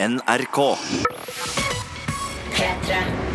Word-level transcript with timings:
NRK. 0.00 0.78
P3. 2.54 3.27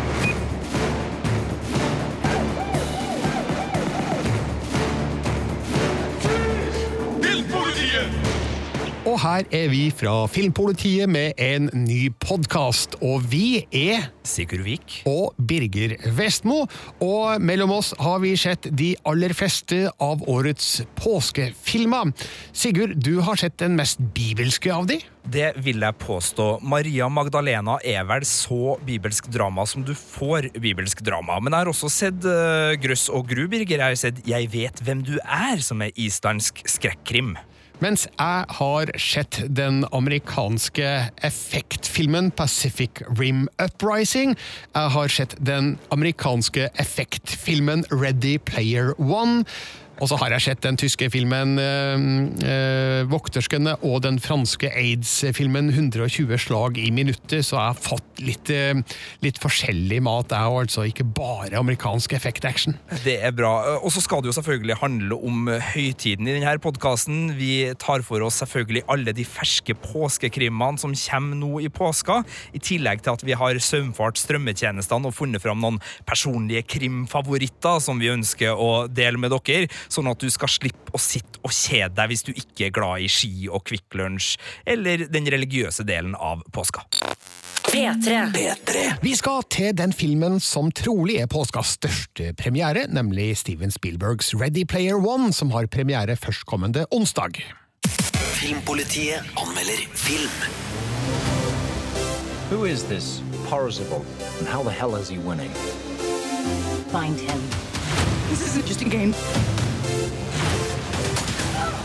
Her 9.24 9.46
er 9.56 9.70
vi 9.72 9.86
fra 9.94 10.26
Filmpolitiet 10.28 11.08
med 11.08 11.38
en 11.40 11.70
ny 11.72 12.10
podkast. 12.20 12.98
Og 13.00 13.22
vi 13.32 13.62
er 13.72 14.10
Sigurd 14.26 14.64
Vik. 14.66 14.98
og 15.08 15.32
Birger 15.48 15.94
Vestmo. 16.16 16.66
Og 17.00 17.40
mellom 17.40 17.72
oss 17.72 17.94
har 18.00 18.20
vi 18.20 18.34
sett 18.36 18.68
de 18.76 18.90
aller 19.08 19.32
fleste 19.36 19.86
av 20.02 20.24
årets 20.28 20.82
påskefilmer. 21.00 22.12
Sigurd, 22.52 22.98
du 23.00 23.22
har 23.24 23.40
sett 23.40 23.56
den 23.62 23.78
mest 23.78 24.02
bibelske 24.16 24.72
av 24.74 24.90
de? 24.90 25.00
Det 25.24 25.54
vil 25.64 25.80
jeg 25.80 25.98
påstå. 26.04 26.58
Maria 26.60 27.08
Magdalena 27.08 27.78
er 27.80 28.04
vel 28.04 28.28
så 28.28 28.76
bibelsk 28.84 29.32
drama 29.32 29.64
som 29.64 29.86
du 29.86 29.94
får 29.96 30.50
bibelsk 30.60 31.00
drama. 31.06 31.40
Men 31.40 31.54
jeg 31.54 31.64
har 31.64 31.72
også 31.72 31.92
sett 31.92 32.28
uh, 32.28 32.76
Grøss 32.76 33.08
og 33.08 33.24
Gru, 33.32 33.46
Birger. 33.48 33.78
Jeg 33.78 33.96
har 33.96 34.04
sett 34.04 34.22
Jeg 34.28 34.52
vet 34.52 34.84
hvem 34.84 35.00
du 35.06 35.16
er, 35.24 35.64
som 35.64 35.80
er 35.80 35.96
islandsk 35.96 36.66
skrekkrim. 36.76 37.38
Mens 37.82 38.06
jeg 38.06 38.44
har 38.58 38.90
sett 39.00 39.40
den 39.50 39.82
amerikanske 39.92 40.90
effektfilmen 41.26 42.30
Pacific 42.38 43.02
Rim 43.18 43.48
Uprising. 43.58 44.36
Jeg 44.74 44.92
har 44.94 45.10
sett 45.10 45.34
den 45.42 45.74
amerikanske 45.94 46.68
effektfilmen 46.80 47.84
Ready 47.90 48.38
Player 48.38 48.94
One. 48.98 49.42
Og 50.02 50.10
så 50.10 50.18
har 50.18 50.32
jeg 50.34 50.42
sett 50.48 50.62
den 50.64 50.78
tyske 50.80 51.06
filmen 51.12 51.54
eh, 51.62 52.06
eh, 52.42 53.02
Vokterskene 53.10 53.76
og 53.86 54.00
den 54.04 54.18
franske 54.22 54.70
aids-filmen 54.74 55.70
120 55.70 56.34
slag 56.42 56.80
i 56.82 56.88
minuttet, 56.94 57.46
så 57.46 57.58
jeg 57.58 57.68
har 57.68 57.78
fått 57.78 58.22
litt, 58.24 58.50
eh, 58.50 58.80
litt 59.24 59.38
forskjellig 59.42 60.00
mat, 60.04 60.34
jeg, 60.34 60.50
og 60.50 60.64
altså 60.64 60.86
ikke 60.88 61.06
bare 61.06 61.60
amerikansk 61.60 62.16
effektaction. 62.16 62.78
Det 63.04 63.16
er 63.22 63.34
bra. 63.36 63.52
Og 63.80 63.92
så 63.94 64.02
skal 64.02 64.24
det 64.24 64.32
jo 64.32 64.36
selvfølgelig 64.40 64.80
handle 64.80 65.18
om 65.30 65.48
høytiden 65.74 66.26
i 66.26 66.36
denne 66.38 66.56
podkasten. 66.62 67.36
Vi 67.38 67.52
tar 67.80 68.02
for 68.06 68.24
oss 68.26 68.40
selvfølgelig 68.42 68.84
alle 68.90 69.14
de 69.14 69.26
ferske 69.28 69.76
påskekrimene 69.78 70.80
som 70.82 70.96
kommer 71.04 71.38
nå 71.38 71.52
i 71.62 71.70
påska, 71.72 72.22
i 72.56 72.62
tillegg 72.62 73.04
til 73.04 73.14
at 73.14 73.24
vi 73.26 73.38
har 73.38 73.62
søvnfart 73.62 74.18
strømmetjenestene 74.18 75.10
og 75.10 75.16
funnet 75.16 75.42
fram 75.44 75.62
noen 75.62 75.80
personlige 76.08 76.64
krimfavoritter 76.74 77.80
som 77.84 78.02
vi 78.02 78.12
ønsker 78.12 78.58
å 78.58 78.86
dele 78.90 79.20
med 79.20 79.34
dere, 79.34 79.70
sånn 79.88 80.10
at 80.10 80.20
du 80.20 80.30
skal 80.32 80.50
slippe 80.52 80.94
å 80.94 81.00
sitte 81.00 81.42
og 81.44 81.52
kjede 81.52 81.94
deg 81.98 82.12
hvis 82.12 82.26
du 82.26 82.32
ikke 82.34 82.68
er 82.68 82.74
glad 82.74 83.04
i 83.04 83.10
ski 83.10 83.48
og 83.50 83.64
Kvikk 83.68 83.98
Lunsj, 83.98 84.34
eller 84.66 85.06
den 85.10 85.28
religiøse 85.32 85.86
delen 85.88 86.16
av 86.18 86.44
påska. 86.54 86.86
P3. 87.64 89.00
Vi 89.02 89.14
skal 89.18 89.42
til 89.50 89.72
den 89.74 89.92
filmen 89.96 90.38
som 90.42 90.70
trolig 90.70 91.16
er 91.22 91.30
påskas 91.30 91.74
største 91.78 92.30
premiere, 92.38 92.84
nemlig 92.86 93.32
Steven 93.40 93.72
Spielbergs 93.74 94.34
Ready 94.36 94.66
Player 94.68 95.00
One, 95.00 95.32
som 95.32 95.50
har 95.56 95.66
premiere 95.66 96.14
førstkommende 96.16 96.86
onsdag. 96.94 97.40
Filmpolitiet 98.36 99.24
anmelder 99.40 99.80
film. 99.96 100.38
Who 102.50 102.64
is 102.64 102.84
this 102.84 103.22
Parzival, 103.48 104.04
and 104.38 104.46
how 104.46 104.62
the 104.62 104.70
hell 104.70 104.94
is 104.94 105.08
he 105.08 105.18
winning? 105.18 105.50
Find 106.92 107.18
him. 107.18 107.40
This 108.28 108.46
isn't 108.46 108.66
just 108.66 108.82
a 108.82 108.88
game. 108.88 109.14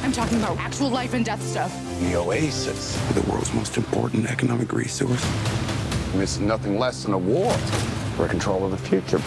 I'm 0.09 0.15
talking 0.15 0.41
about 0.41 0.57
actual 0.57 0.89
life 0.89 1.13
and 1.13 1.23
death 1.23 1.43
stuff. 1.43 1.71
The 1.99 2.15
oasis. 2.15 2.97
the 3.13 3.21
world's 3.29 3.53
most 3.53 3.77
important 3.77 4.25
economic 4.25 4.73
resource. 4.73 5.23
It's 6.15 6.39
nothing 6.39 6.79
less 6.79 7.03
than 7.03 7.13
a 7.13 7.17
war 7.17 7.53
for 8.15 8.27
control 8.27 8.65
of 8.65 8.71
the 8.71 8.77
future. 8.89 9.21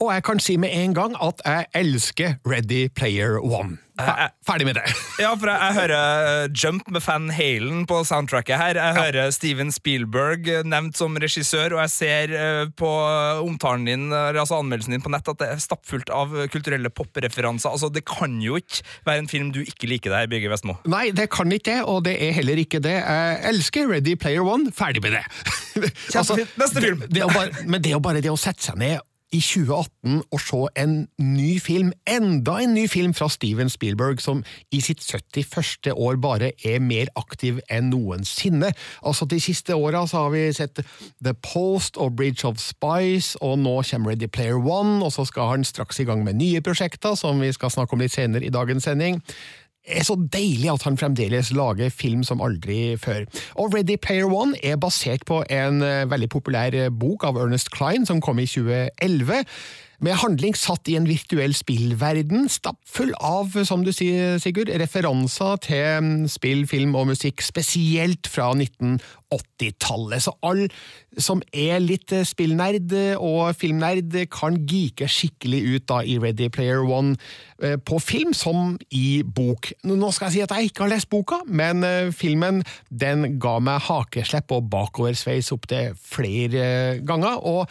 Og 0.00 0.14
jeg 0.14 0.24
kan 0.24 0.40
si 0.40 0.56
med 0.56 0.68
en 0.72 0.94
gang 0.94 1.16
at 1.22 1.40
jeg 1.44 1.66
elsker 1.74 2.34
Ready 2.46 2.88
Player 2.96 3.38
One. 3.38 3.78
Fer- 4.06 4.30
Ferdig 4.50 4.66
med 4.70 4.78
det. 4.80 4.84
Ja, 5.20 5.34
for 5.36 5.50
jeg, 5.50 5.60
jeg 5.60 5.76
hører 5.76 5.92
eh, 6.46 6.46
Jump 6.56 6.86
med 6.94 7.02
Fan 7.04 7.26
Halen 7.36 7.82
på 7.90 7.98
soundtracket 8.08 8.56
her. 8.56 8.78
Jeg 8.80 8.96
hører 8.96 9.32
Steven 9.36 9.68
Spielberg 9.74 10.48
eh, 10.48 10.62
nevnt 10.64 10.96
som 10.96 11.16
regissør, 11.20 11.74
og 11.76 11.82
jeg 11.84 11.92
ser 11.92 12.32
eh, 12.38 12.62
på 12.80 12.88
omtalen 13.44 13.84
din, 13.88 14.06
eh, 14.16 14.30
altså 14.40 14.58
anmeldelsen 14.62 14.96
din 14.96 15.04
på 15.04 15.12
nett, 15.12 15.28
at 15.28 15.40
det 15.42 15.50
er 15.54 15.60
stappfullt 15.62 16.08
av 16.14 16.32
kulturelle 16.54 16.88
popreferanser. 16.94 17.74
Altså, 17.74 17.90
det 17.92 18.04
kan 18.08 18.38
jo 18.42 18.56
ikke 18.60 18.80
være 19.08 19.24
en 19.26 19.30
film 19.30 19.52
du 19.54 19.60
ikke 19.64 19.90
liker 19.90 20.14
der, 20.14 20.30
Birger 20.32 20.54
Vestmo. 20.54 20.78
Nei, 20.88 21.10
det 21.16 21.28
kan 21.34 21.52
ikke 21.52 21.68
det, 21.74 21.78
og 21.90 22.04
det 22.08 22.16
er 22.24 22.32
heller 22.40 22.60
ikke 22.64 22.80
det. 22.82 22.96
Jeg 23.02 23.38
elsker 23.52 23.90
Ready 23.92 24.16
Player 24.20 24.46
One. 24.46 24.72
Ferdig 24.74 25.04
med 25.04 25.18
det. 25.18 25.24
altså, 26.16 26.38
Neste 26.60 26.80
film. 26.82 27.04
Det, 27.04 27.12
det 27.20 27.28
bare, 27.34 27.66
men 27.68 27.82
det 27.84 27.92
er 27.92 27.98
jo 27.98 28.04
bare 28.04 28.24
det 28.24 28.32
å 28.32 28.38
sette 28.40 28.64
seg 28.70 28.80
ned 28.80 28.98
i 29.30 29.40
2018 29.40 30.22
og 30.32 30.40
se 30.42 30.60
en 30.82 30.94
ny 31.22 31.60
film, 31.62 31.92
enda 32.08 32.56
en 32.62 32.74
ny 32.74 32.86
film 32.90 33.14
fra 33.14 33.28
Steven 33.30 33.70
Spielberg, 33.70 34.20
som 34.22 34.42
i 34.74 34.80
sitt 34.82 35.04
71. 35.04 35.92
år 35.94 36.18
bare 36.22 36.52
er 36.66 36.82
mer 36.82 37.10
aktiv 37.16 37.60
enn 37.70 37.92
noensinne. 37.92 38.72
Altså 39.06 39.28
De 39.30 39.40
siste 39.40 39.74
åra 39.74 40.02
har 40.10 40.30
vi 40.34 40.46
sett 40.52 40.82
The 41.24 41.34
Post 41.34 41.96
og 41.96 42.16
Bridge 42.16 42.46
of 42.48 42.58
Spice, 42.58 43.38
og 43.40 43.58
nå 43.62 43.80
kommer 43.90 44.10
Ready 44.10 44.26
Player 44.26 44.58
One, 44.58 45.04
og 45.04 45.12
så 45.12 45.24
skal 45.24 45.54
han 45.54 45.64
straks 45.64 46.00
i 46.00 46.08
gang 46.08 46.24
med 46.24 46.40
nye 46.40 46.60
prosjekter, 46.60 47.14
som 47.14 47.40
vi 47.40 47.52
skal 47.52 47.70
snakke 47.70 47.94
om 47.94 48.02
litt 48.02 48.16
senere 48.16 48.44
i 48.44 48.54
dagens 48.54 48.88
sending 48.88 49.22
er 49.90 50.06
så 50.06 50.16
deilig 50.32 50.70
at 50.72 50.86
han 50.86 50.98
fremdeles 51.00 51.52
lager 51.56 51.92
film 51.92 52.24
som 52.26 52.42
aldri 52.44 52.96
før. 53.00 53.26
Og 53.60 53.74
Ready 53.74 53.98
Player 54.00 54.30
One 54.30 54.58
er 54.64 54.80
basert 54.80 55.26
på 55.28 55.42
en 55.50 55.82
eh, 55.82 56.08
veldig 56.10 56.30
populær 56.32 56.74
eh, 56.76 56.90
bok 56.90 57.26
av 57.28 57.38
Ernest 57.40 57.72
Klein 57.74 58.06
som 58.08 58.22
kom 58.24 58.38
i 58.38 58.48
2011. 58.48 59.44
Med 60.00 60.16
handling 60.16 60.54
satt 60.56 60.88
i 60.88 60.94
en 60.96 61.04
virtuell 61.04 61.52
spillverden, 61.52 62.46
stappfull 62.48 63.10
av, 63.20 63.52
som 63.68 63.82
du 63.84 63.90
sier, 63.92 64.38
Sigurd, 64.40 64.72
referanser 64.80 65.60
til 65.66 66.08
spill, 66.32 66.62
film 66.70 66.96
og 66.96 67.10
musikk, 67.10 67.44
spesielt 67.44 68.30
fra 68.32 68.46
1980-tallet. 68.54 70.24
Så 70.24 70.32
all 70.40 70.64
som 71.20 71.44
er 71.52 71.82
litt 71.84 72.14
eh, 72.16 72.24
spillnerd 72.24 72.94
og 73.18 73.52
filmnerd, 73.60 74.16
kan 74.32 74.56
geeke 74.64 75.04
skikkelig 75.10 75.60
ut 75.68 75.88
da 75.92 76.00
i 76.00 76.16
Ready 76.22 76.48
Player 76.48 76.80
One 76.80 77.18
eh, 77.60 77.76
på 77.76 78.00
film 78.00 78.32
som 78.32 78.78
i 78.96 79.20
bok. 79.20 79.68
Nå 79.84 80.12
skal 80.16 80.30
jeg 80.30 80.38
si 80.38 80.44
at 80.48 80.56
jeg 80.56 80.72
ikke 80.72 80.86
har 80.86 80.94
lest 80.94 81.12
boka, 81.12 81.42
men 81.44 81.84
eh, 81.84 82.08
filmen 82.08 82.64
den 82.88 83.36
ga 83.42 83.58
meg 83.60 83.84
hakeslepp 83.90 84.56
og 84.56 84.70
bakoversveis 84.72 85.52
opptil 85.52 85.92
flere 86.00 87.02
ganger. 87.04 87.36
og 87.44 87.66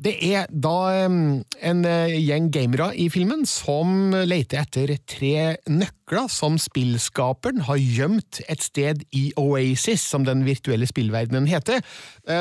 det 0.00 0.14
er 0.30 0.48
da 0.48 0.76
en 0.96 1.84
uh, 1.84 2.12
gjeng 2.16 2.48
gamere 2.54 2.90
i 2.96 3.10
filmen 3.12 3.44
som 3.48 4.14
leter 4.24 4.62
etter 4.64 4.94
tre 5.08 5.56
nøkler 5.68 6.30
som 6.32 6.56
spillskaperen 6.58 7.62
har 7.68 7.78
gjemt 7.78 8.40
et 8.50 8.64
sted 8.64 9.04
i 9.14 9.28
Oasis, 9.38 10.02
som 10.02 10.24
den 10.26 10.42
virtuelle 10.42 10.88
spillverdenen 10.88 11.46
heter. 11.46 11.84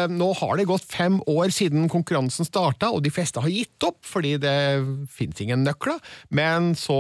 Nå 0.10 0.30
har 0.40 0.58
det 0.58 0.66
gått 0.72 0.88
fem 0.90 1.20
år 1.30 1.54
siden 1.54 1.86
konkurransen 1.92 2.48
starta, 2.48 2.90
og 2.90 3.04
de 3.06 3.12
fleste 3.14 3.44
har 3.44 3.54
gitt 3.54 3.86
opp 3.86 4.00
fordi 4.10 4.40
det 4.42 4.56
finnes 5.14 5.44
ingen 5.44 5.62
nøkler, 5.68 6.02
men 6.34 6.72
så 6.74 6.98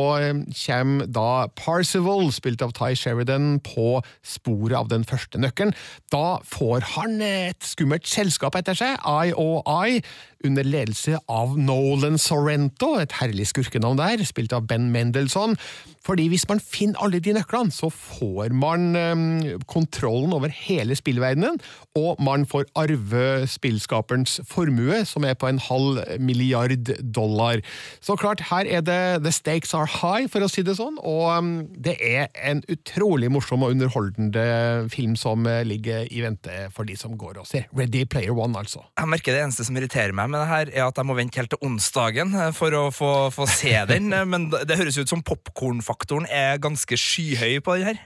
kommer 0.61 1.09
da 1.09 1.47
Parzival, 1.57 2.29
spilt 2.35 2.61
av 2.61 2.75
Ty 2.77 2.93
Sheridan, 2.93 3.57
på 3.65 4.03
sporet 4.21 4.77
av 4.77 4.93
den 4.93 5.07
første 5.09 5.41
nøkkelen. 5.41 5.73
Da 6.13 6.37
får 6.45 6.85
han 6.93 7.17
et 7.25 7.65
skummelt 7.65 8.05
selskap 8.09 8.57
etter 8.61 8.77
seg, 8.77 9.01
IOI, 9.01 10.03
under 10.45 10.63
ledelse 10.63 11.19
av 11.27 11.57
Nolan 11.59 12.17
Sorrento, 12.21 12.95
et 13.01 13.15
herlig 13.19 13.49
skurkenavn 13.51 13.99
der, 13.99 14.23
spilt 14.27 14.53
av 14.55 14.67
Ben 14.69 14.89
Mendelsohn. 14.93 15.57
Fordi 16.05 16.29
hvis 16.31 16.45
man 16.49 16.61
finner 16.63 16.99
alle 17.03 17.19
de 17.21 17.33
nøklene, 17.35 17.73
så 17.75 17.89
får 17.91 18.53
man 18.55 18.95
um, 18.95 19.23
kontrollen 19.69 20.33
over 20.33 20.51
hele 20.53 20.95
spillverdenen, 20.95 21.59
og 21.99 22.21
man 22.23 22.45
får 22.49 22.69
arve 22.79 23.25
spillskaperens 23.51 24.39
formue, 24.47 25.03
som 25.05 25.27
er 25.27 25.35
på 25.37 25.49
en 25.49 25.59
halv 25.61 25.99
milliard 26.23 26.93
dollar. 27.03 27.61
Så 28.01 28.15
klart, 28.15 28.45
her 28.49 28.65
er 28.65 28.81
det 28.85 29.23
the 29.25 29.33
stakes 29.35 29.75
are 29.75 29.89
high, 29.99 30.29
for 30.31 30.45
å 30.45 30.49
si 30.49 30.63
det 30.65 30.77
sånn, 30.79 30.97
og 31.03 31.27
um, 31.35 31.51
det 31.75 31.97
er 31.99 32.29
en 32.47 32.63
utrolig 32.71 33.29
morsom 33.31 33.67
og 33.67 33.75
underholdende 33.75 34.87
film 34.93 35.17
som 35.19 35.45
uh, 35.45 35.61
ligger 35.67 36.07
i 36.09 36.23
vente 36.23 36.69
for 36.75 36.87
de 36.87 36.95
som 36.97 37.17
går 37.19 37.41
og 37.43 37.49
ser. 37.49 37.67
Ready 37.75 38.05
Player 38.09 38.33
One, 38.33 38.55
altså. 38.57 38.85
Jeg 38.97 39.11
merker 39.11 39.35
Det 39.35 39.43
eneste 39.43 39.67
som 39.67 39.77
irriterer 39.77 40.15
meg 40.15 40.28
med 40.31 40.41
det 40.43 40.49
her, 40.49 40.71
er 40.73 40.87
at 40.87 40.99
jeg 40.99 41.09
må 41.09 41.15
vente 41.17 41.39
helt 41.41 41.51
til 41.53 41.61
onsdagen 41.65 42.35
eh, 42.37 42.51
for 42.55 42.75
å 42.77 42.85
få, 42.93 43.11
få 43.35 43.47
se 43.49 43.73
den. 43.89 44.11
eh, 44.17 44.27
Men 44.29 44.49
det 44.51 44.79
høres 44.79 44.99
ut 44.99 45.11
som 45.11 45.25
popkornfaktoren 45.25 46.29
er 46.29 46.61
ganske 46.61 46.99
skyhøy 46.99 47.59
på 47.65 47.79
den 47.79 47.91
her. 47.91 48.05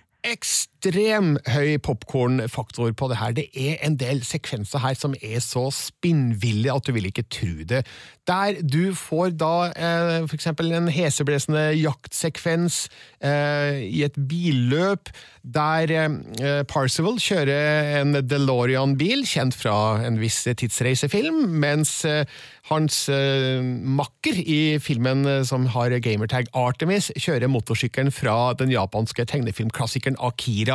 Ekstrem 0.83 1.37
høy 1.47 1.77
popkornfaktor 1.79 2.91
på 2.91 3.07
det 3.07 3.17
her. 3.17 3.31
Det 3.31 3.45
er 3.55 3.77
en 3.85 3.95
del 3.95 4.23
sekvenser 4.23 4.81
her 4.83 4.95
som 4.99 5.15
er 5.21 5.39
så 5.39 5.69
spinnville 5.71 6.73
at 6.73 6.83
du 6.85 6.91
vil 6.93 7.07
ikke 7.07 7.23
tro 7.31 7.63
det. 7.63 7.85
Der 8.27 8.59
du 8.61 8.93
får 8.95 9.35
da 9.39 9.71
eh, 9.75 10.23
eksempel 10.33 10.71
en 10.71 10.87
heseblesende 10.91 11.73
jaktsekvens 11.75 12.87
eh, 13.23 13.83
i 13.83 14.03
et 14.03 14.15
billøp, 14.15 15.11
der 15.43 15.91
eh, 15.91 16.63
Parcival 16.67 17.19
kjører 17.19 17.99
en 18.01 18.15
DeLorean-bil, 18.23 19.25
kjent 19.27 19.55
fra 19.55 20.03
en 20.07 20.19
viss 20.21 20.43
tidsreisefilm, 20.47 21.45
mens 21.63 22.01
eh, 22.07 22.23
hans 22.71 23.09
eh, 23.11 23.59
makker 23.99 24.39
i 24.39 24.61
filmen 24.79 25.27
eh, 25.27 25.41
som 25.47 25.67
har 25.73 25.95
gamertag 26.03 26.47
Artemis, 26.55 27.11
kjører 27.19 27.51
motorsykkelen 27.51 28.13
fra 28.15 28.53
den 28.59 28.71
japanske 28.71 29.27
tegnefilmklassikeren 29.27 30.15
Akira. 30.23 30.72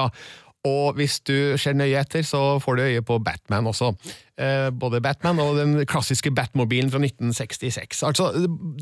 Og 0.67 0.97
hvis 0.99 1.21
du 1.27 1.57
ser 1.61 1.77
nøye 1.79 2.01
etter, 2.01 2.25
så 2.27 2.59
får 2.63 2.79
du 2.79 2.87
øye 2.89 3.05
på 3.07 3.21
Batman 3.23 3.69
også. 3.71 3.93
Eh, 4.39 4.71
både 4.75 5.01
Batman 5.05 5.39
og 5.43 5.57
den 5.59 5.79
klassiske 5.89 6.33
Batmobilen 6.35 6.91
fra 6.91 7.01
1966. 7.03 8.03
Altså, 8.09 8.33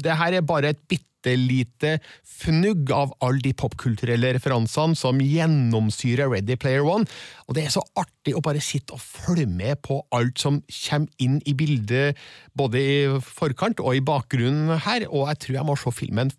det 0.01 0.17
her 0.17 0.39
er 0.39 0.47
bare 0.47 0.73
et 0.73 0.81
bitte 0.89 1.35
lite 1.37 1.97
fnugg 2.23 2.91
av 2.95 3.13
alle 3.25 3.43
de 3.45 3.53
popkulturelle 3.57 4.35
referansene 4.37 4.97
som 4.99 5.21
gjennomsyrer 5.21 6.31
Ready 6.31 6.57
Player 6.61 6.87
One, 6.87 7.09
og 7.47 7.55
det 7.55 7.67
er 7.67 7.75
så 7.75 7.83
artig 7.99 8.35
å 8.35 8.43
bare 8.43 8.63
sitte 8.65 8.97
og 8.97 9.03
følge 9.03 9.47
med 9.47 9.79
på 9.87 10.01
alt 10.15 10.41
som 10.43 10.59
kommer 10.67 11.23
inn 11.23 11.39
i 11.47 11.55
bildet, 11.55 12.19
både 12.59 12.81
i 12.83 12.97
forkant 13.23 13.79
og 13.83 13.95
i 13.95 14.03
bakgrunnen 14.03 14.73
her, 14.83 15.07
og 15.07 15.29
jeg 15.31 15.43
tror 15.45 15.59
jeg 15.61 15.69
må 15.69 15.77
se 15.79 15.93
filmen 15.95 16.33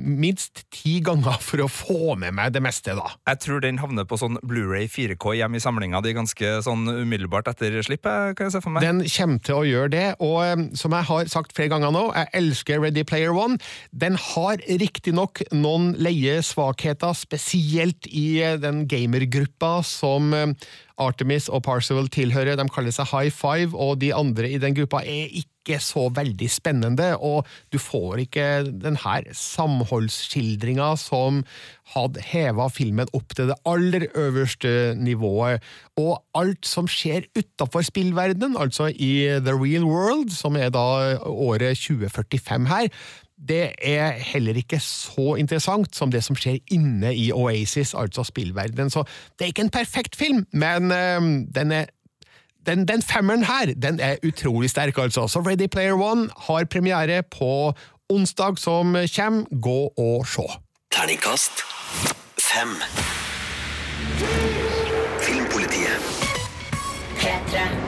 minst 0.00 0.64
ti 0.74 0.98
ganger 1.04 1.40
for 1.44 1.64
å 1.64 1.68
få 1.70 2.16
med 2.20 2.36
meg 2.36 2.52
det 2.54 2.62
meste, 2.64 2.92
da. 2.96 3.14
Jeg 3.30 3.40
tror 3.44 3.64
den 3.64 3.80
havner 3.80 4.06
på 4.08 4.18
sånn 4.20 4.36
Blu-ray 4.44 4.88
4K 4.90 5.38
hjemme 5.40 5.56
i 5.56 5.64
samlinga 5.64 6.02
di 6.04 6.12
ganske 6.16 6.52
sånn 6.66 6.84
umiddelbart 6.88 7.48
etter 7.52 7.78
slippet, 7.86 8.36
kan 8.36 8.48
jeg 8.48 8.56
se 8.58 8.62
for 8.64 8.74
meg. 8.74 8.84
Den 8.84 9.02
kommer 9.08 9.44
til 9.46 9.60
å 9.62 9.66
gjøre 9.68 9.92
det, 9.94 10.06
og 10.20 10.38
eh, 10.44 10.66
som 10.78 10.96
jeg 10.96 11.08
har 11.08 11.32
sagt 11.32 11.56
flere 11.56 11.72
ganger 11.72 11.94
nå, 11.96 12.04
jeg 12.16 12.32
elsker 12.42 12.84
Ready 12.84 13.06
Player 13.08 13.32
One. 13.32 13.56
Den 13.96 14.18
har 14.20 14.60
riktignok 14.80 15.44
noen 15.56 15.94
leie 16.00 16.40
svakheter, 16.44 17.16
spesielt 17.16 18.08
i 18.12 18.42
eh, 18.44 18.58
den 18.60 18.84
gamergruppa 18.90 19.78
som 19.86 20.34
eh, 20.36 20.49
Artemis 21.00 21.48
og 21.48 21.64
Parcival 21.66 22.10
tilhører. 22.12 22.58
De 22.58 22.66
kaller 22.72 22.94
seg 22.94 23.08
High 23.12 23.32
Five, 23.34 23.72
og 23.74 24.00
de 24.02 24.12
andre 24.16 24.50
i 24.50 24.60
den 24.60 24.76
gruppa 24.76 25.02
er 25.04 25.30
ikke 25.32 25.78
så 25.82 26.06
veldig 26.16 26.48
spennende, 26.50 27.12
og 27.16 27.46
du 27.72 27.78
får 27.78 28.24
ikke 28.24 28.46
den 28.82 28.96
her 29.02 29.26
samholdsskildringa 29.36 30.94
som 30.98 31.42
hadde 31.94 32.24
heva 32.24 32.68
filmen 32.72 33.10
opp 33.16 33.34
til 33.36 33.50
det 33.50 33.58
aller 33.68 34.08
øverste 34.18 34.94
nivået. 34.98 35.62
Og 36.00 36.18
alt 36.38 36.66
som 36.66 36.88
skjer 36.90 37.28
utafor 37.38 37.84
spillverdenen, 37.86 38.58
altså 38.58 38.90
i 38.90 39.40
The 39.44 39.54
Real 39.56 39.86
World, 39.86 40.32
som 40.34 40.56
er 40.56 40.72
da 40.74 41.16
året 41.28 41.78
2045 41.78 42.70
her, 42.70 42.88
det 43.48 43.72
er 43.82 44.10
heller 44.10 44.56
ikke 44.56 44.80
så 44.80 45.34
interessant 45.40 45.96
som 45.96 46.10
det 46.12 46.24
som 46.24 46.36
skjer 46.36 46.58
inne 46.70 47.14
i 47.16 47.30
Oasis, 47.32 47.94
altså 47.94 48.24
spillverdenen. 48.24 48.90
Så 48.90 49.04
det 49.38 49.44
er 49.44 49.52
ikke 49.54 49.62
en 49.68 49.70
perfekt 49.70 50.16
film, 50.16 50.46
men 50.52 50.92
øh, 50.92 51.22
den 51.54 51.72
er 51.72 51.84
den, 52.66 52.88
den 52.88 53.02
femmeren 53.02 53.44
her, 53.44 53.74
den 53.82 54.00
er 54.00 54.16
utrolig 54.26 54.70
sterk, 54.70 54.98
altså. 54.98 55.26
Så 55.26 55.40
Ready 55.40 55.66
Player 55.66 55.94
One 55.94 56.28
har 56.46 56.64
premiere 56.64 57.22
på 57.22 57.72
onsdag 58.08 58.58
som 58.58 58.96
kommer. 59.16 59.60
Gå 59.62 59.92
og 59.96 60.26
se. 60.26 60.42
Terningkast 60.92 61.64
fem. 62.52 62.68
Filmpolitiet. 65.20 66.00
P3. 67.16 67.79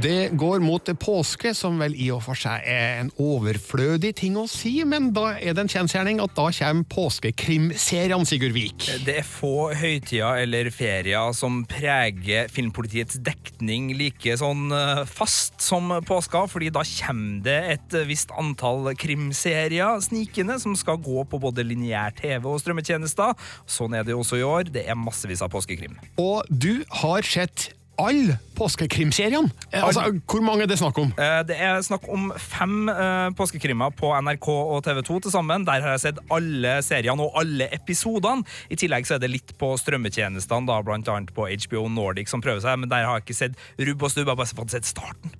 Det 0.00 0.30
går 0.32 0.62
mot 0.64 0.86
påske, 1.00 1.50
som 1.52 1.76
vel 1.82 1.92
i 1.92 2.06
og 2.14 2.22
for 2.24 2.38
seg 2.38 2.62
er 2.64 3.02
en 3.02 3.10
overflødig 3.20 4.14
ting 4.16 4.36
å 4.40 4.46
si, 4.48 4.78
men 4.88 5.10
da 5.12 5.34
er 5.36 5.52
det 5.52 5.64
en 5.66 5.72
kjensgjerning 5.72 6.22
at 6.24 6.32
da 6.38 6.46
kommer 6.56 6.86
påskekrimseriene, 6.88 8.24
Sigurd 8.28 8.54
Vik. 8.56 8.86
Det 9.04 9.18
er 9.20 9.26
få 9.28 9.74
høytider 9.76 10.40
eller 10.46 10.70
ferier 10.72 11.34
som 11.36 11.58
preger 11.68 12.48
filmpolitiets 12.48 13.18
dekning 13.26 13.90
like 13.98 14.38
sånn 14.40 14.70
eh, 14.72 15.02
fast 15.04 15.60
som 15.60 15.92
påska, 16.08 16.46
fordi 16.48 16.70
da 16.72 16.84
kommer 16.86 17.42
det 17.44 17.58
et 17.74 17.98
visst 18.08 18.32
antall 18.40 18.94
krimserier 18.96 20.00
snikende 20.06 20.56
som 20.62 20.78
skal 20.80 21.02
gå 21.02 21.26
på 21.28 21.42
både 21.42 21.66
lineær 21.66 22.16
TV 22.16 22.48
og 22.48 22.62
strømmetjenester. 22.62 23.36
Sånn 23.68 23.98
er 23.98 24.08
det 24.08 24.16
også 24.16 24.40
i 24.40 24.48
år. 24.48 24.72
Det 24.72 24.86
er 24.88 24.96
massevis 24.96 25.44
av 25.44 25.52
påskekrim. 25.52 26.00
Og 26.16 26.48
du 26.48 26.86
har 27.02 27.26
sett 27.26 27.74
alle 28.00 28.38
påskekrimseriene. 28.56 29.50
Eh, 29.72 29.84
Altså, 29.84 30.06
hvor 30.26 30.42
mange 30.44 30.64
er 30.64 30.70
det 30.70 30.78
snakk 30.80 30.98
om? 30.98 31.12
Eh, 31.18 31.42
Det 31.46 31.56
er 31.60 31.80
snakk 31.86 32.08
om 32.08 32.32
fem 32.36 32.88
påskekrimer 32.88 33.50
påskekrimmer 33.50 33.90
på 33.96 34.10
NRK 34.22 34.48
og 34.48 34.84
TV2 34.84 35.20
til 35.22 35.32
sammen. 35.32 35.64
Der 35.66 35.80
har 35.84 35.96
jeg 35.96 36.00
sett 36.00 36.18
alle 36.30 36.78
seriene 36.82 37.22
og 37.24 37.36
alle 37.40 37.68
episodene. 37.72 38.44
I 38.70 38.76
tillegg 38.76 39.06
så 39.06 39.16
er 39.16 39.22
det 39.24 39.30
litt 39.30 39.54
på 39.58 39.72
strømmetjenestene, 39.80 40.66
da, 40.66 40.80
blant 40.82 41.08
annet 41.08 41.34
på 41.34 41.48
HBO 41.48 41.88
Nordic 41.88 42.28
som 42.28 42.40
prøver 42.42 42.60
seg, 42.64 42.78
men 42.80 42.88
der 42.88 43.04
har 43.04 43.18
jeg 43.18 43.26
ikke 43.28 43.38
sett 43.40 43.54
rubb 43.78 44.02
og 44.02 44.10
stubb. 44.10 44.26
Jeg 44.26 44.36
har 44.36 44.40
bare 44.40 44.54
fått 44.60 44.70
sett 44.76 44.88
starten. 44.88 45.32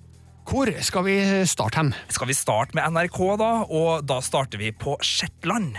Hvor 0.51 0.67
skal 0.83 1.03
vi 1.05 1.15
starte 1.47 1.77
hen? 1.79 1.93
Skal 2.09 2.27
vi 2.27 2.33
starte 2.35 2.75
med 2.75 2.83
NRK, 2.91 3.19
da? 3.39 3.51
Og 3.69 4.05
da 4.05 4.19
starter 4.25 4.59
vi 4.59 4.71
på 4.75 4.97
Shetland. 5.05 5.77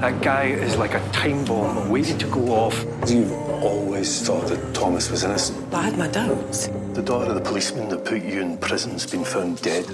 That 0.00 0.20
guy 0.22 0.44
is 0.44 0.76
like 0.76 0.94
a 0.94 1.00
time 1.12 1.44
bomb 1.44 1.88
waiting 1.88 2.18
to 2.18 2.26
go 2.26 2.48
off. 2.50 2.84
You've 3.08 3.32
always 3.62 4.20
thought 4.26 4.46
that 4.48 4.74
Thomas 4.74 5.10
was 5.10 5.24
innocent. 5.24 5.72
I 5.72 5.82
had 5.82 5.96
my 5.96 6.08
doubts. 6.08 6.68
The 6.92 7.02
daughter 7.02 7.30
of 7.30 7.34
the 7.36 7.40
policeman 7.40 7.88
that 7.88 8.04
put 8.04 8.22
you 8.22 8.40
in 8.42 8.58
prison's 8.58 9.06
been 9.06 9.24
found 9.24 9.62
dead. 9.62 9.86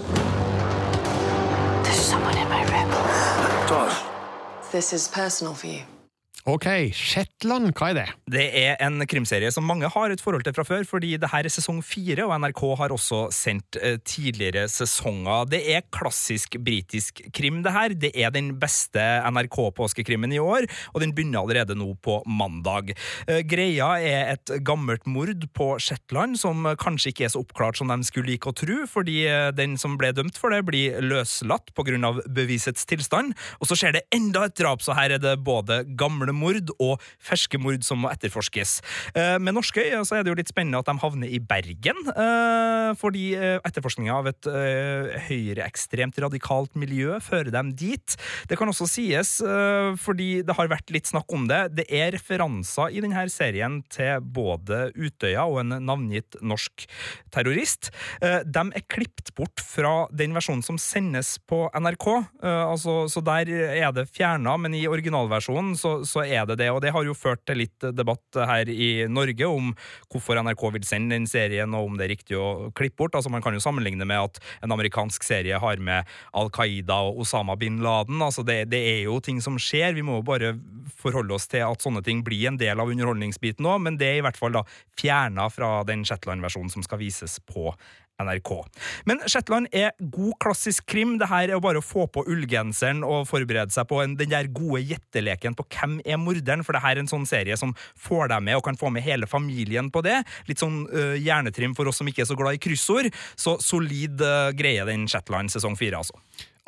There's 1.85 1.97
someone 1.97 2.37
in 2.37 2.49
my 2.49 2.63
room. 2.63 2.91
Daughter, 3.69 3.95
This 4.73 4.93
is 4.93 5.07
personal 5.07 5.55
for 5.55 5.69
you. 5.69 5.83
Ok, 6.49 6.65
Shetland, 6.97 7.75
hva 7.77 7.91
er 7.91 7.97
det? 7.99 8.05
Det 8.33 8.45
er 8.63 8.79
en 8.81 9.03
krimserie 9.05 9.51
som 9.53 9.67
mange 9.69 9.91
har 9.93 10.13
et 10.13 10.23
forhold 10.25 10.47
til 10.47 10.55
fra 10.57 10.65
før, 10.65 10.87
fordi 10.89 11.19
det 11.21 11.29
her 11.29 11.45
er 11.45 11.53
sesong 11.53 11.83
fire, 11.85 12.25
og 12.25 12.33
NRK 12.41 12.63
har 12.81 12.95
også 12.95 13.27
sendt 13.35 13.77
eh, 13.77 13.99
tidligere 14.01 14.63
sesonger. 14.73 15.51
Det 15.53 15.61
er 15.75 15.85
klassisk 15.93 16.57
britisk 16.65 17.21
krim, 17.37 17.59
det 17.67 17.75
her. 17.75 17.93
Det 17.93 18.13
er 18.17 18.33
den 18.33 18.55
beste 18.61 19.03
NRK-påskekrimmen 19.29 20.33
i 20.33 20.41
år, 20.41 20.65
og 20.95 21.05
den 21.05 21.13
begynner 21.13 21.43
allerede 21.43 21.77
nå 21.77 21.91
på 22.01 22.23
mandag. 22.25 22.95
Eh, 23.29 23.43
Greia 23.45 23.91
er 24.01 24.33
et 24.39 24.55
gammelt 24.65 25.05
mord 25.05 25.45
på 25.53 25.69
Shetland 25.77 26.41
som 26.41 26.65
kanskje 26.81 27.13
ikke 27.13 27.29
er 27.29 27.35
så 27.35 27.45
oppklart 27.45 27.83
som 27.83 27.93
de 27.93 28.01
skulle 28.09 28.33
like 28.33 28.49
å 28.49 28.57
tro, 28.57 28.79
fordi 28.89 29.27
eh, 29.29 29.51
den 29.53 29.77
som 29.77 30.01
ble 30.01 30.15
dømt 30.17 30.41
for 30.41 30.57
det, 30.57 30.63
blir 30.65 31.05
løslatt 31.05 31.75
på 31.77 31.85
grunn 31.85 32.09
av 32.09 32.25
bevisets 32.33 32.89
tilstand. 32.89 33.37
Og 33.61 33.69
så 33.69 33.77
skjer 33.77 33.99
det 33.99 34.07
enda 34.17 34.49
et 34.49 34.57
drap, 34.57 34.81
så 34.81 34.97
her 34.97 35.19
er 35.19 35.21
det 35.21 35.37
både 35.45 35.83
gamle 36.01 36.30
mord 36.37 36.73
og 36.79 37.01
ferske 37.23 37.61
mord 37.61 37.85
som 37.87 38.03
må 38.03 38.11
etterforskes. 38.13 38.79
Eh, 39.15 39.37
Med 39.43 39.57
norske 39.57 39.83
øyne 39.83 40.05
så 40.07 40.19
er 40.19 40.25
det 40.25 40.33
jo 40.33 40.39
litt 40.39 40.51
spennende 40.51 40.81
at 40.81 40.89
de 40.89 40.97
havner 41.03 41.31
i 41.31 41.41
Bergen, 41.41 41.99
eh, 42.11 42.91
fordi 43.01 43.27
eh, 43.37 43.59
etterforskninga 43.67 44.17
av 44.21 44.31
et 44.31 44.49
høyreekstremt 45.29 46.19
radikalt 46.23 46.77
miljø 46.79 47.19
fører 47.23 47.51
dem 47.55 47.73
dit. 47.77 48.17
Det 48.49 48.57
kan 48.59 48.71
også 48.71 48.89
sies, 48.89 49.31
fordi 50.01 50.43
det 50.47 50.55
har 50.57 50.71
vært 50.71 50.91
litt 50.93 51.09
snakk 51.11 51.31
om 51.35 51.47
det, 51.51 51.61
det 51.77 51.87
er 51.87 52.13
referanser 52.15 52.95
i 52.95 53.03
denne 53.03 53.23
serien 53.33 53.81
til 53.93 54.23
både 54.23 54.91
Utøya 54.97 55.45
og 55.49 55.61
en 55.63 55.77
navngitt 55.87 56.39
norsk 56.43 56.87
terrorist. 57.35 57.91
De 58.21 58.65
er 58.65 58.87
klippet 58.91 59.33
bort 59.39 59.63
fra 59.63 60.07
den 60.15 60.35
versjonen 60.37 60.65
som 60.67 60.79
sendes 60.81 61.37
på 61.51 61.63
NRK, 61.75 62.09
altså, 62.43 62.97
så 63.13 63.23
der 63.25 63.51
er 63.51 63.95
det 63.97 64.09
fjerna, 64.15 64.57
men 64.61 64.77
i 64.77 64.87
originalversjonen 64.91 65.77
så, 65.79 66.01
så 66.09 66.20
er 66.25 66.47
det 66.49 66.59
det, 66.61 66.71
og 66.73 66.81
det 66.85 66.93
har 66.95 67.07
jo 67.07 67.17
ført 67.17 67.43
til 67.49 67.63
litt 67.63 67.87
debatt 67.97 68.41
her 68.51 68.69
i 68.71 69.07
Norge 69.11 69.49
om 69.49 69.73
hvorfor 70.11 70.41
NRK 70.41 70.65
vil 70.77 70.87
sende 70.89 71.17
den 71.17 71.29
serien, 71.31 71.75
og 71.77 71.91
om 71.91 71.99
det 71.99 72.07
er 72.07 72.15
riktig 72.15 72.39
å 72.39 72.71
klippe 72.77 73.01
bort. 73.01 73.17
Altså 73.17 73.33
Man 73.33 73.45
kan 73.45 73.57
jo 73.57 73.63
sammenligne 73.63 74.07
med 74.09 74.31
at 74.31 74.41
en 74.65 74.75
amerikansk 74.75 75.25
serie 75.27 75.61
har 75.61 75.81
med 75.81 76.09
Al 76.37 76.51
Qaida 76.55 77.01
og 77.09 77.23
Osama 77.25 77.57
bin 77.61 77.81
Laden. 77.85 78.21
Altså 78.25 78.45
det, 78.47 78.65
det 78.73 78.81
er 78.97 79.03
jo 79.07 79.21
ting 79.25 79.41
som 79.45 79.59
skjer, 79.61 79.95
vi 79.97 80.05
må 80.07 80.21
jo 80.21 80.27
bare 80.27 80.55
forholde 81.01 81.37
oss 81.37 81.49
til 81.51 81.65
at 81.65 81.83
sånne 81.83 82.03
ting 82.05 82.25
blir 82.27 82.49
en 82.51 82.61
del 82.61 82.81
av 82.81 82.91
underholdningsbiten 82.91 83.67
òg, 83.67 83.81
men 83.87 83.99
det 84.01 84.11
er 84.11 84.21
i 84.21 84.27
hvert 84.27 84.39
fall 84.41 84.55
da 84.59 84.67
fjerna 85.01 85.49
fra 85.53 85.81
den 85.89 86.05
Shetland-versjonen 86.09 86.73
som 86.73 86.85
skal 86.85 87.01
vises 87.01 87.39
på 87.49 87.71
NRK. 88.25 88.53
Men 89.09 89.23
Shetland 89.27 89.71
er 89.77 89.95
god 89.99 90.37
klassisk 90.43 90.87
krim. 90.91 91.17
Det 91.21 91.29
her 91.31 91.49
er 91.49 91.57
jo 91.57 91.63
bare 91.65 91.81
å 91.81 91.85
få 91.85 92.07
på 92.13 92.25
ullgenseren 92.31 93.03
og 93.07 93.29
forberede 93.31 93.75
seg 93.75 93.89
på 93.91 94.03
en, 94.05 94.17
den 94.21 94.33
der 94.33 94.51
gode 94.55 94.83
gjetteleken 94.85 95.57
på 95.59 95.67
hvem 95.71 95.99
er 96.05 96.21
morderen, 96.21 96.65
for 96.67 96.77
det 96.77 96.85
her 96.85 96.97
er 96.97 97.05
en 97.05 97.11
sånn 97.11 97.29
serie 97.29 97.57
som 97.61 97.75
får 97.99 98.33
deg 98.35 98.47
med 98.47 98.61
og 98.61 98.67
kan 98.67 98.79
få 98.81 98.93
med 98.93 99.07
hele 99.07 99.29
familien 99.31 99.91
på 99.93 100.05
det. 100.07 100.21
Litt 100.51 100.63
sånn 100.63 100.83
uh, 100.93 101.17
hjernetrim 101.19 101.77
for 101.79 101.91
oss 101.91 102.01
som 102.01 102.09
ikke 102.11 102.25
er 102.25 102.31
så 102.31 102.39
glad 102.39 102.59
i 102.59 102.63
kryssord. 102.63 103.11
Så 103.39 103.59
solid 103.65 104.23
uh, 104.25 104.51
greie 104.57 104.87
den 104.89 105.09
Shetland 105.11 105.53
sesong 105.53 105.79
fire, 105.81 106.03
altså. 106.03 106.19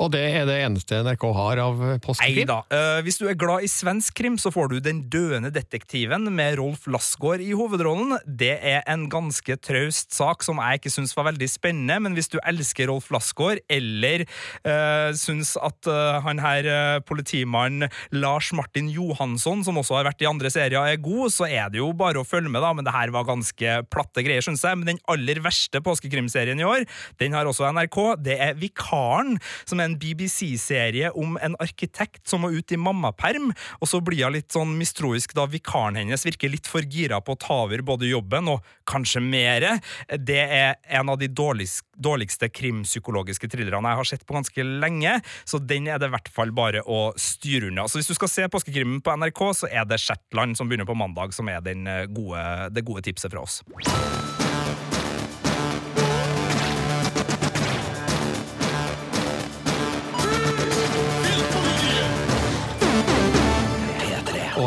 Og 0.01 0.09
det 0.15 0.23
er 0.25 0.47
det 0.49 0.57
eneste 0.65 1.03
NRK 1.05 1.25
har 1.37 1.61
av 1.61 1.81
Nei 1.83 1.99
påskekrim? 2.03 2.49
da. 2.49 2.63
Eh, 2.73 3.01
hvis 3.05 3.19
du 3.21 3.27
er 3.29 3.37
glad 3.39 3.67
i 3.67 3.71
svensk 3.71 4.17
krim, 4.17 4.39
så 4.41 4.53
får 4.53 4.73
du 4.73 4.77
Den 4.81 5.03
døende 5.13 5.53
detektiven 5.53 6.25
med 6.33 6.57
Rolf 6.59 6.87
Lassgaard 6.87 7.43
i 7.45 7.53
hovedrollen. 7.53 8.17
Det 8.27 8.57
er 8.57 8.83
en 8.89 9.09
ganske 9.13 9.57
traust 9.61 10.15
sak 10.17 10.43
som 10.43 10.61
jeg 10.63 10.81
ikke 10.81 10.93
syns 10.95 11.13
var 11.17 11.29
veldig 11.29 11.49
spennende, 11.51 12.01
men 12.01 12.17
hvis 12.17 12.33
du 12.33 12.39
elsker 12.41 12.89
Rolf 12.89 13.11
Lassgaard, 13.13 13.61
eller 13.71 14.25
uh, 14.67 15.13
syns 15.15 15.55
at 15.61 15.89
uh, 15.91 16.19
han 16.25 16.41
her 16.43 16.67
uh, 16.67 17.03
politimannen 17.07 17.91
Lars 18.11 18.51
Martin 18.57 18.89
Johansson, 18.91 19.63
som 19.65 19.79
også 19.79 20.01
har 20.01 20.09
vært 20.09 20.25
i 20.25 20.29
andre 20.31 20.51
serier, 20.53 20.81
er 20.81 21.03
god, 21.03 21.31
så 21.35 21.47
er 21.47 21.71
det 21.73 21.83
jo 21.83 21.93
bare 21.97 22.23
å 22.23 22.27
følge 22.27 22.51
med, 22.51 22.63
da. 22.65 22.73
Men 22.75 22.89
det 22.89 22.97
her 22.97 23.13
var 23.15 23.29
ganske 23.29 23.77
platte 23.93 24.25
greier, 24.25 24.45
syns 24.45 24.65
jeg. 24.67 24.81
Men 24.81 24.95
den 24.95 25.03
aller 25.13 25.43
verste 25.45 25.83
påskekrimserien 25.85 26.61
i 26.61 26.67
år, 26.67 26.87
den 27.23 27.37
har 27.37 27.49
også 27.49 27.69
NRK. 27.77 28.01
Det 28.25 28.39
er 28.49 28.59
Vikaren, 28.59 29.37
som 29.69 29.83
er 29.83 29.92
en 29.92 29.92
BBC-serie 30.01 31.11
om 31.19 31.39
en 31.43 31.57
arkitekt 31.63 32.27
som 32.29 32.45
må 32.45 32.53
ut 32.55 32.73
i 32.73 32.79
mammaperm, 32.81 33.51
og 33.81 33.91
så 33.91 34.01
blir 34.05 34.25
hun 34.27 34.37
litt 34.37 34.53
sånn 34.55 34.75
mistroisk 34.79 35.35
da 35.37 35.47
vikaren 35.51 35.99
hennes 36.01 36.27
virker 36.27 36.53
litt 36.53 36.69
for 36.71 36.87
gira 36.87 37.21
på 37.21 37.37
å 37.37 37.41
ta 37.41 37.59
over 37.67 37.85
både 37.87 38.11
jobben 38.11 38.51
og 38.53 38.67
kanskje 38.89 39.23
mere. 39.25 39.77
Det 40.09 40.41
er 40.43 40.77
en 40.99 41.13
av 41.13 41.21
de 41.21 41.29
dårligst, 41.29 41.85
dårligste 41.97 42.51
krimpsykologiske 42.53 43.51
thrillerne 43.53 43.93
jeg 43.93 44.01
har 44.01 44.11
sett 44.13 44.27
på 44.27 44.37
ganske 44.37 44.67
lenge, 44.67 45.19
så 45.45 45.61
den 45.61 45.91
er 45.91 46.01
det 46.01 46.11
i 46.11 46.17
hvert 46.17 46.33
fall 46.33 46.55
bare 46.57 46.85
å 46.87 47.05
styre 47.21 47.71
unna. 47.71 47.89
Så 47.89 48.01
hvis 48.01 48.11
du 48.11 48.17
skal 48.17 48.33
se 48.33 48.49
påskekrimmen 48.53 49.03
på 49.05 49.17
NRK, 49.19 49.45
så 49.63 49.71
er 49.71 49.87
det 49.89 50.01
Shetland 50.03 50.59
som 50.59 50.71
begynner 50.71 50.89
på 50.89 50.99
mandag, 50.99 51.37
som 51.37 51.51
er 51.53 51.63
eh, 51.73 52.07
gode, 52.11 52.43
det 52.73 52.87
gode 52.87 53.05
tipset 53.07 53.33
fra 53.33 53.45
oss. 53.45 53.63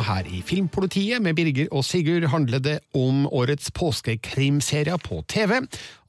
Her 0.05 0.27
i 0.29 0.41
Filmpolitiet 0.45 1.23
med 1.23 1.35
Birger 1.37 1.67
og 1.75 1.83
Sigurd 1.85 2.27
handler 2.31 2.61
det 2.63 2.75
om 2.95 3.25
årets 3.27 3.71
påskekrimserier 3.75 4.97
på 5.01 5.21
TV. 5.31 5.59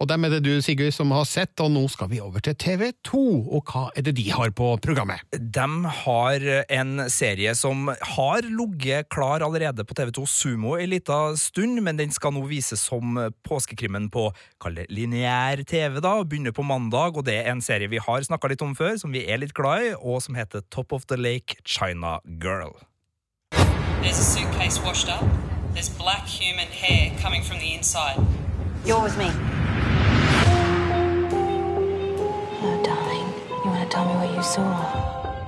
Og 0.00 0.08
dem 0.10 0.26
er 0.26 0.34
det 0.36 0.42
du, 0.44 0.52
Sigurd, 0.64 0.94
som 0.94 1.12
har 1.16 1.24
sett, 1.28 1.54
og 1.64 1.72
nå 1.72 1.86
skal 1.92 2.10
vi 2.12 2.20
over 2.22 2.44
til 2.44 2.56
TV2. 2.60 3.20
Og 3.56 3.72
hva 3.72 3.86
er 3.96 4.06
det 4.06 4.16
de 4.18 4.26
har 4.30 4.52
på 4.56 4.70
programmet? 4.84 5.24
De 5.32 5.92
har 6.02 6.46
en 6.78 7.06
serie 7.12 7.54
som 7.58 7.88
har 7.88 8.46
ligget 8.46 9.08
klar 9.12 9.44
allerede 9.46 9.86
på 9.86 9.96
TV2 9.96 10.26
Sumo 10.30 10.76
en 10.76 10.92
liten 10.92 11.38
stund, 11.40 11.80
men 11.84 11.98
den 11.98 12.12
skal 12.14 12.34
nå 12.36 12.44
vises 12.50 12.82
som 12.86 13.16
påskekrimmen 13.46 14.10
på 14.12 14.28
kall 14.62 14.76
det 14.76 14.88
lineær 14.92 15.64
TV. 15.64 16.00
da, 16.00 16.18
Begynner 16.24 16.52
på 16.52 16.66
mandag, 16.66 17.16
og 17.16 17.24
det 17.28 17.38
er 17.40 17.52
en 17.52 17.64
serie 17.64 17.90
vi 17.90 18.02
har 18.02 18.26
snakka 18.26 18.52
litt 18.52 18.64
om 18.64 18.76
før, 18.76 18.96
som 19.00 19.14
vi 19.14 19.24
er 19.26 19.40
litt 19.40 19.56
glad 19.56 19.88
i, 19.88 19.94
og 19.96 20.20
som 20.24 20.36
heter 20.36 20.64
Top 20.70 20.92
of 20.92 21.08
the 21.08 21.16
Lake 21.16 21.56
China 21.64 22.18
Girl. 22.26 22.76
There's 24.02 24.18
a 24.18 24.24
suitcase 24.24 24.78
washed 24.82 25.08
up. 25.08 25.24
There's 25.72 25.88
black 25.88 26.26
human 26.26 26.68
hair 26.68 27.12
coming 27.20 27.42
from 27.42 27.58
the 27.58 27.74
inside. 27.74 28.18
You're 28.84 29.02
with 29.02 29.16
me. 29.18 29.30
Oh, 32.62 32.80
darling. 32.84 33.28
You 33.64 33.70
want 33.70 33.82
to 33.82 33.94
tell 33.94 34.04
me 34.06 34.14
what 34.14 34.34
you 34.36 34.42
saw? 34.42 34.72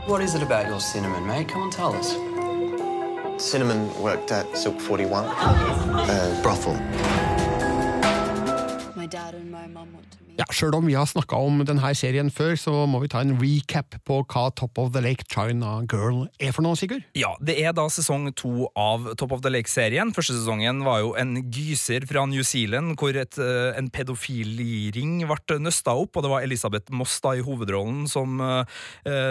What 0.07 0.21
is 0.23 0.35
it 0.35 0.43
about 0.43 0.67
your 0.67 0.81
cinnamon, 0.81 1.27
mate? 1.27 1.49
Come 1.49 1.63
on, 1.63 1.71
tell 1.71 1.95
us. 1.95 2.17
Cinnamon 3.43 3.93
worked 4.03 4.33
at 4.33 4.57
Silk 4.57 4.81
41, 4.81 5.25
uh, 5.25 6.41
brothel. 6.43 6.75
My 8.97 9.07
dad 9.07 9.35
and 9.35 9.51
my 9.53 9.67
mum 9.69 9.93
want 9.93 10.11
to 10.11 10.19
meet. 10.25 10.28
Ja, 10.39 10.45
Sjøl 10.55 10.77
om 10.77 10.87
vi 10.87 10.95
har 10.95 11.07
snakka 11.11 11.35
om 11.49 11.65
denne 11.67 11.89
serien 11.99 12.29
før, 12.31 12.53
så 12.55 12.73
må 12.87 13.01
vi 13.03 13.09
ta 13.11 13.25
en 13.25 13.33
recap 13.41 13.97
på 14.07 14.21
hva 14.31 14.45
Top 14.55 14.79
of 14.79 14.93
the 14.95 15.01
Lake 15.03 15.25
China 15.27 15.81
Girl 15.91 16.29
er 16.39 16.53
for 16.55 16.63
noe, 16.63 16.79
Sigurd? 16.79 17.03
Ja, 17.19 17.33
det 17.43 17.57
er 17.59 17.73
da 17.75 17.89
sesong 17.91 18.29
to 18.39 18.69
av 18.79 19.09
Top 19.19 19.35
of 19.35 19.43
the 19.43 19.51
Lake-serien. 19.51 20.13
Første 20.15 20.37
sesongen 20.37 20.85
var 20.87 21.01
jo 21.03 21.11
en 21.19 21.41
gyser 21.51 22.07
fra 22.07 22.23
New 22.31 22.45
Zealand, 22.47 22.95
hvor 23.01 23.19
et, 23.19 23.35
eh, 23.43 23.73
en 23.81 23.89
pedofiliring 23.91 25.25
ble 25.27 25.59
nøsta 25.59 25.97
opp, 25.99 26.15
og 26.15 26.23
det 26.23 26.31
var 26.31 26.47
Elisabeth 26.47 26.95
Moss 26.95 27.19
da 27.25 27.35
i 27.35 27.43
hovedrollen 27.43 28.07
som 28.07 28.39
uh, 28.39 28.63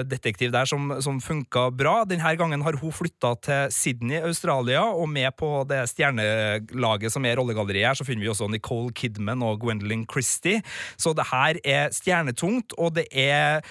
detektiv 0.03 0.51
der, 0.51 0.67
som, 0.67 0.91
som 0.99 1.23
funka 1.23 1.69
bra. 1.71 2.01
Denne 2.09 2.35
gangen 2.35 2.67
har 2.67 2.75
hun 2.81 2.91
flytta 2.91 3.31
til 3.47 3.71
Sydney, 3.71 4.19
Australia, 4.27 4.83
og 4.91 5.07
med 5.07 5.31
på 5.39 5.63
det 5.71 5.85
stjernelaget 5.93 7.15
som 7.15 7.23
er 7.23 7.39
rollegalleriet 7.39 7.93
her, 7.93 8.01
så 8.01 8.07
finner 8.07 8.27
vi 8.27 8.33
også 8.35 8.51
Nicole 8.51 8.91
Kidman 8.91 9.45
og 9.47 9.61
Gwendolyn 9.63 10.03
Christie. 10.03 10.59
Så 10.97 11.13
det 11.17 11.29
her 11.31 11.61
er 11.63 11.93
stjernetungt, 11.95 12.75
og 12.77 12.97
det 12.97 13.07
er 13.11 13.61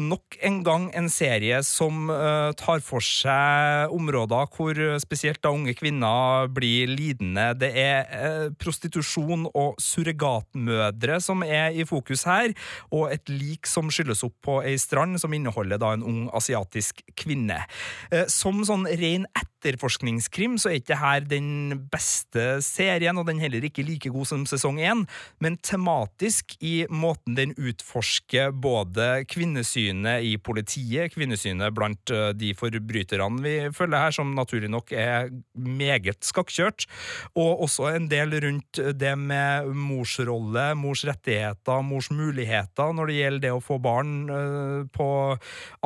nok 0.00 0.36
en 0.46 0.60
gang 0.64 0.86
en 0.96 1.08
serie 1.12 1.60
som 1.66 2.08
uh, 2.08 2.52
tar 2.58 2.82
for 2.84 3.04
seg 3.04 3.92
områder 3.94 4.48
hvor 4.54 4.78
spesielt 5.02 5.42
da 5.44 5.52
unge 5.54 5.74
kvinner 5.76 6.48
blir 6.54 6.90
lidende. 6.90 7.50
Det 7.60 7.70
er 7.82 8.06
uh, 8.08 8.46
prostitusjon 8.60 9.48
og 9.50 9.80
surrogatmødre 9.82 11.20
som 11.24 11.44
er 11.46 11.76
i 11.76 11.86
fokus 11.88 12.24
her, 12.28 12.54
og 12.94 13.10
et 13.14 13.28
lik 13.32 13.68
som 13.68 13.90
skyldes 13.92 14.24
opp 14.26 14.36
på 14.46 14.60
ei 14.64 14.76
strand 14.80 15.20
som 15.20 15.34
inneholder 15.36 15.80
da 15.80 15.94
en 15.96 16.06
ung 16.06 16.22
asiatisk 16.36 17.04
kvinne. 17.18 17.60
Uh, 18.12 18.24
som 18.30 18.64
sånn 18.66 18.88
ren 19.00 19.28
etterforskningskrim 19.60 20.56
så 20.60 20.70
er 20.70 20.80
ikke 20.80 20.98
her 21.00 21.24
den 21.28 21.76
beste 21.92 22.60
serien, 22.64 23.18
og 23.20 23.28
den 23.28 23.40
heller 23.42 23.64
ikke 23.66 23.84
like 23.84 24.12
god 24.12 24.28
som 24.28 24.46
sesong 24.48 24.80
én, 24.80 25.04
men 25.42 25.58
tematisk 25.64 26.56
i 26.64 26.86
måten 26.90 27.36
den 27.36 27.52
utforsker 27.58 28.54
både 28.56 29.24
kvinnesynet 29.30 30.24
i 30.26 30.36
politiet, 30.40 31.12
kvinnesynet 31.14 31.74
blant 31.76 32.12
eh, 32.14 32.30
de 32.36 32.54
forbryterne 32.56 33.44
vi 33.44 33.54
følger 33.76 34.06
her, 34.06 34.16
som 34.16 34.32
naturlig 34.36 34.70
nok 34.72 34.92
er 34.96 35.30
meget 35.54 36.24
skakkjørt, 36.24 36.86
og 37.36 37.66
også 37.66 37.92
en 37.94 38.08
del 38.10 38.34
rundt 38.40 38.80
det 38.96 39.14
med 39.20 39.70
morsrolle, 39.76 40.70
mors 40.78 41.04
rettigheter, 41.08 41.84
mors 41.84 42.10
muligheter 42.14 42.94
når 42.96 43.10
det 43.10 43.18
gjelder 43.20 43.44
det 43.44 43.54
å 43.54 43.62
få 43.64 43.80
barn 43.82 44.14
eh, 44.30 44.80
på 44.94 45.10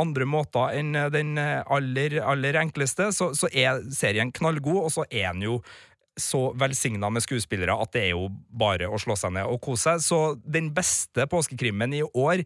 andre 0.00 0.28
måter 0.28 0.78
enn 0.78 0.94
den 1.14 1.36
aller, 1.38 2.16
aller 2.22 2.56
enkleste, 2.60 3.10
så, 3.14 3.32
så 3.36 3.48
er 3.50 3.63
serien 3.94 4.32
knallgod, 4.34 4.84
og 4.84 4.92
så 4.94 5.06
er 5.10 5.32
den 5.32 5.44
jo 5.46 5.58
så 6.20 6.52
velsigna 6.58 7.10
med 7.10 7.24
skuespillere 7.24 7.74
at 7.74 7.90
det 7.94 8.04
er 8.04 8.12
jo 8.14 8.28
bare 8.54 8.86
å 8.86 9.00
slå 9.02 9.16
seg 9.18 9.34
ned 9.34 9.50
og 9.50 9.60
kose 9.64 9.96
seg. 9.96 10.04
Så 10.04 10.20
den 10.46 10.70
beste 10.74 11.26
påskekrimmen 11.30 11.96
i 11.96 12.04
år 12.06 12.44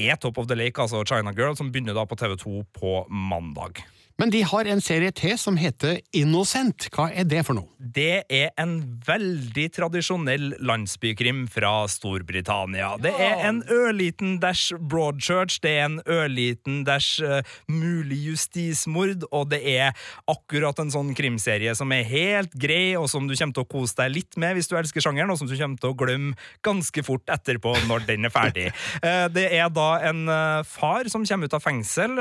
er 0.00 0.20
Top 0.20 0.38
of 0.40 0.48
the 0.50 0.56
Lake, 0.58 0.80
altså 0.80 1.02
China 1.08 1.32
Girl, 1.36 1.56
som 1.56 1.72
begynner 1.72 1.96
da 1.96 2.04
på 2.08 2.18
TV2 2.20 2.64
på 2.76 2.94
mandag. 3.08 3.82
Men 4.20 4.28
de 4.28 4.42
har 4.44 4.68
en 4.68 4.82
serie 4.84 5.08
til 5.16 5.32
som 5.40 5.56
heter 5.56 6.02
Innocent. 6.12 6.90
Hva 6.92 7.06
er 7.08 7.24
det 7.24 7.40
for 7.46 7.56
noe? 7.56 7.70
Det 7.80 8.26
er 8.28 8.50
en 8.60 8.74
veldig 9.06 9.64
tradisjonell 9.72 10.58
landsbykrim 10.60 11.46
fra 11.48 11.86
Storbritannia. 11.88 12.90
Det 13.00 13.14
er 13.16 13.40
en 13.48 13.62
ørliten 13.72 14.34
dash 14.42 14.76
Broadchurch, 14.76 15.56
det 15.64 15.72
er 15.78 15.86
en 15.86 15.96
ørliten 16.04 16.82
dash 16.84 17.24
uh, 17.24 17.40
mulig 17.72 18.18
justismord, 18.26 19.24
og 19.32 19.48
det 19.54 19.62
er 19.72 19.96
akkurat 20.28 20.84
en 20.84 20.92
sånn 20.92 21.14
krimserie 21.16 21.72
som 21.78 21.96
er 21.96 22.04
helt 22.10 22.52
grei, 22.60 22.98
og 23.00 23.08
som 23.08 23.24
du 23.24 23.32
kommer 23.32 23.56
til 23.56 23.64
å 23.64 23.70
kose 23.72 23.96
deg 24.02 24.12
litt 24.18 24.36
med 24.36 24.58
hvis 24.58 24.68
du 24.68 24.76
elsker 24.76 25.06
sjangeren, 25.06 25.32
og 25.32 25.40
som 25.40 25.48
du 25.48 25.56
kommer 25.56 25.80
til 25.80 25.94
å 25.94 25.98
glemme 26.04 26.36
ganske 26.66 27.06
fort 27.08 27.24
etterpå 27.32 27.72
når 27.88 28.04
den 28.12 28.28
er 28.28 28.36
ferdig. 28.36 28.68
Uh, 29.00 29.32
det 29.38 29.48
er 29.48 29.72
da 29.72 29.88
en 30.12 30.26
uh, 30.28 30.60
far 30.68 31.08
som 31.08 31.24
kommer 31.24 31.48
ut 31.48 31.56
av 31.56 31.64
fengsel 31.64 32.18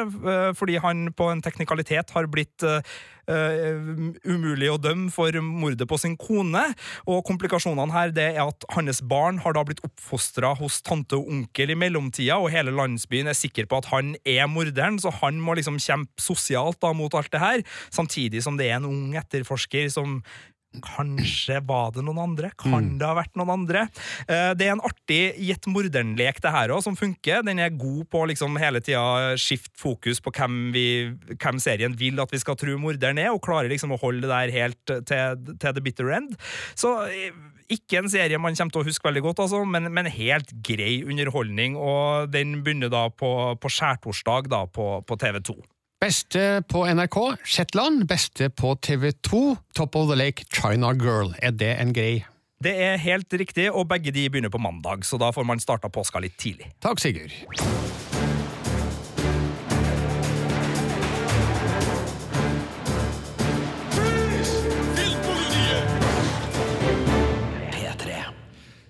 fordi 0.56 0.78
han 0.80 1.10
på 1.18 1.26
en 1.34 1.42
teknikalitet 1.44 1.89
har 2.16 2.30
blitt 2.32 2.68
Uh, 3.30 4.00
umulig 4.26 4.72
å 4.74 4.80
dømme 4.82 5.12
for 5.14 5.36
mordet 5.46 5.86
på 5.86 6.00
sin 6.02 6.16
kone. 6.18 6.64
Og 7.06 7.20
komplikasjonene 7.28 7.94
her 7.94 8.14
det 8.16 8.26
er 8.32 8.40
at 8.42 8.66
hans 8.74 9.04
barn 9.06 9.38
har 9.44 9.54
da 9.54 9.62
blitt 9.68 9.84
oppfostra 9.86 10.56
hos 10.58 10.80
tante 10.82 11.20
og 11.20 11.30
onkel 11.30 11.76
i 11.76 11.78
mellomtida, 11.78 12.40
og 12.42 12.50
hele 12.50 12.74
landsbyen 12.74 13.30
er 13.30 13.38
sikker 13.38 13.70
på 13.70 13.84
at 13.84 13.92
han 13.92 14.16
er 14.26 14.50
morderen, 14.50 14.98
så 14.98 15.14
han 15.20 15.38
må 15.46 15.60
liksom 15.60 15.78
kjempe 15.78 16.26
sosialt 16.26 16.82
da 16.82 16.90
mot 16.98 17.14
alt 17.14 17.30
det 17.30 17.44
her, 17.44 17.62
samtidig 17.94 18.42
som 18.42 18.58
det 18.58 18.72
er 18.72 18.80
en 18.80 18.90
ung 18.90 19.14
etterforsker 19.22 19.94
som 19.94 20.24
Kanskje 20.86 21.58
var 21.66 21.90
det 21.96 22.04
noen 22.06 22.20
andre? 22.22 22.52
Kan 22.58 22.72
Mm. 22.92 22.98
det 23.00 23.08
ha 23.08 23.16
vært 23.18 23.34
noen 23.36 23.50
andre? 23.50 23.82
Eh, 24.30 24.54
Det 24.54 24.68
er 24.68 24.72
en 24.74 24.82
artig 24.86 25.34
gjett 25.42 25.66
morderen-lek, 25.66 26.40
det 26.42 26.52
her 26.52 26.70
òg, 26.70 26.84
som 26.84 26.96
funker. 26.96 27.44
Den 27.44 27.58
er 27.60 27.70
god 27.70 28.08
på 28.10 28.28
liksom 28.28 28.56
hele 28.60 28.80
tida 28.80 29.34
skifte 29.36 29.74
fokus 29.76 30.20
på 30.22 30.32
hvem, 30.32 30.72
vi, 30.72 31.10
hvem 31.36 31.60
serien 31.60 31.96
vil 31.98 32.20
at 32.22 32.30
vi 32.32 32.38
skal 32.38 32.56
tro 32.56 32.78
morderen 32.78 33.18
er, 33.18 33.32
og 33.34 33.42
klarer 33.42 33.68
liksom 33.70 33.92
å 33.92 34.00
holde 34.00 34.22
det 34.22 34.30
der 34.30 34.52
helt 34.52 34.86
til, 34.86 35.56
til 35.58 35.74
the 35.74 35.82
bitter 35.82 36.12
end. 36.12 36.38
Så 36.76 37.08
eh, 37.10 37.32
ikke 37.70 37.98
en 38.04 38.10
serie 38.10 38.38
man 38.38 38.54
kommer 38.56 38.72
til 38.72 38.82
å 38.82 38.86
huske 38.86 39.10
veldig 39.10 39.22
godt, 39.26 39.40
altså, 39.40 39.66
men, 39.66 39.92
men 39.92 40.06
helt 40.06 40.54
grei 40.62 41.02
underholdning. 41.04 41.76
Og 41.78 42.30
den 42.32 42.62
begynner 42.64 42.90
da 42.90 43.10
på, 43.10 43.58
på 43.60 43.70
skjærtorsdag 43.74 44.50
da 44.50 44.66
på, 44.68 45.04
på 45.06 45.18
TV2. 45.18 45.58
Beste 46.00 46.64
på 46.64 46.86
NRK, 46.88 47.18
Shetland. 47.44 48.06
Beste 48.08 48.48
på 48.50 48.76
TV2, 48.76 49.58
Top 49.76 49.96
of 49.96 50.08
the 50.08 50.16
Lake, 50.16 50.46
China 50.48 50.94
Girl. 50.94 51.34
Er 51.44 51.52
det 51.52 51.74
en 51.76 51.92
grei? 51.94 52.24
Det 52.64 52.72
er 52.72 52.96
helt 53.04 53.34
riktig, 53.36 53.66
og 53.68 53.90
begge 53.92 54.14
de 54.16 54.24
begynner 54.32 54.52
på 54.52 54.62
mandag, 54.64 55.04
så 55.04 55.20
da 55.20 55.34
får 55.36 55.44
man 55.44 55.60
starta 55.60 55.92
påska 55.92 56.24
litt 56.24 56.38
tidlig. 56.40 56.72
Takk, 56.80 57.04
Sigurd. 57.04 57.36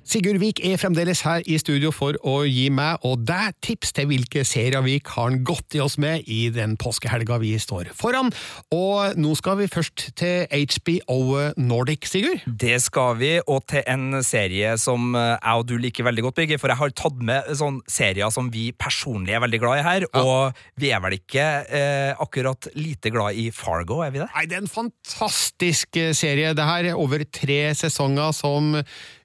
Sigurd 0.09 0.39
Vik 0.41 0.57
er 0.65 0.79
fremdeles 0.81 1.19
her 1.21 1.43
i 1.45 1.59
studio 1.61 1.91
for 1.93 2.15
å 2.25 2.39
gi 2.49 2.63
meg 2.73 3.03
og 3.05 3.27
deg 3.29 3.53
tips 3.61 3.91
til 3.93 4.07
hvilke 4.09 4.41
serier 4.47 4.81
vi 4.81 4.95
kan 5.05 5.43
godte 5.45 5.83
oss 5.83 5.99
med 6.01 6.25
i 6.25 6.47
den 6.49 6.73
påskehelga 6.81 7.37
vi 7.43 7.51
står 7.61 7.91
foran. 7.93 8.31
Og 8.73 9.19
nå 9.21 9.35
skal 9.37 9.59
vi 9.59 9.67
først 9.69 10.07
til 10.17 10.47
HBO 10.49 11.51
Nordic, 11.61 12.07
Sigurd. 12.09 12.41
Det 12.49 12.79
skal 12.81 13.19
vi, 13.19 13.29
og 13.45 13.67
til 13.69 13.85
en 13.85 14.23
serie 14.25 14.71
som 14.81 15.13
eh, 15.13 15.35
jeg 15.35 15.61
og 15.61 15.69
du 15.69 15.75
liker 15.77 16.09
veldig 16.09 16.25
godt, 16.25 16.39
Birger. 16.41 16.61
For 16.63 16.73
jeg 16.73 16.81
har 16.81 16.95
tatt 17.03 17.21
med 17.29 17.53
sånn 17.61 17.77
serier 17.85 18.33
som 18.33 18.49
vi 18.49 18.71
personlig 18.73 19.37
er 19.37 19.45
veldig 19.45 19.61
glad 19.61 19.83
i 19.83 19.85
her. 19.91 20.07
Og 20.23 20.57
vi 20.81 20.89
er 20.89 21.05
vel 21.05 21.19
ikke 21.19 21.45
eh, 21.69 22.15
akkurat 22.17 22.71
lite 22.79 23.13
glad 23.13 23.37
i 23.37 23.51
Fargo, 23.53 24.01
er 24.01 24.17
vi 24.17 24.23
det? 24.23 24.31
Nei, 24.33 24.47
det 24.49 24.57
er 24.57 24.65
en 24.65 24.73
fantastisk 24.73 26.01
eh, 26.01 26.15
serie. 26.17 26.57
Det 26.57 26.65
her 26.65 26.95
er 26.95 27.05
over 27.05 27.21
tre 27.29 27.61
sesonger 27.77 28.33
som 28.33 28.73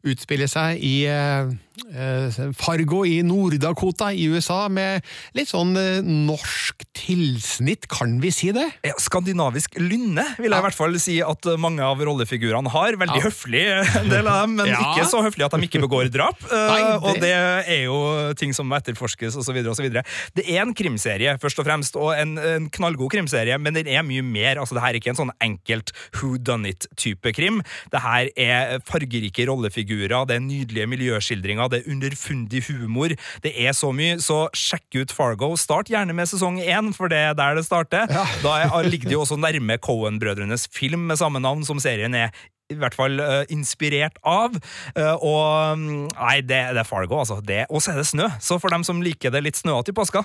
utspiller 0.04 0.50
seg 0.50 0.82
i 0.84 0.94
eh, 1.10 1.52
Fargo 2.54 3.02
i 3.06 3.18
Nord-Dakota 3.26 4.12
i 4.14 4.26
USA, 4.30 4.68
med 4.72 5.02
litt 5.36 5.50
sånn 5.50 5.74
eh, 5.78 6.00
norsk 6.04 6.84
tilsnitt, 6.94 7.88
kan 7.90 8.16
vi 8.22 8.30
si 8.34 8.52
det? 8.54 8.66
Ja, 8.86 8.94
skandinavisk 9.02 9.74
lynne, 9.82 10.24
vil 10.38 10.50
jeg 10.52 10.60
i 10.62 10.64
hvert 10.68 10.76
fall 10.78 10.94
si 11.02 11.16
at 11.24 11.48
mange 11.60 11.82
av 11.84 11.98
rollefigurene 12.04 12.70
har. 12.72 12.96
Veldig 13.00 13.18
Ja. 13.20 13.24
høflig, 13.26 13.62
en 14.00 14.08
del 14.12 14.28
av 14.30 14.42
dem, 14.44 14.56
men 14.60 14.66
Ja. 14.74 14.78
ikke 14.94 15.06
så 15.10 15.22
høflig 15.24 15.44
at 15.48 15.56
de 15.56 15.66
ikke 15.68 15.82
begår 15.86 16.10
drap. 16.14 16.38
Eh, 16.54 16.70
Nei, 16.70 16.80
det- 16.80 17.02
Og 17.04 17.20
det 17.20 17.32
er 17.34 17.82
jo 17.84 17.96
ting 18.38 18.52
som 18.54 18.70
etterforskes, 18.72 19.34
osv. 19.36 19.58
osv. 19.70 19.88
Det 20.34 20.44
er 20.46 20.62
en 20.62 20.74
krimserie, 20.74 21.34
først 21.42 21.58
og 21.58 21.66
fremst, 21.66 21.96
og 21.98 22.14
en, 22.16 22.36
en 22.38 22.68
knallgod 22.70 23.10
krimserie, 23.10 23.58
men 23.58 23.74
den 23.74 23.88
er 23.90 24.02
mye 24.06 24.22
mer. 24.22 24.60
altså 24.62 24.74
Det 24.78 24.82
her 24.84 24.94
er 24.94 25.00
ikke 25.00 25.10
en 25.14 25.18
sånn 25.18 25.34
enkelt 25.42 25.92
who 26.20 26.36
done 26.38 26.66
it-type 26.70 27.32
krim. 27.34 27.60
Det 27.92 28.00
her 28.00 28.30
er 28.36 28.78
fargerike 28.86 29.46
rollefigurer, 29.50 30.26
det 30.30 30.36
er 30.38 30.44
nydelige 30.46 30.86
miljøskildringer, 30.94 31.63
det 31.72 31.82
er 31.82 31.92
underfundig 31.94 32.64
humor. 32.68 33.14
Det 33.44 33.52
er 33.52 33.76
så 33.76 33.92
mye, 33.94 34.18
så 34.22 34.44
sjekk 34.56 35.02
ut 35.02 35.14
Fargo. 35.14 35.54
Start 35.60 35.92
gjerne 35.92 36.16
med 36.16 36.30
sesong 36.30 36.60
én, 36.62 36.92
for 36.96 37.12
det 37.12 37.20
er 37.30 37.38
der 37.38 37.58
det 37.58 37.66
starter. 37.66 38.10
Da 38.44 38.56
er, 38.64 38.74
ligger 38.88 39.10
det 39.10 39.16
jo 39.16 39.24
også 39.24 39.38
nærme 39.40 39.78
Cohen-brødrenes 39.82 40.68
film 40.72 41.08
med 41.10 41.20
samme 41.20 41.42
navn, 41.42 41.64
som 41.66 41.80
serien 41.82 42.14
er 42.18 42.34
i 42.72 42.78
hvert 42.80 42.96
fall 42.96 43.20
uh, 43.20 43.42
inspirert 43.52 44.16
av. 44.24 44.56
Uh, 44.96 45.16
og 45.20 45.78
mm, 45.78 46.06
Nei, 46.14 46.38
det, 46.40 46.62
det 46.76 46.82
er 46.82 46.88
Fargo, 46.88 47.20
altså. 47.20 47.40
Og 47.68 47.84
så 47.84 47.92
er 47.92 48.00
det 48.00 48.08
snø. 48.08 48.30
Så 48.40 48.58
for 48.62 48.72
dem 48.72 48.86
som 48.86 49.02
liker 49.04 49.34
det 49.34 49.44
litt 49.44 49.60
snøete 49.60 49.92
i 49.92 49.96
påska, 49.96 50.24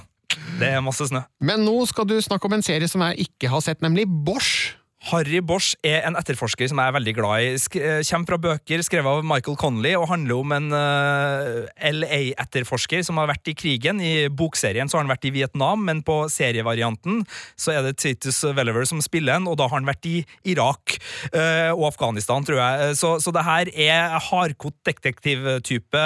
det 0.60 0.72
er 0.72 0.84
masse 0.86 1.10
snø. 1.10 1.24
Men 1.44 1.66
nå 1.66 1.76
skal 1.90 2.08
du 2.10 2.16
snakke 2.24 2.48
om 2.50 2.58
en 2.58 2.66
serie 2.66 2.88
som 2.90 3.04
jeg 3.10 3.30
ikke 3.30 3.52
har 3.52 3.64
sett, 3.66 3.84
nemlig 3.86 4.08
Bosch. 4.08 4.79
Harry 5.10 5.40
Bosch 5.42 5.74
er 5.86 6.04
en 6.06 6.18
etterforsker 6.20 6.70
som 6.70 6.80
jeg 6.82 6.92
er 6.92 6.96
veldig 6.96 7.14
glad 7.18 7.46
i. 7.46 7.54
Sk 7.58 7.78
eh, 7.80 8.02
kommer 8.06 8.30
fra 8.30 8.40
bøker 8.44 8.84
skrevet 8.86 9.10
av 9.10 9.26
Michael 9.26 9.58
Connolly 9.60 9.94
og 9.98 10.10
handler 10.12 10.42
om 10.42 10.54
en 10.54 10.68
uh, 10.74 11.66
LA-etterforsker 11.90 13.02
som 13.06 13.18
har 13.22 13.30
vært 13.32 13.50
i 13.50 13.56
krigen. 13.58 14.02
I 14.04 14.30
bokserien 14.30 14.90
så 14.90 14.98
har 14.98 15.06
han 15.06 15.12
vært 15.12 15.26
i 15.30 15.34
Vietnam, 15.34 15.82
men 15.88 16.04
på 16.06 16.22
serievarianten 16.32 17.24
så 17.60 17.74
er 17.74 17.88
det 17.88 17.96
Titus 18.02 18.42
Welliver 18.46 18.86
som 18.90 19.02
spiller 19.04 19.40
han, 19.40 19.48
og 19.50 19.58
da 19.60 19.70
har 19.70 19.80
han 19.80 19.90
vært 19.90 20.06
i 20.10 20.20
Irak 20.52 20.98
uh, 21.34 21.72
og 21.74 21.88
Afghanistan, 21.90 22.46
tror 22.46 22.62
jeg. 22.62 23.00
Så, 23.00 23.16
så 23.24 23.34
det 23.34 23.46
her 23.48 23.74
er 23.74 24.18
hardkokt 24.30 24.78
detektivtype. 24.90 26.06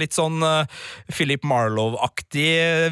Litt 0.00 0.18
sånn 0.18 0.42
uh, 0.42 0.66
Philip 1.12 1.46
Marlowe-aktig 1.46 2.48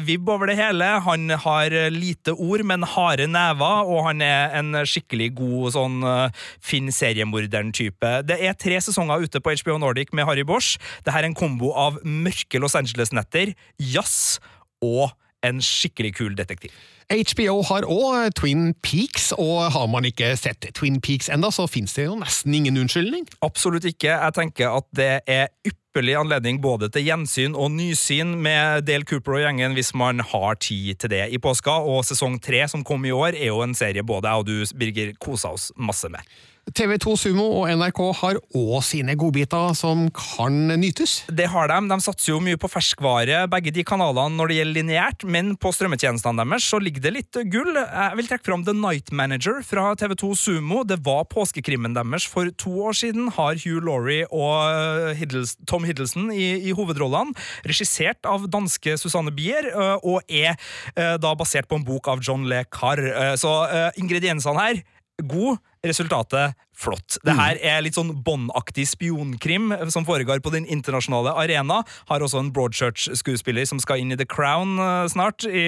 vibb 0.07 0.31
over 0.31 0.51
det 0.51 0.59
hele. 0.61 0.93
Han 1.07 1.27
har 1.43 1.75
lite 1.91 2.37
ord, 2.37 2.63
men 2.67 2.87
harde 2.95 3.27
never, 3.31 3.91
og 3.91 4.05
han 4.07 4.23
er 4.23 4.55
en 4.61 4.83
skikkelig 4.87 5.31
god 5.35 5.40
sånn 5.73 6.01
uh, 6.05 6.45
Finn 6.63 6.91
seriemorderen-type. 6.93 8.13
Det 8.27 8.39
er 8.41 8.57
tre 8.59 8.79
sesonger 8.83 9.25
ute 9.25 9.41
på 9.43 9.55
HBO 9.61 9.79
Nordic 9.81 10.13
med 10.17 10.27
Harry 10.29 10.45
Bosch. 10.47 10.77
Det 11.05 11.15
her 11.15 11.25
er 11.25 11.31
en 11.31 11.37
kombo 11.37 11.73
av 11.77 11.99
mørke 12.05 12.61
Los 12.61 12.77
Angeles-netter, 12.79 13.55
jazz 13.77 14.39
og 14.81 15.11
en 15.45 15.61
skikkelig 15.65 16.15
kul 16.19 16.35
detektiv. 16.37 16.73
HBO 17.09 17.61
har 17.67 17.87
òg 17.89 18.35
Twin 18.37 18.71
Peaks, 18.83 19.31
og 19.35 19.71
har 19.73 19.87
man 19.91 20.05
ikke 20.07 20.33
sett 20.39 20.69
Twin 20.77 21.01
Peaks 21.03 21.29
enda, 21.31 21.51
så 21.51 21.67
fins 21.69 21.95
det 21.97 22.05
jo 22.07 22.17
nesten 22.19 22.55
ingen 22.55 22.77
unnskyldning. 22.83 23.27
Absolutt 23.45 23.87
ikke. 23.89 24.13
Jeg 24.13 24.37
tenker 24.37 24.77
at 24.77 24.87
det 24.95 25.11
er 25.25 25.49
ypperlig 25.67 26.15
anledning 26.19 26.61
både 26.63 26.91
til 26.93 27.09
gjensyn 27.09 27.57
og 27.57 27.73
nysyn 27.75 28.37
med 28.43 28.85
Dale 28.87 29.07
Cooper 29.07 29.39
og 29.39 29.43
gjengen 29.45 29.75
hvis 29.75 29.91
man 29.97 30.23
har 30.23 30.61
tid 30.63 31.01
til 31.01 31.11
det 31.15 31.25
i 31.35 31.41
påska. 31.41 31.81
Og 31.83 32.05
sesong 32.07 32.39
tre, 32.43 32.63
som 32.71 32.85
kom 32.87 33.03
i 33.05 33.11
år, 33.15 33.35
er 33.35 33.51
jo 33.51 33.59
en 33.65 33.75
serie 33.75 34.05
både 34.05 34.31
jeg 34.31 34.45
og 34.45 34.47
du, 34.47 34.79
Birger, 34.79 35.13
kosa 35.19 35.51
oss 35.57 35.71
masse 35.75 36.07
med. 36.11 36.23
TV2 36.69 37.15
Sumo 37.17 37.43
og 37.57 37.71
NRK 37.73 37.99
har 38.21 38.37
òg 38.55 38.83
sine 38.85 39.15
godbiter 39.19 39.73
som 39.75 40.05
kan 40.13 40.69
nytes. 40.79 41.23
Det 41.27 41.49
har 41.51 41.71
de. 41.71 41.79
De 41.89 41.97
satser 42.05 42.31
jo 42.31 42.39
mye 42.43 42.59
på 42.61 42.69
ferskvare, 42.71 43.43
begge 43.51 43.73
de 43.75 43.83
kanalene 43.87 44.37
når 44.37 44.51
det 44.51 44.57
gjelder 44.59 44.77
lineært, 44.77 45.25
men 45.25 45.55
på 45.59 45.73
strømmetjenestene 45.73 46.45
deres 46.45 46.69
så 46.69 46.79
ligger 46.79 47.00
det 47.01 47.11
litt 47.15 47.37
gull. 47.51 47.75
Jeg 47.75 48.17
vil 48.19 48.29
trekke 48.29 48.47
fram 48.47 48.63
The 48.67 48.75
Night 48.77 49.11
Manager 49.15 49.61
fra 49.65 49.91
TV2 49.99 50.31
Sumo. 50.37 50.83
Det 50.87 50.99
var 51.05 51.25
påskekrimmen 51.31 51.95
deres 51.97 52.27
for 52.29 52.51
to 52.61 52.73
år 52.87 52.97
siden. 52.97 53.31
Har 53.35 53.59
Hugh 53.63 53.81
Laurie 53.83 54.27
og 54.29 55.15
Hiddles, 55.17 55.55
Tom 55.69 55.87
Hiddleston 55.87 56.31
i, 56.35 56.53
i 56.69 56.75
hovedrollene. 56.77 57.35
Regissert 57.67 58.25
av 58.29 58.47
danske 58.51 58.97
Susanne 59.01 59.33
Bier, 59.35 59.71
øh, 59.71 59.97
og 60.13 60.21
er 60.29 60.55
øh, 60.95 61.17
da 61.21 61.35
basert 61.37 61.69
på 61.69 61.79
en 61.79 61.87
bok 61.87 62.11
av 62.11 62.21
John 62.25 62.47
Le 62.49 62.63
Carr. 62.69 63.01
Så 63.39 63.51
ingrediensene 63.99 64.61
her 64.61 64.83
god, 65.21 65.59
resultatet 65.85 66.57
flott. 66.77 67.17
Det 67.25 67.35
her 67.35 67.59
er 67.61 67.81
litt 67.83 67.97
sånn 67.97 68.13
Bond-aktig 68.25 68.87
spionkrim 68.89 69.71
som 69.93 70.05
foregår 70.07 70.41
på 70.43 70.53
den 70.53 70.65
internasjonale 70.65 71.33
arena. 71.37 71.81
Har 72.09 72.23
også 72.23 72.41
en 72.41 72.51
Broadchurch-skuespiller 72.55 73.67
som 73.69 73.81
skal 73.81 74.01
inn 74.01 74.13
i 74.13 74.17
The 74.19 74.27
Crown 74.29 74.77
uh, 74.79 75.05
snart, 75.11 75.45
i, 75.45 75.65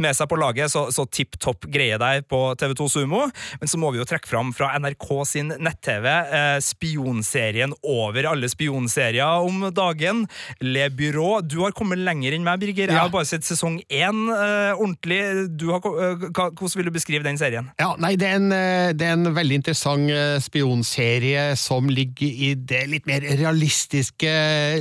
med 0.00 0.16
seg 0.16 0.30
på 0.30 0.38
laget, 0.40 0.72
så, 0.72 0.86
så 0.94 1.06
tipp 1.10 1.38
topp 1.42 1.66
greie 1.72 1.98
der 2.00 2.22
på 2.28 2.40
TV2 2.60 2.88
Sumo. 2.92 3.26
Men 3.60 3.70
så 3.70 3.80
må 3.80 3.92
vi 3.92 4.00
jo 4.00 4.08
trekke 4.08 4.30
fram 4.30 4.54
fra 4.56 4.72
NRK 4.80 5.08
sin 5.28 5.52
nett-TV 5.60 6.06
eh, 6.08 6.56
spionserien 6.64 7.74
over 7.86 8.28
alle 8.30 8.48
spionserier 8.50 9.44
om 9.44 9.66
dagen, 9.74 10.24
Le 10.64 10.88
Byrå. 10.94 11.40
Du 11.44 11.60
har 11.64 11.74
kommet 11.76 12.00
lenger 12.00 12.36
enn 12.36 12.46
meg, 12.46 12.60
Birger. 12.62 12.90
Jeg 12.92 12.98
har 12.98 13.12
bare 13.12 13.28
sett 13.28 13.46
sesong 13.46 13.80
én 13.86 14.22
eh, 14.32 14.72
ordentlig. 14.76 15.20
Du 15.60 15.70
har, 15.74 15.84
hvordan 15.84 16.76
vil 16.78 16.90
du 16.90 16.94
beskrive 16.94 17.26
den 17.26 17.40
serien? 17.40 17.70
Ja, 17.80 17.92
nei, 18.00 18.14
det 18.20 18.30
er 18.30 18.40
en, 18.40 18.50
det 18.96 19.06
er 19.06 19.16
en 19.16 19.34
veldig 19.36 19.60
interessant 19.60 20.08
spionserie 20.42 21.54
som 21.58 21.88
ligger 21.90 22.28
i 22.28 22.52
det 22.54 22.82
litt 22.90 23.06
mer 23.08 23.24
realistiske 23.24 24.30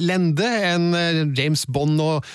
lende 0.03 0.47
enn 0.69 0.89
James 1.37 1.65
Bond 1.69 1.99
og, 2.03 2.27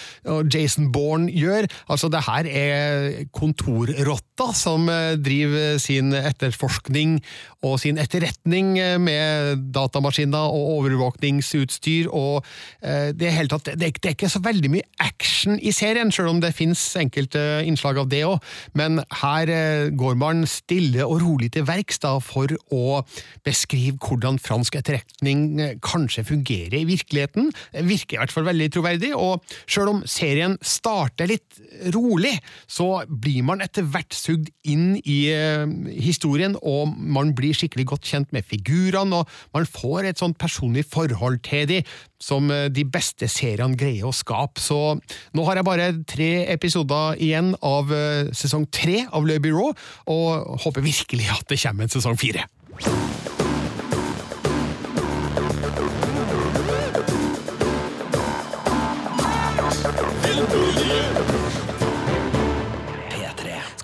Jason 0.53 0.91
Bourne 0.93 1.33
gjør. 1.33 1.67
Altså, 1.91 2.09
det 2.13 2.23
her 2.27 2.49
er 2.49 3.25
kontorrotta 3.35 4.51
som 4.57 4.87
driver 5.25 5.79
sin 5.83 6.13
etterforskning 6.17 7.19
og 7.65 7.79
sin 7.83 7.99
etterretning 8.01 8.75
med 9.01 9.65
datamaskiner 9.75 10.53
og 10.53 10.79
overvåkningsutstyr, 10.79 12.11
og 12.13 12.45
det, 12.83 13.33
helt 13.33 13.55
tatt, 13.55 13.73
det, 13.81 13.93
er 14.03 14.15
ikke 14.15 14.31
så 14.33 14.43
veldig 14.45 14.71
mye 14.75 14.89
action 15.03 15.59
i 15.61 15.73
serien, 15.75 16.13
selv 16.13 16.35
om 16.35 16.43
det 16.43 16.55
finnes 16.57 16.83
enkelte 17.01 17.43
innslag 17.65 18.01
av 18.03 18.11
det 18.13 18.25
òg, 18.29 18.39
men 18.77 19.01
her 19.23 19.53
går 19.97 20.19
man 20.21 20.45
stille 20.49 21.07
og 21.07 21.23
rolig 21.25 21.53
til 21.55 21.67
verks 21.69 22.03
for 22.25 22.51
å 22.75 22.94
og 22.95 23.23
beskriver 23.45 23.99
hvordan 24.01 24.39
fransk 24.43 24.79
etterretning 24.81 25.45
eh, 25.61 25.75
kanskje 25.85 26.25
fungerer 26.29 26.79
i 26.81 26.87
virkeligheten. 26.89 27.51
Virker 27.87 28.17
i 28.17 28.23
hvert 28.23 28.35
fall 28.35 28.49
veldig 28.49 28.71
troverdig, 28.75 29.13
og 29.17 29.43
selv 29.67 29.95
om 29.95 30.03
serien 30.09 30.57
starter 30.65 31.31
litt 31.31 31.61
rolig, 31.95 32.35
så 32.71 33.05
blir 33.09 33.45
man 33.47 33.65
etter 33.65 33.87
hvert 33.87 34.15
sugd 34.17 34.51
inn 34.69 34.95
i 35.03 35.19
eh, 35.33 35.67
historien, 36.01 36.57
og 36.63 36.95
man 36.95 37.35
blir 37.37 37.57
skikkelig 37.57 37.89
godt 37.95 38.11
kjent 38.11 38.35
med 38.35 38.47
figurene, 38.49 39.23
og 39.23 39.57
man 39.57 39.69
får 39.69 40.11
et 40.11 40.23
sånt 40.23 40.39
personlig 40.41 40.87
forhold 40.91 41.41
til 41.47 41.69
de, 41.71 41.83
som 42.23 42.51
eh, 42.53 42.69
de 42.73 42.87
beste 42.89 43.29
seriene 43.31 43.79
greier 43.79 44.09
å 44.09 44.15
skape. 44.15 44.63
Så 44.63 44.97
nå 45.35 45.49
har 45.49 45.61
jeg 45.61 45.69
bare 45.69 45.93
tre 46.09 46.33
episoder 46.53 47.21
igjen 47.23 47.53
av 47.65 47.91
sesong 48.37 48.67
tre 48.73 49.05
av 49.13 49.27
Le 49.29 49.39
Bureau, 49.43 49.75
og 50.11 50.61
håper 50.65 50.85
virkelig 50.85 51.31
at 51.33 51.49
det 51.51 51.61
kommer 51.63 51.87
en 51.87 51.93
sesong 51.93 52.19
fire. 52.21 52.47
you 52.81 53.24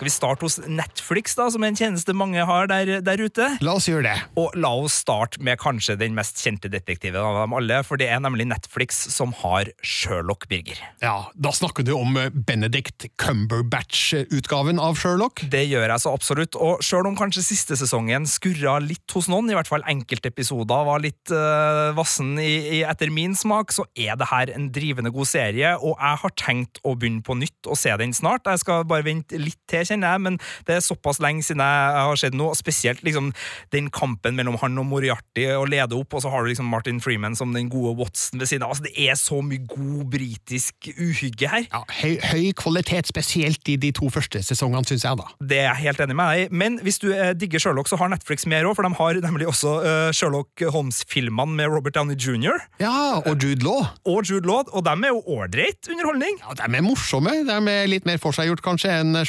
Skal 0.01 0.09
vi 0.09 0.15
starte 0.15 0.47
hos 0.47 0.55
Netflix, 0.65 1.35
da, 1.37 1.45
som 1.53 1.61
er 1.61 1.75
en 1.75 1.77
tjeneste 1.77 2.15
mange 2.17 2.41
har 2.49 2.71
der, 2.71 3.03
der 3.05 3.21
ute? 3.21 3.45
La 3.61 3.75
oss 3.77 3.85
gjøre 3.85 4.07
det. 4.07 4.15
Og 4.41 4.55
la 4.57 4.71
oss 4.81 4.95
starte 5.03 5.43
med 5.45 5.59
kanskje 5.61 5.99
den 6.01 6.15
mest 6.17 6.39
kjente 6.41 6.71
detektiven 6.73 7.21
av 7.21 7.43
dem 7.43 7.53
alle, 7.59 7.83
for 7.85 8.01
det 8.01 8.07
er 8.09 8.23
nemlig 8.25 8.47
Netflix 8.49 8.97
som 9.13 9.35
har 9.43 9.69
Sherlock 9.85 10.47
Birger. 10.49 10.81
Ja, 11.05 11.27
da 11.37 11.53
snakker 11.53 11.85
du 11.85 11.93
om 11.99 12.17
eh, 12.17 12.31
Benedict 12.33 13.11
Cumberbatch-utgaven 13.21 14.81
av 14.81 14.97
Sherlock? 14.97 15.43
Det 15.53 15.67
gjør 15.67 15.85
jeg 15.93 16.05
så 16.07 16.15
absolutt, 16.17 16.57
og 16.57 16.81
sjøl 16.81 17.11
om 17.11 17.21
kanskje 17.21 17.45
siste 17.51 17.77
sesongen 17.77 18.25
skurra 18.25 18.79
litt 18.81 19.13
hos 19.13 19.29
noen, 19.29 19.53
i 19.53 19.59
hvert 19.59 19.69
fall 19.69 19.85
enkeltepisoder 19.85 20.89
var 20.89 21.05
litt 21.05 21.29
uh, 21.29 21.93
vassen 21.99 22.41
i, 22.41 22.55
i, 22.79 22.81
etter 22.89 23.13
min 23.13 23.37
smak, 23.37 23.77
så 23.77 23.85
er 23.93 24.17
det 24.17 24.33
her 24.33 24.57
en 24.57 24.71
drivende 24.73 25.13
god 25.13 25.29
serie, 25.29 25.77
og 25.77 25.93
jeg 25.93 26.25
har 26.25 26.37
tenkt 26.47 26.81
å 26.89 26.97
begynne 26.97 27.21
på 27.21 27.37
nytt 27.37 27.69
og 27.69 27.77
se 27.77 27.93
den 28.01 28.17
snart. 28.17 28.49
Jeg 28.49 28.65
skal 28.65 28.89
bare 28.89 29.05
vente 29.05 29.37
litt 29.37 29.61
til, 29.69 29.90
kjenner 29.91 30.15
jeg, 30.15 30.25
men 30.27 30.39
det 30.69 30.77
er 30.79 30.85
såpass 30.85 31.21
lenge 31.23 31.45
siden 31.47 31.63
jeg 31.65 32.05
har 32.07 32.21
sett 32.21 32.37
noe, 32.39 32.57
spesielt 32.59 33.03
liksom 33.07 33.33
den 33.75 33.91
kampen 33.95 34.37
mellom 34.39 34.59
han 34.63 34.79
og 34.81 34.89
Moriarty 34.91 35.47
å 35.57 35.67
lede 35.69 35.99
opp, 35.99 36.15
og 36.17 36.25
så 36.25 36.33
har 36.33 36.45
du 36.47 36.51
liksom 36.53 36.69
Martin 36.71 37.01
Freeman 37.03 37.37
som 37.39 37.53
den 37.57 37.69
gode 37.73 37.97
Watson 37.99 38.41
ved 38.41 38.51
siden 38.51 38.65
av. 38.67 38.75
Altså, 38.75 38.87
det 38.89 38.95
er 39.11 39.19
så 39.19 39.41
mye 39.45 39.65
god 39.71 40.05
britisk 40.13 40.91
uhygge 40.97 41.51
her. 41.51 41.67
Ja, 41.71 41.83
høy, 42.01 42.17
høy 42.31 42.51
kvalitet, 42.59 43.11
spesielt 43.11 43.67
i 43.71 43.77
de 43.81 43.93
to 43.97 44.11
første 44.13 44.43
sesongene, 44.47 44.87
syns 44.89 45.05
jeg, 45.07 45.19
da. 45.21 45.29
Det 45.53 45.61
er 45.63 45.69
jeg 45.71 45.85
helt 45.89 46.05
enig 46.07 46.17
med 46.19 46.31
deg 46.31 46.45
i, 46.45 46.49
men 46.63 46.79
hvis 46.85 47.01
du 47.03 47.09
eh, 47.13 47.33
digger 47.39 47.63
Sherlock, 47.63 47.91
så 47.91 47.99
har 48.01 48.13
Netflix 48.13 48.47
mer 48.51 48.69
òg, 48.69 48.77
for 48.79 48.87
de 48.87 48.93
har 48.99 49.21
nemlig 49.27 49.49
også 49.51 49.75
eh, 49.87 50.11
Sherlock 50.17 50.65
Holmes-filmene 50.75 51.57
med 51.59 51.71
Robert 51.73 51.97
Downey 51.99 52.17
jr. 52.21 52.59
Ja, 52.83 53.21
og 53.25 53.35
Jude 53.43 53.65
Law. 53.67 53.89
Og 54.09 54.25
Jude 54.29 54.47
Law, 54.49 54.65
og 54.71 54.85
dem 54.87 55.05
er 55.07 55.15
jo 55.15 55.23
ålreit 55.37 55.91
underholdning. 55.91 56.39
Ja, 56.45 56.57
De 56.61 56.69
er 56.69 56.85
morsomme. 56.85 57.35
De 57.49 57.59
er 57.75 57.91
litt 57.91 58.07
mer 58.09 58.21
forseggjort, 58.23 58.63
kanskje, 58.65 58.93
enn 59.01 59.21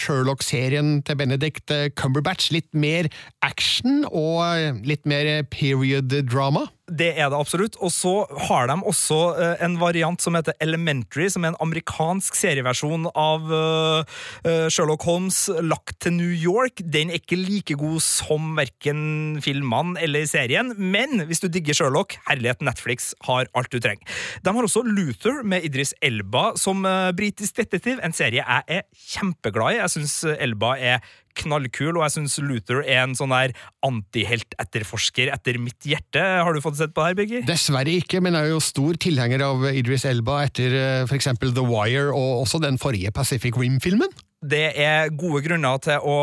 Sherlock-serien 0.51 1.01
til 1.07 1.15
Benedict 1.15 1.71
Cumberbatch. 1.95 2.51
Litt 2.51 2.73
mer 2.75 3.07
action 3.41 4.03
og 4.11 4.83
litt 4.85 5.07
mer 5.07 5.43
period 5.51 6.11
drama. 6.27 6.67
Det 6.91 7.13
er 7.15 7.29
det 7.31 7.39
absolutt. 7.39 7.77
Og 7.79 7.91
så 7.93 8.13
har 8.47 8.67
de 8.67 8.75
også 8.87 9.19
uh, 9.37 9.63
en 9.63 9.77
variant 9.79 10.19
som 10.21 10.35
heter 10.35 10.55
Elementary, 10.63 11.29
som 11.31 11.45
er 11.45 11.53
en 11.53 11.61
amerikansk 11.63 12.35
serieversjon 12.35 13.07
av 13.15 13.47
uh, 13.47 14.01
uh, 14.45 14.67
Sherlock 14.67 15.05
Holmes 15.07 15.45
lagt 15.63 16.01
til 16.03 16.17
New 16.17 16.33
York. 16.35 16.83
Den 16.83 17.11
er 17.11 17.21
ikke 17.21 17.39
like 17.39 17.77
god 17.79 18.01
som 18.03 18.51
verken 18.59 19.39
filmene 19.43 19.99
eller 20.03 20.27
serien, 20.29 20.73
men 20.77 21.23
hvis 21.29 21.43
du 21.43 21.47
digger 21.51 21.77
Sherlock, 21.77 22.17
herlighet, 22.27 22.63
Netflix 22.65 23.11
har 23.27 23.47
alt 23.57 23.71
du 23.71 23.79
trenger. 23.79 24.03
De 24.43 24.53
har 24.53 24.67
også 24.67 24.83
Luther 24.85 25.41
med 25.47 25.65
Idris 25.67 25.93
Elba 26.03 26.51
som 26.59 26.83
britisk 27.15 27.57
detektiv, 27.61 27.99
en 28.03 28.15
serie 28.15 28.41
jeg 28.41 28.81
er 28.81 28.85
kjempeglad 29.13 29.77
i. 29.77 29.79
Jeg 29.79 29.93
syns 29.95 30.15
Elba 30.35 30.75
er 30.75 30.99
knallkul, 31.39 31.93
og 31.95 32.05
jeg 32.05 32.15
syns 32.17 32.37
Luther 32.43 32.81
er 32.83 33.03
en 33.03 33.15
sånn 33.17 33.33
der 33.33 33.53
antiheltetterforsker 33.87 35.31
etter 35.33 35.59
mitt 35.61 35.87
hjerte. 35.87 36.21
Har 36.21 36.53
du 36.53 36.61
fått 36.63 36.79
sett 36.79 36.95
på 36.95 37.03
det 37.03 37.11
her, 37.11 37.19
Birger? 37.21 37.45
Dessverre 37.49 37.95
ikke, 38.01 38.23
men 38.23 38.37
jeg 38.37 38.49
er 38.49 38.55
jo 38.55 38.63
stor 38.63 38.99
tilhenger 39.01 39.45
av 39.45 39.69
Idris 39.71 40.07
Elba 40.09 40.41
etter 40.47 40.75
for 41.07 41.17
eksempel 41.17 41.55
The 41.55 41.65
Wire 41.65 42.09
og 42.11 42.43
også 42.43 42.61
den 42.63 42.79
forrige 42.81 43.13
Pacific 43.15 43.57
Rim-filmen. 43.57 44.11
Det 44.41 44.71
er 44.73 45.11
gode 45.13 45.43
grunner 45.45 45.77
til 45.85 46.01
å, 46.01 46.15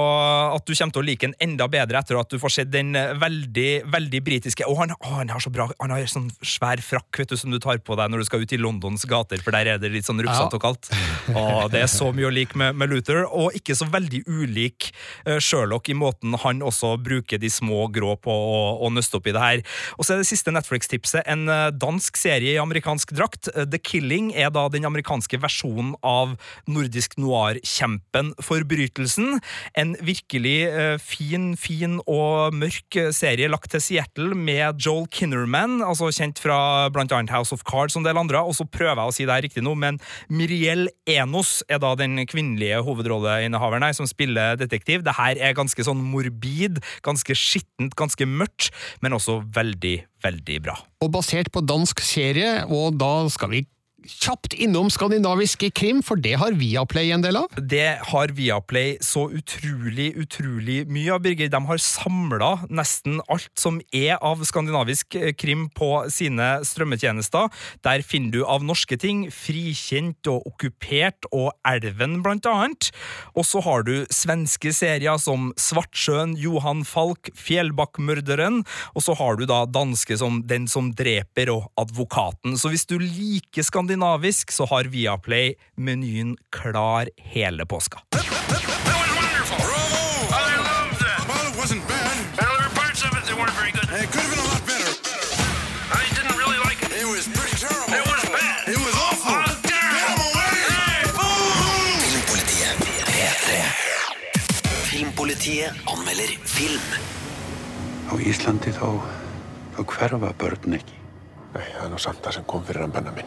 at 0.57 0.65
du 0.67 0.73
kommer 0.75 0.95
til 0.97 1.05
å 1.05 1.07
like 1.07 1.23
den 1.23 1.37
enda 1.39 1.69
bedre 1.71 2.01
etter 2.01 2.19
at 2.19 2.33
du 2.33 2.41
får 2.43 2.51
sett 2.51 2.71
den 2.73 2.91
veldig 3.21 3.85
veldig 3.87 4.21
britiske 4.27 4.67
Og 4.67 4.81
han, 4.81 4.95
å, 4.97 5.13
han 5.21 5.31
har 5.31 5.43
så 5.43 5.53
bra 5.55 5.69
Han 5.79 5.93
har 5.95 6.03
sånn 6.11 6.27
svær 6.43 6.83
frakk 6.83 7.21
vet 7.21 7.31
du, 7.31 7.37
som 7.39 7.55
du 7.55 7.61
tar 7.63 7.79
på 7.79 7.95
deg 7.99 8.11
når 8.11 8.25
du 8.25 8.27
skal 8.27 8.43
ut 8.43 8.55
i 8.55 8.59
Londons 8.59 9.07
gater, 9.07 9.39
for 9.45 9.55
der 9.55 9.71
er 9.71 9.79
det 9.79 9.93
litt 9.95 10.09
sånn 10.09 10.19
rufsete 10.25 10.59
og 10.59 10.65
kaldt. 10.65 10.91
Og 11.31 11.69
det 11.71 11.85
er 11.85 11.91
så 11.91 12.11
mye 12.15 12.27
å 12.27 12.33
like 12.35 12.59
med, 12.59 12.75
med, 12.79 12.91
Luther, 12.91 13.23
og 13.27 13.55
ikke 13.57 13.77
så 13.79 13.87
veldig 13.91 14.25
ulik 14.27 14.91
uh, 15.29 15.37
Sherlock 15.39 15.91
i 15.93 15.97
måten 15.99 16.35
han 16.43 16.63
også 16.65 16.95
bruker 17.05 17.41
de 17.41 17.51
små 17.53 17.87
grå 17.95 18.17
på 18.23 18.33
å, 18.33 18.61
å 18.83 18.91
nøste 18.95 19.19
opp 19.21 19.29
i 19.31 19.35
det 19.37 19.45
her. 19.45 19.63
Og 19.99 20.07
så 20.07 20.15
er 20.15 20.23
det 20.23 20.29
siste 20.31 20.55
Netflix-tipset 20.55 21.27
en 21.31 21.47
uh, 21.51 21.69
dansk 21.75 22.19
serie 22.19 22.57
i 22.57 22.63
amerikansk 22.63 23.15
drakt. 23.19 23.51
Uh, 23.55 23.65
The 23.69 23.81
Killing 23.83 24.33
er 24.35 24.53
da 24.55 24.67
den 24.73 24.89
amerikanske 24.89 25.41
versjonen 25.43 25.95
av 26.07 26.37
nordisk 26.71 27.19
noir-kjempe 27.21 28.08
kampen 28.09 28.35
Forbrytelsen. 28.43 29.41
En 29.77 29.97
virkelig 30.01 30.69
uh, 30.69 30.99
fin, 30.99 31.57
fin 31.57 32.01
og 32.07 32.55
mørk 32.55 32.97
serie 33.13 33.49
lagt 33.49 33.71
til 33.71 33.81
Seattle 33.81 34.35
med 34.35 34.81
Joel 34.85 35.07
Kinnerman, 35.11 35.83
altså 35.83 36.11
kjent 36.11 36.39
fra 36.39 36.89
annet 36.89 37.31
House 37.31 37.53
of 37.53 37.63
Cards 37.65 37.97
og 37.97 38.03
en 38.03 38.09
del 38.09 38.19
andre. 38.19 38.43
Og 38.43 38.55
så 38.55 38.65
prøver 38.65 38.97
jeg 38.97 39.09
å 39.09 39.15
si 39.15 39.27
det 39.27 39.35
her 39.35 39.43
riktig 39.43 39.63
nå, 39.65 39.75
men 39.75 39.99
Miriel 40.29 40.89
Enos 41.07 41.63
er 41.69 41.79
da 41.79 41.95
den 41.99 42.19
kvinnelige 42.27 42.83
hovedrolleinnehaveren 42.85 43.85
her, 43.85 43.97
som 43.97 44.09
spiller 44.09 44.57
detektiv. 44.59 45.05
Det 45.05 45.17
her 45.19 45.39
er 45.39 45.57
ganske 45.57 45.85
sånn 45.85 46.03
morbid, 46.03 46.81
ganske 47.07 47.37
skittent, 47.37 47.97
ganske 47.99 48.27
mørkt, 48.29 48.71
men 49.03 49.17
også 49.17 49.41
veldig, 49.55 49.97
veldig 50.25 50.63
bra. 50.65 50.79
Og 51.05 51.13
basert 51.15 51.53
på 51.55 51.63
dansk 51.65 52.03
serie, 52.03 52.65
og 52.69 52.99
da 52.99 53.13
skal 53.33 53.53
vi 53.53 53.67
kjapt 54.09 54.55
innom 54.57 54.89
skandinavisk 54.93 55.67
krim, 55.77 56.01
for 56.05 56.19
det 56.21 56.35
har 56.41 56.57
Viaplay 56.57 57.13
en 57.13 57.23
del 57.25 57.37
av? 57.41 57.53
Det 57.61 57.99
har 58.11 58.33
Viaplay 58.35 58.97
så 59.05 59.27
utrolig, 59.35 60.11
utrolig 60.19 60.81
mye 60.89 61.13
av, 61.15 61.23
Birger. 61.25 61.51
De 61.53 61.61
har 61.69 61.83
samla 61.83 62.51
nesten 62.73 63.21
alt 63.29 63.51
som 63.59 63.81
er 63.95 64.17
av 64.25 64.43
skandinavisk 64.49 65.19
krim 65.39 65.67
på 65.77 65.91
sine 66.13 66.49
strømmetjenester. 66.67 67.51
Der 67.85 68.05
finner 68.07 68.39
du 68.39 68.41
av 68.49 68.65
norske 68.65 68.97
ting 69.01 69.27
Frikjent 69.35 70.31
og 70.31 70.47
Okkupert 70.49 71.29
og 71.29 71.53
Elven, 71.69 72.21
blant 72.25 72.49
annet. 72.49 72.91
Og 73.37 73.47
så 73.49 73.63
har 73.65 73.85
du 73.85 74.07
svenske 74.15 74.73
serier 74.77 75.21
som 75.21 75.53
Svartsjøen, 75.61 76.37
Johan 76.41 76.85
Falk, 76.89 77.33
Fjellbakkmorderen, 77.37 78.63
og 78.95 79.05
så 79.05 79.17
har 79.19 79.37
du 79.37 79.45
da 79.49 79.65
danske 79.69 80.17
som 80.19 80.41
Den 80.49 80.69
som 80.71 80.93
dreper 80.97 81.51
og 81.53 81.69
Advokaten. 81.81 82.57
Så 82.59 82.71
hvis 82.73 82.87
du 82.89 82.97
liker 83.03 83.67
skandinavisk 83.67 83.98
skandinavisk, 83.99 84.53
så 84.53 84.67
har 84.67 84.85
Viaplay 84.85 85.55
menyen 85.77 86.37
klar 86.51 87.09
hele 87.17 87.67
påska. 87.67 88.01
Filmpolitiet 104.91 105.73
anmelder 105.87 106.31
film. 106.45 106.81
Á 108.09 108.15
Íslandi 108.19 108.73
þá, 108.73 109.03
þá 109.77 109.83
hverfa 109.85 110.33
börn 110.39 110.75
ekki. 110.79 110.95
Nei, 110.95 111.08
hann 111.55 112.93
benna 112.93 113.13
minn. 113.13 113.27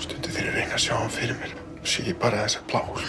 Stundu 0.00 0.32
þegar 0.32 0.48
ég 0.48 0.56
reyna 0.58 0.74
að 0.76 0.84
sjá 0.86 0.94
hann 0.98 1.12
fyrir 1.12 1.38
mér, 1.40 1.56
sé 1.84 2.14
bara 2.20 2.44
þessa 2.44 2.64
plár. 2.68 3.04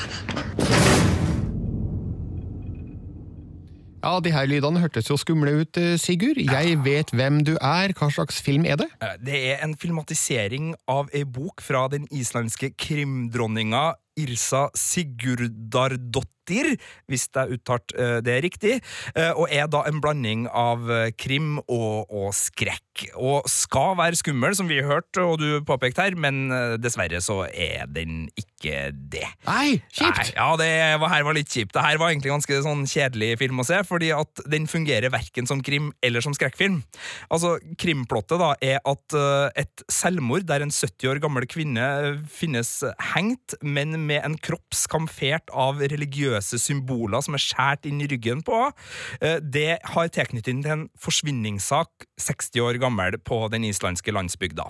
Ja, 4.06 4.20
de 4.22 4.30
her 4.30 4.46
lydene 4.46 4.78
hørtes 4.84 5.08
jo 5.10 5.16
skumle 5.18 5.50
ut, 5.64 5.80
Sigurd. 5.98 6.38
Jeg 6.38 6.76
vet 6.86 7.10
hvem 7.10 7.40
du 7.42 7.56
er. 7.58 7.90
Hva 7.98 8.12
slags 8.14 8.38
film 8.46 8.68
er 8.70 8.78
det? 8.78 8.86
Det 9.26 9.40
er 9.50 9.64
en 9.66 9.74
filmatisering 9.74 10.76
av 10.86 11.10
ei 11.10 11.24
bok 11.26 11.64
fra 11.66 11.88
den 11.90 12.06
islandske 12.14 12.76
krimdronninga 12.78 13.96
Irsa 14.22 14.68
Sigurdardottir, 14.78 16.35
hvis 16.50 17.28
jeg 17.34 17.58
uttalte 17.58 17.98
eh, 17.98 18.18
det 18.26 18.38
riktig, 18.46 18.80
eh, 19.16 19.32
og 19.34 19.50
er 19.52 19.70
da 19.72 19.84
en 19.90 20.02
blanding 20.04 20.48
av 20.50 20.90
eh, 20.92 21.12
krim 21.18 21.58
og, 21.66 22.06
og 22.10 22.34
skrekk. 22.36 22.82
Og 23.20 23.48
skal 23.52 23.98
være 24.00 24.16
skummel, 24.16 24.54
som 24.56 24.70
vi 24.72 24.80
har 24.80 24.88
hørt 24.88 25.20
og 25.20 25.42
du 25.42 25.60
påpekte 25.68 26.06
her, 26.06 26.16
men 26.16 26.48
dessverre 26.80 27.20
så 27.20 27.42
er 27.50 27.90
den 27.92 28.30
ikke 28.40 28.94
det. 28.96 29.26
Nei, 29.44 29.82
kjipt! 29.92 30.22
Nei, 30.22 30.28
ja, 30.38 30.48
det 30.60 30.70
var, 31.02 31.12
her 31.12 31.26
var 31.28 31.36
litt 31.36 31.52
kjipt. 31.52 31.74
Det 31.76 31.84
her 31.84 32.00
var 32.00 32.14
egentlig 32.14 32.32
ganske 32.32 32.62
sånn 32.64 32.86
kjedelig 32.88 33.34
film 33.42 33.60
å 33.60 33.66
se, 33.68 33.82
fordi 33.84 34.14
at 34.16 34.46
den 34.48 34.70
fungerer 34.72 35.12
verken 35.12 35.50
som 35.50 35.60
krim 35.66 35.92
eller 36.06 36.24
som 36.24 36.36
skrekkfilm. 36.38 36.80
Altså, 37.28 37.58
Krimplottet 37.82 38.40
da 38.40 38.54
er 38.64 38.80
at 38.88 39.18
et 39.60 39.84
selvmord 39.92 40.48
der 40.48 40.64
en 40.64 40.72
70 40.72 41.12
år 41.12 41.20
gammel 41.24 41.50
kvinne 41.52 41.90
finnes 42.32 42.78
hengt, 43.12 43.58
men 43.60 43.98
med 44.08 44.24
en 44.24 44.40
kropp 44.40 44.76
skamfert 44.76 45.52
av 45.52 45.84
religiøse 45.84 46.35
symboler 46.44 47.24
som 47.26 47.38
er 47.38 47.44
skjært 47.44 47.88
inn 47.90 48.02
i 48.04 48.10
ryggen 48.12 48.44
på, 48.46 48.62
uh, 48.72 49.38
det 49.40 49.80
har 49.94 50.12
tilknytning 50.14 50.64
til 50.64 50.74
en 50.76 50.86
forsvinningssak 51.02 52.08
60 52.22 52.64
år 52.64 52.80
gammel 52.82 53.20
på 53.20 53.40
den 53.54 53.68
islandske 53.68 54.14
landsbygda. 54.16 54.68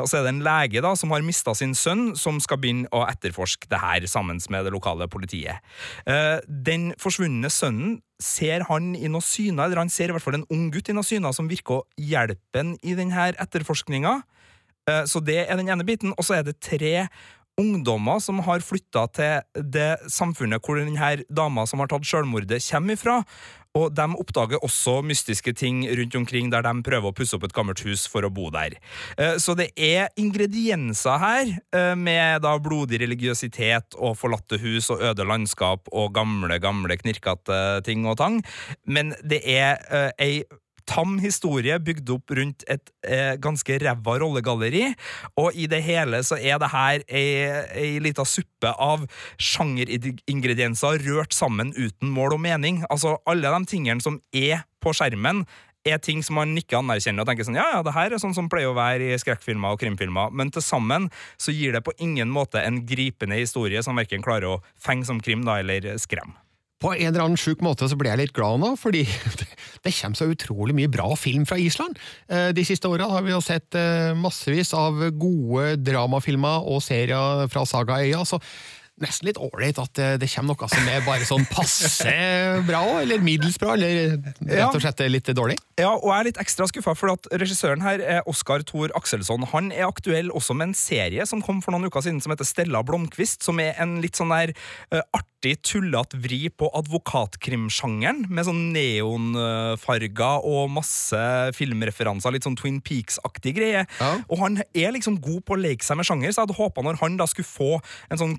Og 0.00 0.08
så 0.08 0.20
er 0.20 0.26
det 0.26 0.34
en 0.34 0.44
lege 0.46 0.84
da 0.84 0.94
som 0.98 1.12
har 1.14 1.24
mista 1.26 1.54
sin 1.58 1.74
sønn, 1.78 2.12
som 2.18 2.40
skal 2.42 2.60
begynne 2.62 2.90
å 2.92 3.04
etterforske 3.08 3.70
det 3.70 3.80
her 3.82 4.06
sammen 4.10 4.40
med 4.50 4.66
det 4.66 4.74
lokale 4.74 5.08
politiet. 5.12 5.62
Uh, 6.06 6.38
den 6.46 6.92
forsvunne 7.00 7.50
sønnen 7.52 8.00
ser 8.22 8.66
han 8.68 8.92
i 8.94 9.08
noen 9.10 9.24
syner, 9.24 9.66
eller 9.66 9.82
han 9.82 9.92
ser 9.92 10.10
i 10.10 10.16
hvert 10.16 10.24
fall 10.24 10.38
en 10.38 10.48
ung 10.52 10.68
gutt 10.72 10.90
i 10.90 10.94
noen 10.96 11.06
syner 11.06 11.34
som 11.36 11.50
virker 11.50 11.80
å 11.80 11.86
hjelpe 11.98 12.62
ham 12.62 12.76
i 12.82 12.94
denne 12.98 13.32
etterforskninga. 13.42 14.20
Eh, 14.88 15.04
Så 15.06 15.20
det 15.24 15.46
er 15.48 15.56
den 15.56 15.68
ene 15.68 15.84
biten. 15.84 16.14
Og 16.16 16.24
så 16.24 16.38
er 16.38 16.42
det 16.46 16.60
tre 16.60 17.08
ungdommer 17.60 18.20
som 18.22 18.40
har 18.46 18.64
flytta 18.64 19.06
til 19.16 19.64
det 19.74 19.96
samfunnet 20.10 20.62
hvor 20.64 20.80
denne 20.80 21.14
dama 21.28 21.66
som 21.68 21.82
har 21.82 21.90
tatt 21.92 22.06
selvmordet, 22.08 22.62
kommer 22.70 22.96
ifra. 22.96 23.22
Og 23.72 23.88
de 23.96 24.04
oppdager 24.20 24.60
også 24.60 24.98
mystiske 25.06 25.54
ting 25.56 25.86
rundt 25.96 26.16
omkring 26.18 26.50
der 26.52 26.64
de 26.66 26.72
prøver 26.84 27.08
å 27.08 27.16
pusse 27.16 27.32
opp 27.38 27.46
et 27.46 27.54
gammelt 27.56 27.80
hus 27.86 28.04
for 28.10 28.26
å 28.26 28.32
bo 28.32 28.50
der. 28.52 28.76
Eh, 29.16 29.38
Så 29.40 29.56
det 29.56 29.70
er 29.76 30.10
ingredienser 30.20 31.18
her, 31.18 31.58
eh, 31.72 31.94
med 31.94 32.42
da 32.42 32.58
blodig 32.58 33.00
religiøsitet 33.00 33.96
og 33.96 34.18
forlatte 34.18 34.60
hus 34.60 34.90
og 34.90 35.00
øde 35.00 35.24
landskap 35.24 35.88
og 35.90 36.12
gamle, 36.12 36.60
gamle 36.60 36.96
knirkete 37.00 37.82
ting 37.84 38.04
og 38.04 38.18
tang, 38.18 38.42
men 38.86 39.14
det 39.24 39.40
er 39.46 39.80
eh, 39.90 40.10
ei 40.18 40.44
tam 40.92 41.16
historie 41.22 41.78
bygd 41.80 42.12
opp 42.12 42.34
rundt 42.36 42.64
et 42.70 42.92
eh, 43.08 43.34
ganske 43.40 43.78
ræva 43.82 44.18
rollegalleri, 44.20 44.92
og 45.40 45.56
i 45.56 45.66
det 45.70 45.82
hele 45.86 46.22
så 46.26 46.36
er 46.36 46.60
det 46.60 46.70
her 46.72 47.04
ei, 47.08 47.26
ei 47.80 47.90
lita 48.04 48.26
suppe 48.28 48.74
av 48.76 49.06
sjangeringredienser 49.40 51.02
rørt 51.08 51.36
sammen 51.36 51.72
uten 51.78 52.12
mål 52.12 52.36
og 52.36 52.44
mening. 52.44 52.82
Altså, 52.92 53.16
alle 53.28 53.52
de 53.52 53.70
tingene 53.72 54.04
som 54.04 54.20
er 54.36 54.66
på 54.82 54.94
skjermen, 54.96 55.46
er 55.82 55.98
ting 55.98 56.20
som 56.22 56.36
man 56.38 56.54
ikke 56.58 56.78
anerkjenner 56.78 57.24
og 57.24 57.30
tenker 57.30 57.46
sånn, 57.46 57.58
ja, 57.58 57.66
ja, 57.74 57.80
det 57.82 57.94
her 57.96 58.14
er 58.14 58.22
sånn 58.22 58.36
som 58.36 58.46
pleier 58.50 58.70
å 58.70 58.76
være 58.76 59.10
i 59.10 59.18
skrekkfilmer 59.18 59.74
og 59.74 59.82
krimfilmer, 59.82 60.30
men 60.30 60.52
til 60.54 60.62
sammen 60.62 61.08
så 61.40 61.54
gir 61.54 61.74
det 61.74 61.82
på 61.82 61.94
ingen 61.98 62.30
måte 62.30 62.62
en 62.62 62.84
gripende 62.86 63.40
historie 63.40 63.82
som 63.82 63.98
verken 63.98 64.22
klarer 64.22 64.52
å 64.52 64.60
fenge 64.78 65.08
som 65.08 65.18
krim 65.22 65.42
da, 65.48 65.58
eller 65.58 65.96
skremme. 65.98 66.38
På 66.82 66.92
en 66.96 67.08
eller 67.12 67.22
annen 67.24 67.38
sjuk 67.40 67.62
måte 67.64 67.86
så 67.88 67.96
ble 67.98 68.10
jeg 68.10 68.20
litt 68.24 68.34
glad 68.36 68.60
nå, 68.62 68.72
fordi 68.80 69.04
det 69.84 69.94
kommer 69.94 70.18
så 70.18 70.28
utrolig 70.32 70.74
mye 70.76 70.90
bra 70.92 71.12
film 71.18 71.46
fra 71.48 71.58
Island. 71.62 71.98
Eh, 72.28 72.50
De 72.56 72.64
siste 72.66 72.90
åra 72.90 73.06
har 73.12 73.22
vi 73.22 73.34
jo 73.34 73.40
sett 73.44 73.78
eh, 73.78 74.12
massevis 74.18 74.74
av 74.74 74.98
gode 75.14 75.76
dramafilmer 75.82 76.66
og 76.66 76.82
serier 76.84 77.46
fra 77.52 77.64
Sagaøya, 77.68 78.24
så 78.26 78.42
nesten 79.02 79.28
litt 79.28 79.40
ålreit 79.40 79.78
at 79.82 80.00
eh, 80.02 80.14
det 80.20 80.28
kommer 80.32 80.56
noe 80.56 80.70
som 80.70 80.88
er 80.90 81.04
bare 81.06 81.26
sånn 81.28 81.46
passe 81.50 82.12
bra, 82.68 82.82
eller 83.02 83.22
middels 83.24 83.58
bra, 83.60 83.74
eller 83.76 84.16
rett 84.46 84.76
og 84.76 84.82
slett 84.82 85.02
litt 85.10 85.32
dårlig. 85.36 85.58
Ja, 85.80 85.92
og 85.94 86.08
jeg 86.10 86.18
er 86.18 86.28
litt 86.30 86.40
ekstra 86.42 86.68
skuffa, 86.70 86.94
for 86.98 87.14
at 87.14 87.28
regissøren 87.42 87.82
her 87.84 88.02
er 88.02 88.30
Oskar 88.30 88.64
Thor 88.68 88.92
Akselsson. 88.98 89.48
Han 89.52 89.72
er 89.74 89.88
aktuell 89.88 90.30
også 90.34 90.56
med 90.58 90.70
en 90.70 90.78
serie 90.78 91.26
som 91.28 91.42
kom 91.44 91.62
for 91.64 91.74
noen 91.74 91.88
uker 91.90 92.04
siden, 92.04 92.22
som 92.22 92.34
heter 92.34 92.48
Stella 92.48 92.84
Blomkvist, 92.86 93.42
som 93.46 93.60
er 93.62 93.76
en 93.82 93.98
litt 94.04 94.18
sånn 94.20 94.32
der 94.32 94.54
eh, 94.54 95.02
artig, 95.16 95.56
tullete 95.66 96.20
vri 96.22 96.44
på 96.54 96.68
advokatkrimsjangeren, 96.78 98.26
med 98.30 98.46
sånn 98.46 98.60
neonfarger 98.76 100.46
og 100.46 100.70
masse 100.70 101.22
filmreferanser, 101.56 102.36
litt 102.36 102.46
sånn 102.46 102.58
Twin 102.60 102.78
Peaks-aktig 102.84 103.56
greie. 103.58 103.82
Og 104.28 104.38
han 104.42 104.60
er 104.62 104.94
liksom 104.94 105.18
god 105.22 105.42
på 105.48 105.56
å 105.56 105.60
leke 105.60 105.86
seg 105.86 105.98
med 105.98 106.06
sjanger, 106.06 106.30
så 106.30 106.42
jeg 106.42 106.46
hadde 106.46 106.60
håpa 106.60 106.84
når 106.86 107.00
han 107.02 107.18
da 107.18 107.26
skulle 107.30 107.48
få 107.48 107.72
en 108.12 108.20
sånn 108.20 108.36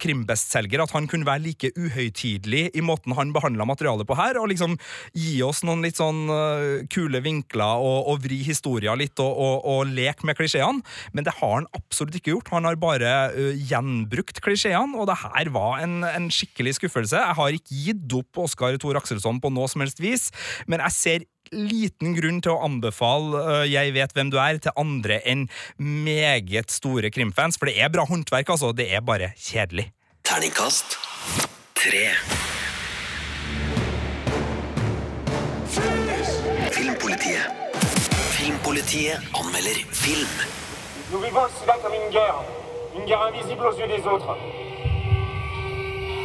krimbestselger, 0.54 0.84
at 0.84 0.94
han 0.94 1.08
kunne 1.08 1.26
være 1.26 1.44
like 1.44 1.72
uhøytidelig 1.78 2.72
i 2.76 2.82
måten 2.82 3.16
han 3.16 3.34
behandla 3.34 3.66
materialet 3.66 4.08
på 4.08 4.16
her, 4.16 4.38
og 4.40 4.50
liksom 4.50 4.78
gi 5.14 5.42
oss 5.44 5.64
noen 5.64 5.84
litt 5.84 5.98
sånn 5.98 6.30
uh, 6.30 6.86
kule 6.90 7.22
vinkler 7.24 7.82
og, 7.82 8.10
og 8.12 8.24
vri 8.24 8.44
historier 8.44 8.96
litt 8.98 9.20
og, 9.20 9.34
og, 9.34 9.66
og 9.66 9.94
leke 9.94 10.26
med 10.26 10.38
klisjeene. 10.38 10.84
Men 11.14 11.26
det 11.26 11.36
har 11.40 11.58
han 11.60 11.70
absolutt 11.74 12.16
ikke 12.16 12.36
gjort. 12.36 12.54
Han 12.54 12.66
har 12.66 12.78
bare 12.78 13.12
uh, 13.34 13.54
gjenbrukt 13.56 14.42
klisjeene, 14.44 14.98
og 14.98 15.10
det 15.10 15.20
her 15.24 15.52
var 15.54 15.84
en, 15.84 16.04
en 16.04 16.30
skikkelig 16.32 16.78
skuffelse. 16.80 17.18
Jeg 17.18 17.40
har 17.40 17.60
ikke 17.60 17.84
gitt 17.90 18.18
opp 18.18 18.44
Oskar 18.46 18.78
Thor 18.82 19.00
Akselsson 19.00 19.42
på 19.42 19.54
noe 19.54 19.70
som 19.72 19.84
helst 19.84 20.02
vis, 20.04 20.30
men 20.68 20.84
jeg 20.84 20.98
ser 20.98 21.30
liten 21.54 22.16
grunn 22.18 22.40
til 22.42 22.54
å 22.54 22.62
anbefale 22.66 23.42
uh, 23.44 23.66
Jeg 23.68 23.94
vet 23.94 24.14
hvem 24.16 24.32
du 24.34 24.40
er 24.42 24.58
til 24.64 24.74
andre 24.80 25.20
enn 25.30 25.46
meget 25.78 26.74
store 26.74 27.12
krimfans, 27.14 27.60
for 27.60 27.70
det 27.70 27.78
er 27.82 27.92
bra 27.94 28.08
håndverk, 28.10 28.56
altså. 28.56 28.72
Det 28.74 28.90
er 28.94 29.04
bare 29.06 29.34
kjedelig. 29.38 29.92
Terningkast 30.24 30.98
tre. 31.74 32.16
Filmpolitiet. 36.72 37.42
Filmpolitiet 38.32 39.18
anmelder 39.34 39.86
film. 39.92 40.28
Nous 41.12 41.20
vivons 41.20 41.42
cela 41.62 41.76
comme 41.84 41.94
une 41.94 42.10
guerre. 42.10 42.40
Une 42.96 43.06
guerre 43.06 43.22
invisible 43.24 43.66
aux 43.66 43.78
yeux 43.78 43.88
des 43.88 44.08
autres. 44.08 44.38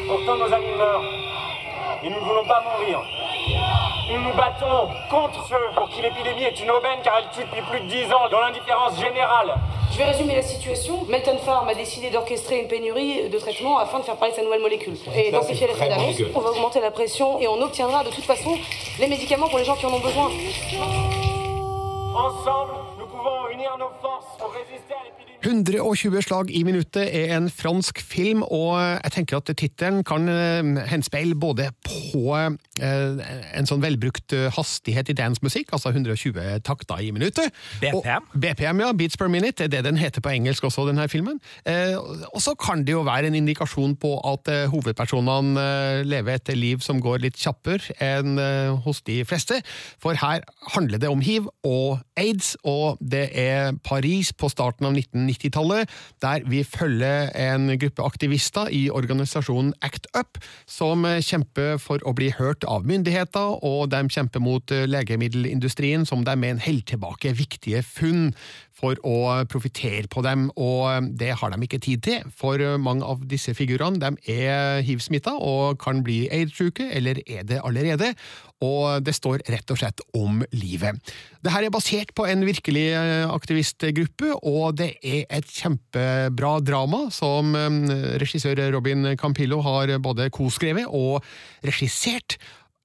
Pourtant, 0.06 0.36
nos 0.36 0.52
amis 0.54 0.76
meurent. 0.78 1.37
Et 2.02 2.10
nous 2.10 2.14
ne 2.14 2.20
voulons 2.20 2.44
pas 2.44 2.62
mourir. 2.62 3.02
Nous 4.10 4.20
nous 4.20 4.32
battons 4.34 4.88
contre 5.10 5.46
ceux 5.48 5.74
pour 5.74 5.88
qui 5.88 6.00
l'épidémie 6.00 6.44
est 6.44 6.60
une 6.60 6.70
aubaine 6.70 7.00
car 7.02 7.18
elle 7.18 7.28
tue 7.30 7.44
depuis 7.44 7.62
plus 7.62 7.80
de 7.80 7.86
10 7.86 8.12
ans 8.12 8.28
dans 8.30 8.40
l'indifférence 8.40 8.98
générale. 9.00 9.54
Je 9.90 9.98
vais 9.98 10.04
résumer 10.04 10.36
la 10.36 10.42
situation. 10.42 11.04
Melton 11.08 11.38
Farm 11.38 11.68
a 11.68 11.74
décidé 11.74 12.10
d'orchestrer 12.10 12.60
une 12.60 12.68
pénurie 12.68 13.28
de 13.28 13.38
traitements 13.38 13.78
afin 13.78 13.98
de 13.98 14.04
faire 14.04 14.16
parler 14.16 14.32
de 14.32 14.36
sa 14.36 14.44
nouvelle 14.44 14.60
molécule. 14.60 14.96
Et 15.14 15.32
d'amplifier 15.32 15.66
l'effet 15.66 15.88
d'annonce. 15.88 16.16
On 16.34 16.40
va 16.40 16.50
augmenter 16.50 16.80
la 16.80 16.92
pression 16.92 17.40
et 17.40 17.48
on 17.48 17.60
obtiendra 17.60 18.04
de 18.04 18.10
toute 18.10 18.24
façon 18.24 18.56
les 19.00 19.08
médicaments 19.08 19.48
pour 19.48 19.58
les 19.58 19.64
gens 19.64 19.74
qui 19.74 19.86
en 19.86 19.92
ont 19.92 19.98
besoin. 19.98 20.30
Ensemble, 22.14 22.74
nous 22.98 23.06
pouvons 23.06 23.48
unir 23.52 23.76
nos 23.76 23.90
forces 24.00 24.36
pour 24.38 24.52
résister 24.52 24.94
à 24.94 25.04
l'épidémie. 25.04 25.27
120 25.48 26.22
slag 26.26 26.50
i 26.52 26.60
minuttet 26.66 27.08
er 27.08 27.30
en 27.36 27.48
fransk 27.48 28.02
film, 28.04 28.42
og 28.44 28.76
jeg 28.76 29.12
tenker 29.14 29.38
at 29.38 29.48
tittelen 29.56 30.02
kan 30.06 30.28
eh, 30.28 30.82
henspeile 30.90 31.36
både 31.38 31.70
på 31.86 32.34
eh, 32.36 33.22
en 33.56 33.68
sånn 33.68 33.80
velbrukt 33.80 34.34
eh, 34.36 34.50
hastighet 34.52 35.08
i 35.08 35.16
dancemusikk, 35.16 35.72
altså 35.72 35.94
120 35.94 36.60
takter 36.66 37.00
i 37.00 37.10
minuttet. 37.16 37.54
BPM? 37.80 38.28
Og, 38.28 38.36
BPM, 38.36 38.82
ja. 38.84 38.90
Beats 38.98 39.16
per 39.16 39.30
minute, 39.32 39.56
Det 39.56 39.64
er 39.68 39.72
det 39.78 39.84
den 39.88 40.00
heter 40.00 40.24
på 40.24 40.32
engelsk 40.34 40.68
også, 40.68 40.84
denne 40.88 41.08
filmen. 41.08 41.38
Og 42.34 42.40
så 42.42 42.54
kan 42.58 42.84
det 42.84 42.92
jo 42.92 43.04
være 43.06 43.30
en 43.30 43.36
indikasjon 43.38 43.94
på 44.00 44.12
at 44.26 44.48
hovedpersonene 44.72 46.04
lever 46.04 46.38
et 46.38 46.52
liv 46.56 46.82
som 46.84 47.00
går 47.00 47.22
litt 47.24 47.38
kjappere 47.38 47.94
enn 48.02 48.38
hos 48.84 49.00
de 49.06 49.20
fleste, 49.28 49.60
for 50.02 50.18
her 50.18 50.44
handler 50.74 51.00
det 51.00 51.10
om 51.10 51.22
hiv 51.24 51.48
og 51.66 52.00
aids, 52.18 52.54
og 52.66 52.98
det 53.00 53.28
er 53.38 53.76
Paris 53.86 54.32
på 54.34 54.50
starten 54.52 54.88
av 54.88 54.96
1990-tallet, 55.38 55.88
der 56.22 56.44
vi 56.50 56.62
følger 56.66 57.30
en 57.38 57.72
gruppe 57.78 58.04
aktivister 58.04 58.68
i 58.74 58.88
organisasjonen 58.90 59.74
ACT 59.82 60.10
UP, 60.18 60.38
som 60.66 61.06
kjemper 61.22 61.78
for 61.82 62.02
å 62.04 62.14
bli 62.16 62.32
hørt 62.38 62.66
av 62.68 62.86
myndigheter, 62.88 63.58
og 63.64 63.90
de 63.94 64.04
kjemper 64.10 64.42
mot 64.42 64.70
legemiddelindustrien, 64.70 66.06
som 66.08 66.24
de 66.26 66.36
mener 66.36 66.62
holder 66.64 66.86
tilbake 66.94 67.34
viktige 67.38 67.82
funn 67.86 68.32
for 68.78 68.98
å 69.06 69.44
profitere 69.50 70.06
på 70.10 70.22
dem, 70.26 70.48
og 70.54 71.10
det 71.18 71.32
har 71.40 71.52
de 71.52 71.66
ikke 71.66 71.80
tid 71.82 72.04
til, 72.06 72.28
for 72.38 72.62
mange 72.78 73.06
av 73.06 73.24
disse 73.30 73.54
figurene 73.58 74.14
er 74.28 74.84
hiv-smitta 74.86 75.34
og 75.34 75.80
kan 75.82 76.04
bli 76.06 76.26
aids-sjuke, 76.34 76.86
eller 76.94 77.18
er 77.26 77.46
det 77.48 77.62
allerede, 77.66 78.12
og 78.64 79.04
det 79.06 79.14
står 79.14 79.42
rett 79.50 79.70
og 79.70 79.78
slett 79.80 80.02
om 80.18 80.40
livet. 80.54 80.98
Dette 81.42 81.62
er 81.62 81.74
basert 81.74 82.14
på 82.18 82.26
en 82.26 82.42
virkelig 82.46 82.86
eh, 82.98 83.26
aktivistgruppe, 83.30 84.32
og 84.42 84.78
det 84.80 84.92
er 84.98 85.26
et 85.38 85.52
kjempebra 85.58 86.56
drama 86.66 87.04
som 87.14 87.54
eh, 87.58 88.14
regissør 88.22 88.64
Robin 88.74 89.14
Campillo 89.18 89.60
har 89.66 89.94
både 90.02 90.30
koskrevet 90.34 90.90
og 90.90 91.22
regissert. 91.66 92.38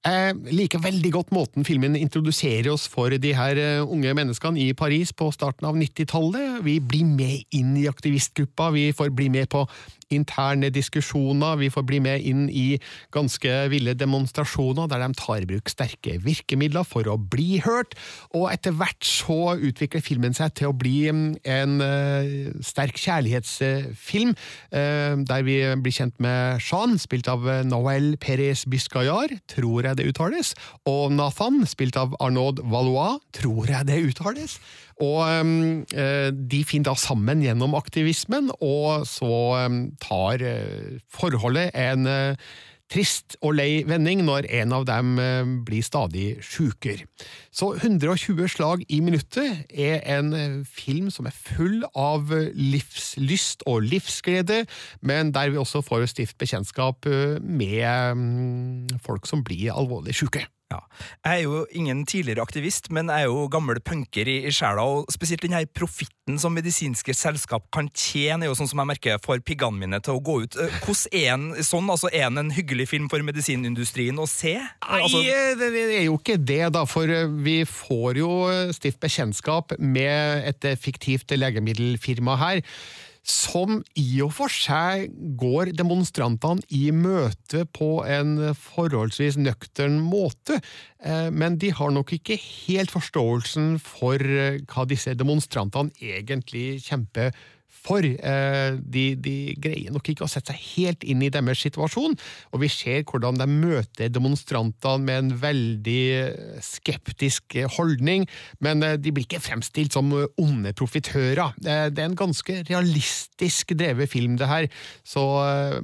Jeg 0.04 0.52
liker 0.52 0.82
veldig 0.84 1.10
godt 1.14 1.30
måten 1.32 1.64
filmen 1.64 1.94
introduserer 1.96 2.68
oss 2.74 2.84
for 2.92 3.08
de 3.08 3.30
her 3.32 3.56
eh, 3.56 3.80
unge 3.80 4.12
menneskene 4.12 4.60
i 4.60 4.74
Paris 4.76 5.14
på 5.16 5.30
starten 5.32 5.64
av 5.64 5.78
90-tallet. 5.80 6.58
Vi 6.66 6.76
blir 6.84 7.08
med 7.08 7.56
inn 7.56 7.72
i 7.80 7.86
aktivistgruppa, 7.88 8.68
vi 8.74 8.90
får 8.92 9.14
bli 9.16 9.30
med 9.32 9.48
på 9.54 9.64
interne 10.16 10.70
diskusjoner, 10.74 11.58
vi 11.60 11.70
får 11.72 11.86
bli 11.88 12.00
med 12.04 12.24
inn 12.24 12.46
i 12.50 12.78
ganske 13.14 13.52
ville 13.72 13.94
demonstrasjoner 13.98 14.88
der 14.90 15.02
de 15.04 15.10
tar 15.18 15.42
i 15.42 15.48
bruk 15.48 15.70
sterke 15.72 16.16
virkemidler 16.24 16.86
for 16.86 17.08
å 17.10 17.16
bli 17.18 17.60
hørt, 17.64 17.96
og 18.34 18.48
etter 18.52 18.74
hvert 18.76 19.04
så 19.06 19.56
utvikler 19.56 20.04
filmen 20.04 20.36
seg 20.36 20.54
til 20.58 20.70
å 20.70 20.76
bli 20.76 21.08
en 21.10 21.74
uh, 21.82 22.52
sterk 22.64 22.98
kjærlighetsfilm, 23.00 24.34
uh, 24.74 25.14
der 25.24 25.46
vi 25.46 25.58
blir 25.82 25.96
kjent 25.98 26.18
med 26.22 26.62
Shan, 26.64 26.98
spilt 27.00 27.28
av 27.30 27.46
Noel 27.68 28.14
Perez 28.22 28.64
Biscayar, 28.70 29.36
tror 29.50 29.88
jeg 29.88 30.00
det 30.00 30.08
uttales, 30.10 30.54
og 30.88 31.12
Nathan, 31.14 31.62
spilt 31.68 31.98
av 32.00 32.16
Arnaud 32.22 32.62
Valois, 32.70 33.20
tror 33.34 33.70
jeg 33.70 33.88
det 33.90 34.02
uttales. 34.10 34.58
Og 35.02 35.24
um, 35.26 35.82
de 36.50 36.60
finner 36.66 36.92
da 36.92 36.98
sammen 36.98 37.42
gjennom 37.42 37.74
aktivismen, 37.78 38.52
og 38.62 39.08
så 39.08 39.32
tar 40.02 40.44
uh, 40.44 40.94
forholdet 41.10 41.74
en 41.74 42.06
uh, 42.06 42.54
trist 42.92 43.34
og 43.40 43.56
lei 43.56 43.82
vending 43.88 44.20
når 44.26 44.46
en 44.60 44.74
av 44.76 44.84
dem 44.86 45.14
blir 45.66 45.82
stadig 45.82 46.36
sjukere. 46.44 47.08
Så 47.48 47.72
120 47.80 48.44
slag 48.52 48.84
i 48.92 49.00
minuttet 49.02 49.64
er 49.72 50.04
en 50.18 50.62
film 50.68 51.08
som 51.10 51.26
er 51.26 51.34
full 51.34 51.80
av 51.96 52.28
livslyst 52.54 53.64
og 53.66 53.88
livsglede, 53.88 54.66
men 55.00 55.32
der 55.34 55.50
vi 55.50 55.58
også 55.64 55.82
får 55.82 56.06
stift 56.12 56.38
bekjentskap 56.38 57.08
med 57.40 58.92
folk 59.02 59.26
som 59.26 59.42
blir 59.48 59.72
alvorlig 59.72 60.14
sjuke. 60.20 60.44
Ja. 60.74 60.80
Jeg 61.24 61.44
er 61.44 61.44
jo 61.44 61.62
ingen 61.70 62.02
tidligere 62.08 62.42
aktivist, 62.44 62.90
men 62.94 63.10
jeg 63.12 63.24
er 63.24 63.30
jo 63.30 63.46
gammel 63.52 63.80
punker 63.84 64.28
i, 64.30 64.40
i 64.48 64.52
sjela, 64.54 64.84
og 64.84 65.12
spesielt 65.12 65.44
den 65.44 65.54
her 65.56 65.66
profitten 65.70 66.38
som 66.40 66.54
medisinske 66.56 67.14
selskap 67.16 67.66
kan 67.74 67.90
tjene, 67.92 68.44
er 68.44 68.50
jo 68.50 68.58
sånn 68.58 68.70
som 68.70 68.82
jeg 68.82 68.90
merker 68.94 69.22
får 69.24 69.44
piggene 69.46 69.84
mine 69.84 70.00
til 70.04 70.18
å 70.18 70.24
gå 70.24 70.40
ut. 70.44 70.58
Hvordan 70.84 71.20
er 71.20 71.30
en 71.34 71.46
sånn? 71.64 71.90
Altså, 71.92 72.10
Er 72.14 72.28
den 72.28 72.44
en 72.44 72.52
hyggelig 72.54 72.88
film 72.90 73.08
for 73.12 73.22
medisinindustrien 73.24 74.18
å 74.20 74.26
se? 74.30 74.56
Nei, 74.58 75.00
altså, 75.04 75.22
det, 75.60 75.70
det 75.74 75.84
er 76.00 76.06
jo 76.08 76.18
ikke 76.18 76.38
det, 76.40 76.62
da, 76.74 76.84
for 76.88 77.10
vi 77.44 77.60
får 77.68 78.20
jo 78.22 78.30
stift 78.76 79.00
bekjentskap 79.02 79.76
med 79.78 80.48
et 80.50 80.70
fiktivt 80.80 81.34
legemiddelfirma 81.34 82.38
her 82.40 82.62
som 83.24 83.80
i 83.96 84.20
og 84.24 84.32
for 84.36 84.52
seg 84.52 85.12
går 85.40 85.72
demonstrantene 85.76 86.64
i 86.68 86.90
møte 86.94 87.64
på 87.72 88.04
en 88.04 88.36
forholdsvis 88.58 89.38
nøktern 89.40 89.96
måte, 90.04 90.60
men 91.32 91.56
de 91.60 91.72
har 91.76 91.92
nok 91.94 92.12
ikke 92.18 92.36
helt 92.40 92.92
forståelsen 92.92 93.78
for 93.82 94.20
hva 94.20 94.86
disse 94.88 95.16
demonstrantene 95.16 95.92
egentlig 96.00 96.82
kjemper 96.84 97.32
for. 97.84 98.04
De, 98.04 99.04
de, 99.20 99.34
greier 99.60 99.92
nok 99.94 100.08
ikke 100.10 100.26
å 100.26 100.30
sette 100.30 100.54
seg 100.54 100.62
helt 100.74 101.04
inn 101.06 101.22
i 101.24 101.30
deres 101.32 101.62
situasjon, 101.64 102.16
og 102.52 102.62
vi 102.62 102.70
ser 102.72 103.04
hvordan 103.08 103.38
de 103.40 103.46
møter 103.50 104.12
demonstrantene 104.12 105.04
med 105.04 105.20
en 105.20 105.30
veldig 105.42 106.06
skeptisk 106.64 107.56
holdning, 107.76 108.26
men 108.64 108.84
de 109.00 109.12
blir 109.12 109.26
ikke 109.26 109.42
fremstilt 109.44 109.96
som 109.96 110.12
onde 110.12 110.74
profitører. 110.76 111.54
Det 111.60 111.76
er 111.92 112.04
en 112.08 112.18
ganske 112.18 112.60
realistisk 112.70 113.76
drevet 113.78 114.12
film, 114.12 114.38
det 114.40 114.50
her, 114.50 114.68
så, 115.06 115.24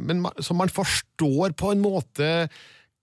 men, 0.00 0.24
så 0.40 0.56
man 0.56 0.72
forstår 0.72 1.56
på 1.58 1.74
en 1.74 1.84
måte 1.84 2.30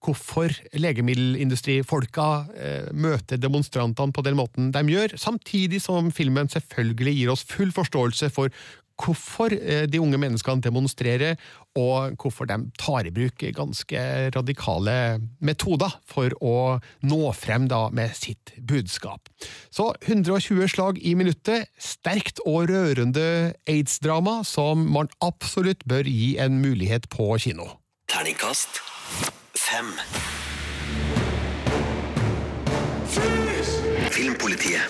hvorfor 0.03 0.53
legemiddelindustrifolka 0.77 2.27
eh, 2.55 2.89
møter 2.93 3.39
demonstrantene 3.41 4.13
på 4.13 4.23
den 4.25 4.37
måten 4.39 4.69
de 4.75 4.83
gjør, 4.93 5.15
samtidig 5.19 5.81
som 5.83 6.11
filmen 6.15 6.49
selvfølgelig 6.51 7.15
gir 7.17 7.33
oss 7.33 7.45
full 7.49 7.73
forståelse 7.75 8.29
for 8.33 8.53
hvorfor 8.97 9.53
eh, 9.53 9.85
de 9.89 10.01
unge 10.01 10.19
menneskene 10.21 10.63
demonstrerer, 10.63 11.37
og 11.77 12.17
hvorfor 12.17 12.49
de 12.49 12.57
tar 12.81 13.05
i 13.05 13.13
bruk 13.13 13.43
ganske 13.53 14.01
radikale 14.33 14.95
metoder 15.39 15.93
for 16.09 16.33
å 16.41 16.55
nå 17.05 17.21
frem 17.37 17.67
da 17.69 17.85
med 17.93 18.15
sitt 18.17 18.55
budskap. 18.57 19.29
Så 19.69 19.91
120 20.07 20.73
slag 20.73 21.01
i 21.05 21.13
minuttet, 21.19 21.69
sterkt 21.77 22.41
og 22.45 22.71
rørende 22.71 23.53
aids-drama 23.69 24.41
som 24.47 24.87
man 24.89 25.11
absolutt 25.21 25.85
bør 25.85 26.09
gi 26.09 26.35
en 26.41 26.57
mulighet 26.63 27.09
på 27.13 27.29
kino. 27.41 27.75
Terningkast 28.09 28.81
fem. 29.67 29.93
Filmpolitiet. 34.11 34.81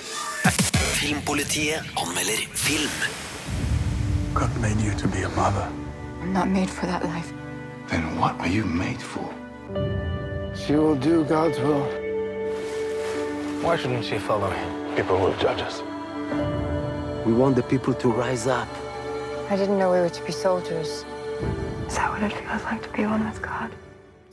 Filmpolitiet 0.97 1.79
anmelder 1.95 2.47
film. 2.53 3.26
God 4.39 4.55
made 4.61 4.79
you 4.87 4.93
to 5.03 5.07
be 5.07 5.21
a 5.23 5.29
mother. 5.29 5.67
I'm 6.21 6.31
not 6.31 6.47
made 6.47 6.69
for 6.69 6.85
that 6.85 7.03
life. 7.13 7.29
Then 7.89 8.03
what 8.19 8.33
are 8.43 8.51
you 8.57 8.65
made 8.65 9.01
for? 9.01 9.27
She 10.61 10.73
will 10.81 10.99
do 11.11 11.15
God's 11.23 11.57
will. 11.65 11.85
Why 13.63 13.73
shouldn't 13.79 14.05
she 14.05 14.19
follow 14.29 14.51
him? 14.59 14.69
People 14.95 15.17
will 15.23 15.37
judge 15.45 15.61
us. 15.69 15.81
We 17.25 17.33
want 17.33 17.55
the 17.55 17.65
people 17.73 17.93
to 18.03 18.07
rise 18.11 18.45
up. 18.45 18.69
I 19.49 19.55
didn't 19.55 19.79
know 19.79 19.89
we 19.95 20.01
were 20.05 20.15
to 20.19 20.23
be 20.29 20.33
soldiers. 20.45 20.89
Is 21.87 21.95
that 21.97 22.07
what 22.11 22.21
it 22.21 22.33
feels 22.37 22.63
like 22.69 22.81
to 22.85 22.91
be 22.97 23.03
one 23.07 23.25
with 23.25 23.41
God? 23.41 23.69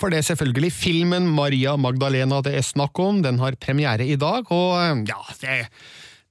For 0.01 0.11
det 0.13 0.19
er 0.19 0.27
selvfølgelig 0.35 0.73
filmen 0.73 1.27
Maria 1.33 1.77
Magdalena 1.77 2.43
det 2.45 2.59
er 2.59 2.67
snakk 2.67 2.99
om. 2.99 3.23
Den 3.23 3.39
har 3.39 3.57
premiere 3.57 4.05
i 4.05 4.17
dag, 4.17 4.53
og 4.53 5.09
ja, 5.09 5.21
det 5.41 5.49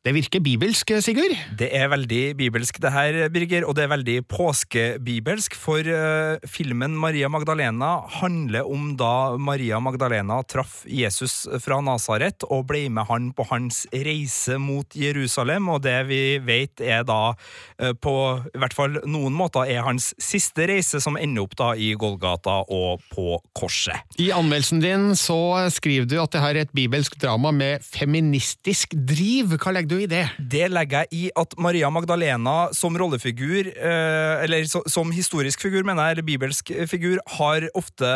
det 0.03 0.11
virker 0.11 0.41
bibelsk, 0.43 0.89
Sigurd? 0.99 1.31
Det 1.55 1.69
er 1.71 1.87
veldig 1.87 2.33
bibelsk 2.35 2.75
det 2.83 2.89
her, 2.91 3.17
Birger, 3.31 3.63
og 3.63 3.77
det 3.77 3.85
er 3.85 3.91
veldig 3.93 4.15
påskebibelsk, 4.27 5.53
for 5.55 5.79
uh, 5.87 6.43
filmen 6.43 6.91
Maria 6.99 7.29
Magdalena 7.31 7.93
handler 8.19 8.67
om 8.67 8.89
da 8.99 9.37
Maria 9.39 9.79
Magdalena 9.79 10.41
traff 10.43 10.81
Jesus 10.91 11.45
fra 11.63 11.77
Nasaret 11.79 12.43
og 12.49 12.65
ble 12.67 12.81
med 12.91 13.07
han 13.07 13.29
på 13.31 13.45
hans 13.47 13.85
reise 13.95 14.57
mot 14.59 14.91
Jerusalem, 14.91 15.69
og 15.71 15.85
det 15.85 15.95
vi 16.09 16.19
vet 16.43 16.83
er 16.83 17.07
da 17.07 17.21
uh, 17.31 17.93
på 17.95 18.15
i 18.51 18.59
hvert 18.59 18.75
fall 18.75 18.99
noen 19.07 19.31
måter 19.39 19.71
er 19.71 19.87
hans 19.87 20.11
siste 20.19 20.67
reise, 20.67 20.99
som 20.99 21.15
ender 21.15 21.47
opp 21.47 21.55
da 21.63 21.69
i 21.79 21.93
Golgata 21.95 22.57
og 22.67 23.07
på 23.13 23.39
korset. 23.55 24.03
I 24.19 24.33
anmeldelsen 24.35 24.83
din 24.83 25.07
så 25.15 25.39
skriver 25.71 26.11
du 26.11 26.19
at 26.19 26.35
det 26.35 26.43
her 26.43 26.59
er 26.59 26.67
et 26.67 26.75
bibelsk 26.75 27.15
drama 27.23 27.55
med 27.55 27.87
feministisk 27.87 28.99
driv. 28.99 29.55
Hva 29.55 29.71
legger 29.71 29.92
du 29.92 29.92
i 30.01 30.07
det? 30.09 30.23
Det 30.37 30.67
legger 30.71 31.03
jeg 31.03 31.09
i 31.13 31.23
at 31.39 31.55
Maria 31.61 31.89
Magdalena 31.93 32.69
som 32.75 32.95
rollefigur, 32.97 33.69
eh, 33.69 34.43
eller 34.43 34.65
som 34.67 35.11
historisk 35.13 35.65
figur, 35.65 35.83
mener 35.85 36.09
jeg, 36.09 36.17
eller 36.17 36.27
bibelsk 36.27 36.71
figur, 36.89 37.21
har 37.37 37.67
ofte 37.77 38.09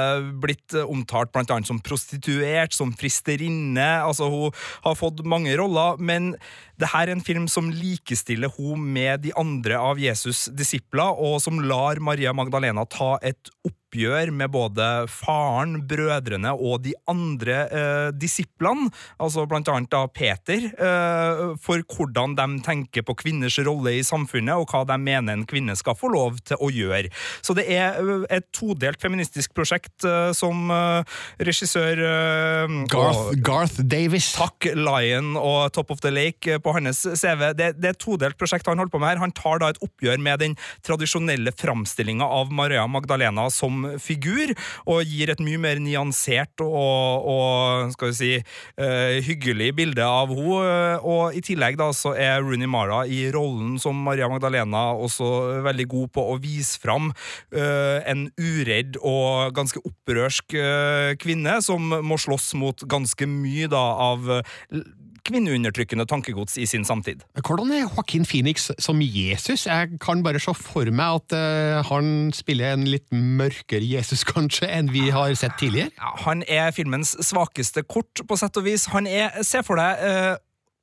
blitt 0.44 0.76
omtalt 0.84 1.34
blant 1.36 1.54
annet 1.54 1.70
som 1.70 1.82
prostituert, 1.84 2.76
som 2.76 2.94
fristerinne. 2.98 3.90
Altså, 4.04 4.30
hun 4.32 4.56
har 4.86 5.00
fått 5.00 5.24
mange 5.26 5.56
roller, 5.60 5.98
men 6.00 6.34
det 6.78 6.92
her 6.94 7.08
er 7.08 7.16
en 7.16 7.26
film 7.26 7.48
som 7.52 7.72
likestiller 7.74 8.52
hun 8.58 8.84
med 8.94 9.26
de 9.26 9.34
andre 9.38 9.80
av 9.80 10.02
Jesus' 10.02 10.48
disipler, 10.54 11.18
og 11.18 11.42
som 11.42 11.62
lar 11.64 12.02
Maria 12.04 12.34
Magdalena 12.38 12.86
ta 12.90 13.16
et 13.22 13.54
oppgjør 13.66 13.87
med 13.96 14.52
både 14.52 15.08
faren, 15.08 15.88
brødrene 15.88 16.52
og 16.52 16.84
de 16.84 16.94
andre 17.08 17.56
eh, 17.72 18.12
disiplene, 18.12 18.90
altså 19.18 19.46
blant 19.48 19.68
annet 19.70 19.90
da 19.90 20.08
Peter, 20.08 20.60
eh, 20.76 21.56
for 21.62 21.80
hvordan 21.88 22.36
de 22.36 22.62
tenker 22.64 23.02
på 23.02 23.16
kvinners 23.16 23.58
rolle 23.60 23.96
i 23.96 24.04
samfunnet, 24.04 24.56
og 24.56 24.68
hva 24.68 24.84
de 24.86 24.98
mener 25.00 25.34
en 25.34 25.46
kvinne 25.46 25.76
skal 25.76 25.96
få 25.96 26.12
lov 26.12 26.38
til 26.44 26.58
å 26.60 26.70
gjøre. 26.70 27.10
Så 27.42 27.56
det 27.56 27.66
er 27.72 27.96
et 28.30 28.46
todelt 28.52 29.00
feministisk 29.02 29.54
prosjekt 29.56 30.04
eh, 30.04 30.34
som 30.36 30.70
eh, 30.70 31.18
regissør 31.40 32.04
eh, 32.04 32.76
Garth, 32.92 33.32
og, 33.32 33.42
Garth 33.42 33.82
Davis. 33.82 34.34
Takk, 34.36 34.68
Lion 34.76 35.38
og 35.40 35.72
Top 35.74 35.92
of 35.96 36.04
the 36.04 36.12
Lake 36.12 36.60
på 36.60 36.76
hans 36.76 37.06
CV. 37.08 37.54
Det, 37.56 37.72
det 37.80 37.94
er 37.94 37.96
et 37.96 38.04
todelt 38.04 38.38
prosjekt 38.38 38.68
han 38.68 38.78
holder 38.78 38.92
på 38.94 39.02
med 39.02 39.14
her. 39.14 39.24
Han 39.24 39.36
tar 39.36 39.64
da 39.64 39.72
et 39.72 39.82
oppgjør 39.86 40.20
med 40.22 40.44
den 40.44 40.58
tradisjonelle 40.86 41.56
framstillinga 41.56 42.28
av 42.28 42.52
Maria 42.54 42.84
Magdalena 42.92 43.48
som 43.54 43.77
figur, 44.02 44.54
og 44.90 45.08
gir 45.08 45.32
et 45.32 45.42
mye 45.44 45.60
mer 45.62 45.82
nyansert 45.84 46.64
og, 46.64 47.28
og 47.28 47.94
skal 47.96 48.12
vi 48.12 48.18
si, 48.18 48.32
uh, 48.82 49.18
hyggelig 49.26 49.72
bilde 49.78 50.06
av 50.06 50.32
henne. 50.34 50.36
Og 51.08 51.36
i 51.38 51.42
tillegg 51.44 51.78
da 51.80 51.90
så 51.96 52.14
er 52.18 52.44
Rooney 52.44 52.70
Mara 52.70 53.04
i 53.10 53.26
rollen 53.34 53.76
som 53.82 53.98
Maria 54.06 54.30
Magdalena 54.32 54.90
også 54.94 55.62
veldig 55.66 55.88
god 55.92 56.12
på 56.18 56.26
å 56.34 56.38
vise 56.42 56.80
fram 56.82 57.10
uh, 57.12 57.98
en 58.08 58.28
uredd 58.38 59.00
og 59.02 59.56
ganske 59.58 59.82
opprørsk 59.82 60.58
uh, 60.58 61.16
kvinne 61.22 61.58
som 61.66 61.92
må 62.06 62.20
slåss 62.22 62.54
mot 62.60 62.86
ganske 62.90 63.30
mye 63.30 63.70
da 63.72 63.84
av 64.08 64.32
kvinneundertrykkende 65.28 66.08
tankegods 66.10 66.58
i 66.58 66.66
sin 66.70 66.86
samtid. 66.88 67.24
Hvordan 67.42 67.72
er 67.76 67.86
Joaquin 67.86 68.26
Phoenix 68.28 68.70
som 68.80 69.02
Jesus? 69.04 69.68
Jeg 69.68 70.00
kan 70.04 70.24
bare 70.26 70.42
se 70.42 70.54
for 70.58 70.90
meg 70.92 71.22
at 71.22 71.38
uh, 71.38 71.84
han 71.90 72.32
spiller 72.36 72.74
en 72.76 72.88
litt 72.90 73.08
mørkere 73.12 73.86
Jesus, 73.86 74.26
kanskje, 74.34 74.70
enn 74.72 74.92
vi 74.94 75.10
har 75.14 75.34
sett 75.40 75.58
tidligere? 75.60 75.94
Ja, 75.98 76.16
han 76.26 76.44
er 76.48 76.74
filmens 76.76 77.16
svakeste 77.26 77.84
kort, 77.88 78.24
på 78.28 78.40
sett 78.40 78.58
og 78.60 78.68
vis. 78.68 78.88
Han 78.96 79.08
er, 79.10 79.42
se 79.48 79.64
for 79.68 79.80
deg 79.80 80.04
uh, 80.04 80.36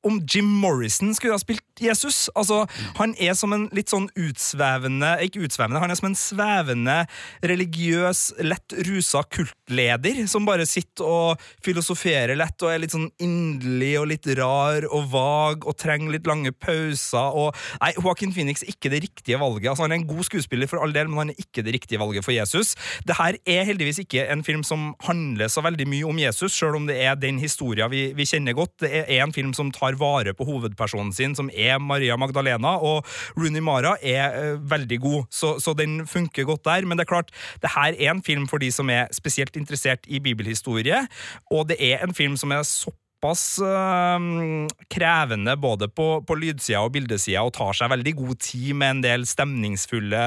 om 0.04 0.20
Jim 0.28 0.48
Morrison 0.62 1.14
skulle 1.16 1.34
ha 1.34 1.42
spilt 1.42 1.62
Jesus. 1.80 2.28
Altså, 2.38 2.64
Han 2.98 3.14
er 3.18 3.34
som 3.34 3.52
en 3.52 3.66
litt 3.74 3.90
sånn 3.90 4.06
utsvevende 4.14 5.16
Ikke 5.24 5.42
utsvevende, 5.42 5.80
han 5.82 5.90
er 5.90 5.98
som 5.98 6.10
en 6.10 6.18
svevende, 6.18 6.96
religiøs, 7.42 8.20
lett 8.44 8.74
rusa 8.86 9.24
kultleder 9.26 10.24
som 10.30 10.46
bare 10.46 10.66
sitter 10.68 11.06
og 11.08 11.42
filosoferer 11.64 12.36
lett 12.38 12.62
og 12.62 12.70
er 12.70 12.82
litt 12.82 12.94
sånn 12.94 13.08
inderlig 13.22 13.92
og 14.00 14.08
litt 14.12 14.28
rar 14.38 14.86
og 14.90 15.08
vag 15.12 15.66
og 15.68 15.76
trenger 15.80 16.14
litt 16.14 16.28
lange 16.28 16.52
pauser. 16.52 17.34
og 17.34 17.56
Nei, 17.80 17.92
Joaquin 17.98 18.34
Phoenix 18.34 18.62
er 18.62 18.72
ikke 18.74 18.92
det 18.92 19.02
riktige 19.06 19.40
valget. 19.40 19.70
Altså, 19.72 19.84
Han 19.84 19.92
er 19.92 20.02
en 20.02 20.08
god 20.08 20.24
skuespiller, 20.28 20.68
for 20.70 20.82
all 20.82 20.94
del, 20.94 21.08
men 21.10 21.18
han 21.18 21.32
er 21.34 21.40
ikke 21.40 21.64
det 21.64 21.74
riktige 21.76 22.00
valget 22.00 22.24
for 22.24 22.34
Jesus. 22.34 22.74
Det 23.06 23.16
her 23.18 23.38
er 23.46 23.66
heldigvis 23.68 24.02
ikke 24.04 24.26
en 24.32 24.44
film 24.44 24.62
som 24.66 24.92
handler 25.04 25.48
så 25.52 25.64
veldig 25.64 25.86
mye 25.90 26.08
om 26.08 26.18
Jesus, 26.18 26.54
sjøl 26.56 26.78
om 26.78 26.88
det 26.88 26.98
er 27.02 27.18
den 27.18 27.38
historien 27.42 27.90
vi, 27.92 28.06
vi 28.16 28.26
kjenner 28.28 28.56
godt. 28.56 28.76
Det 28.84 28.92
er 29.04 29.22
en 29.22 29.34
film 29.34 29.52
som 29.56 29.72
tar 29.74 29.93
vare 30.00 30.34
på 30.36 30.46
hovedpersonen 30.48 31.12
sin, 31.16 31.36
som 31.38 31.50
er 31.52 31.78
Maria 31.82 32.16
Magdalena, 32.20 32.76
og 32.78 33.06
Rooney 33.38 33.62
Mara 33.64 33.96
er 34.02 34.38
eh, 34.40 34.58
veldig 34.70 35.00
god, 35.04 35.30
så, 35.30 35.54
så 35.62 35.76
den 35.78 36.02
funker 36.10 36.48
godt 36.48 36.64
der. 36.64 36.88
Men 36.88 36.98
det 36.98 37.06
er 37.06 37.12
klart, 37.14 37.32
det 37.62 37.74
her 37.76 37.94
er 37.94 38.12
en 38.14 38.24
film 38.24 38.48
for 38.50 38.62
de 38.62 38.72
som 38.74 38.90
er 38.90 39.08
spesielt 39.14 39.56
interessert 39.60 40.06
i 40.06 40.20
bibelhistorie, 40.20 41.06
og 41.50 41.68
det 41.70 41.80
er 41.80 42.04
en 42.04 42.14
film 42.14 42.36
som 42.40 42.52
er 42.54 42.62
såpass 42.66 43.03
øh, 43.24 44.68
krevende 44.92 45.56
både 45.60 45.88
på, 45.88 46.08
på 46.26 46.36
lydsida 46.38 46.82
og 46.84 46.92
bildesida 46.94 47.42
og 47.44 47.54
tar 47.56 47.76
seg 47.76 47.92
veldig 47.92 48.14
god 48.18 48.40
tid 48.44 48.74
med 48.78 48.96
en 48.96 49.02
del 49.04 49.26
stemningsfulle 49.28 50.24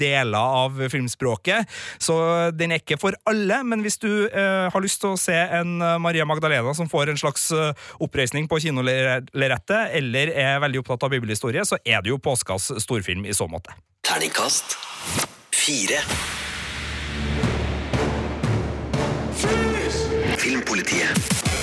deler 0.00 0.56
av 0.64 0.80
filmspråket. 0.92 1.68
Så 2.00 2.16
den 2.56 2.72
er 2.72 2.82
ikke 2.82 3.00
for 3.00 3.16
alle, 3.28 3.60
men 3.66 3.84
hvis 3.84 4.00
du 4.00 4.08
øh, 4.08 4.66
har 4.72 4.84
lyst 4.84 5.02
til 5.02 5.14
å 5.14 5.20
se 5.20 5.36
en 5.36 5.76
øh, 5.78 5.98
Maria 6.02 6.26
Magdalena 6.28 6.74
som 6.76 6.90
får 6.90 7.12
en 7.12 7.20
slags 7.20 7.50
øh, 7.52 7.72
oppreisning 8.00 8.48
på 8.50 8.60
kinolerretet, 8.62 9.90
eller 10.00 10.32
er 10.34 10.60
veldig 10.64 10.84
opptatt 10.84 11.08
av 11.08 11.14
bibelhistorie, 11.14 11.64
så 11.66 11.80
er 11.84 12.02
det 12.04 12.14
jo 12.14 12.20
påskas 12.22 12.72
storfilm 12.82 13.26
i 13.28 13.36
så 13.36 13.48
måte. 13.50 13.74
Terningkast 14.06 14.78
fire. 15.52 16.00
Filmpolitiet. 20.40 21.18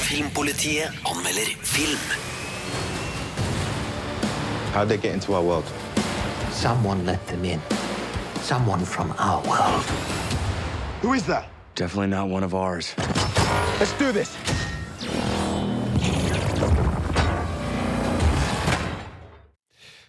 Filmpolitiet 0.06 0.92
anmelder 1.04 1.56
film. 1.64 1.98
How'd 4.72 4.90
they 4.90 4.98
get 4.98 5.16
into 5.16 5.34
our 5.34 5.42
world? 5.42 5.66
Someone 6.52 7.04
let 7.04 7.26
them 7.26 7.44
in. 7.44 7.60
Someone 8.42 8.86
from 8.86 9.16
our 9.18 9.42
world. 9.50 9.84
Who 11.02 11.14
is 11.14 11.26
that? 11.26 11.50
Definitely 11.74 12.10
not 12.10 12.30
one 12.30 12.44
of 12.44 12.54
ours. 12.54 12.94
Let's 13.80 13.94
do 13.94 14.12
this. 14.12 14.38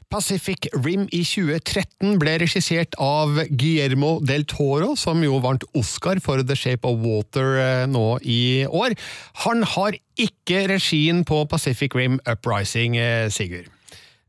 Pacific 0.09 0.70
Rim 0.72 1.04
i 1.12 1.20
2013 1.20 2.16
ble 2.20 2.38
regissert 2.40 2.96
av 3.02 3.42
Guillermo 3.50 4.14
del 4.24 4.46
Toro, 4.48 4.94
som 4.96 5.20
jo 5.24 5.36
vant 5.44 5.64
Oscar 5.76 6.20
for 6.24 6.40
The 6.40 6.56
Shape 6.56 6.88
of 6.88 7.02
Water 7.04 7.59
eh, 7.61 7.84
nå 7.90 8.06
i 8.24 8.64
år. 8.64 8.96
Han 9.44 9.66
har 9.76 9.98
ikke 10.16 10.64
regien 10.72 11.26
på 11.28 11.44
Pacific 11.50 11.96
Rim 11.98 12.16
Uprising, 12.24 12.96
eh, 12.96 13.28
Sigurd. 13.28 13.68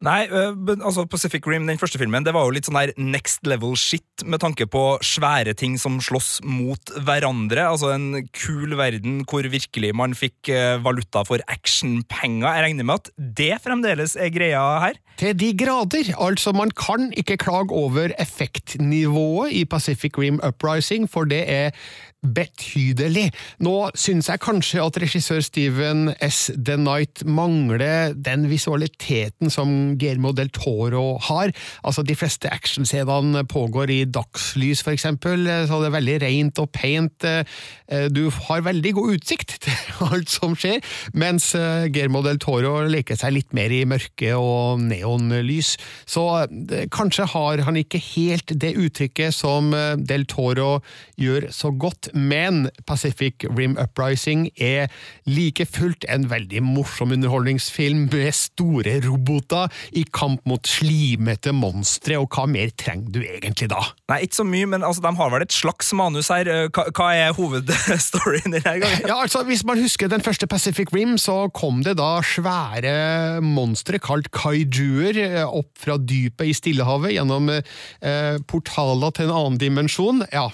Nei, 0.05 0.21
men 0.55 0.79
altså 0.79 1.03
Pacific 1.11 1.43
Rim, 1.47 1.65
den 1.67 1.79
første 1.79 1.99
filmen, 1.99 2.23
det 2.23 2.31
var 2.35 2.45
jo 2.47 2.53
litt 2.55 2.69
sånn 2.69 2.77
der 2.79 2.93
next 2.95 3.43
level 3.49 3.75
shit 3.79 4.23
med 4.23 4.39
tanke 4.39 4.63
på 4.71 4.83
svære 5.03 5.51
ting 5.59 5.75
som 5.81 5.97
slåss 6.03 6.39
mot 6.47 6.93
hverandre. 7.03 7.65
Altså 7.67 7.91
en 7.95 8.29
kul 8.31 8.77
verden 8.79 9.25
hvor 9.27 9.43
virkelig 9.43 9.91
man 9.99 10.15
fikk 10.15 10.51
øh, 10.55 10.79
valuta 10.85 11.25
for 11.27 11.43
actionpenger. 11.51 12.47
Jeg 12.47 12.67
regner 12.69 12.87
med 12.87 13.03
at 13.03 13.11
det 13.41 13.53
fremdeles 13.65 14.15
er 14.15 14.31
greia 14.31 14.63
her? 14.85 14.99
Til 15.19 15.35
de 15.35 15.51
grader. 15.59 16.13
Altså, 16.15 16.53
man 16.55 16.71
kan 16.71 17.09
ikke 17.19 17.35
klage 17.41 17.75
over 17.75 18.13
effektnivået 18.23 19.51
i 19.51 19.65
Pacific 19.67 20.15
Rim 20.15 20.39
Uprising, 20.47 21.09
for 21.11 21.27
det 21.27 21.43
er 21.43 21.75
betydelig. 22.19 23.29
Nå 23.63 23.73
syns 23.97 24.27
jeg 24.27 24.41
kanskje 24.43 24.83
at 24.83 24.97
regissør 24.99 25.39
Steven 25.43 26.09
S. 26.25 26.49
The 26.51 26.75
Night 26.79 27.23
mangler 27.23 28.13
den 28.13 28.47
visualiteten 28.51 29.51
som 29.53 29.95
Guillermo 29.99 30.33
del 30.35 30.51
Toro 30.55 31.17
har. 31.29 31.53
Altså, 31.83 32.03
de 32.03 32.17
fleste 32.19 32.51
actionscenene 32.51 33.45
pågår 33.47 33.93
i 33.93 33.99
dagslys, 34.03 34.83
for 34.83 34.95
eksempel, 34.95 35.47
så 35.69 35.79
det 35.79 35.89
er 35.89 35.95
veldig 35.95 36.17
rent 36.25 36.59
og 36.59 36.71
pent. 36.75 37.27
Du 38.11 38.21
har 38.49 38.65
veldig 38.67 38.93
god 38.99 39.15
utsikt 39.15 39.55
til 39.63 40.03
alt 40.09 40.31
som 40.31 40.57
skjer, 40.59 40.83
mens 41.15 41.53
Guillermo 41.55 42.23
del 42.25 42.41
Toro 42.43 42.81
leker 42.89 43.19
seg 43.19 43.37
litt 43.37 43.55
mer 43.55 43.71
i 43.73 43.85
mørke 43.87 44.35
og 44.35 44.83
neonlys. 44.83 45.75
Så 46.09 46.25
kanskje 46.91 47.29
har 47.31 47.63
han 47.63 47.79
ikke 47.79 48.01
helt 48.11 48.51
det 48.59 48.75
uttrykket 48.79 49.35
som 49.35 49.71
del 49.71 50.27
Toro 50.29 50.79
gjør 51.19 51.47
så 51.55 51.71
godt 51.71 52.08
men 52.13 52.69
Pacific 52.87 53.45
Rim 53.49 53.77
Uprising 53.79 54.47
er 54.55 54.89
like 55.29 55.65
fullt 55.69 56.05
en 56.09 56.27
veldig 56.31 56.61
morsom 56.65 57.13
underholdningsfilm 57.15 58.07
med 58.13 58.31
store 58.35 58.99
roboter 59.05 59.71
i 59.97 60.05
kamp 60.13 60.45
mot 60.49 60.67
slimete 60.67 61.53
monstre, 61.55 62.19
og 62.19 62.29
hva 62.33 62.47
mer 62.49 62.71
trenger 62.79 63.13
du 63.15 63.21
egentlig 63.23 63.69
da? 63.71 63.81
Nei, 64.11 64.23
ikke 64.25 64.39
så 64.41 64.47
mye, 64.47 64.69
men 64.73 64.85
altså, 64.85 65.03
de 65.05 65.13
har 65.19 65.33
vel 65.33 65.45
et 65.45 65.55
slags 65.55 65.91
manus 65.97 66.31
her. 66.33 66.49
Hva, 66.73 66.87
hva 66.95 67.09
er 67.17 67.35
hovedstoryen 67.37 68.55
denne 68.55 68.75
gangen? 68.83 69.05
Ja, 69.07 69.19
altså, 69.23 69.43
Hvis 69.47 69.65
man 69.67 69.81
husker 69.81 70.09
den 70.11 70.23
første 70.25 70.47
Pacific 70.49 70.93
Rim, 70.93 71.17
så 71.21 71.47
kom 71.53 71.83
det 71.85 71.97
da 71.99 72.19
svære 72.25 73.41
monstre 73.45 73.99
kalt 74.01 74.31
kaijuer 74.35 75.19
opp 75.45 75.71
fra 75.79 75.97
dypet 75.99 76.49
i 76.49 76.55
Stillehavet 76.57 77.13
gjennom 77.15 77.51
eh, 77.53 78.35
portaler 78.49 79.13
til 79.15 79.29
en 79.29 79.35
annen 79.35 79.59
dimensjon. 79.61 80.23
Ja, 80.33 80.47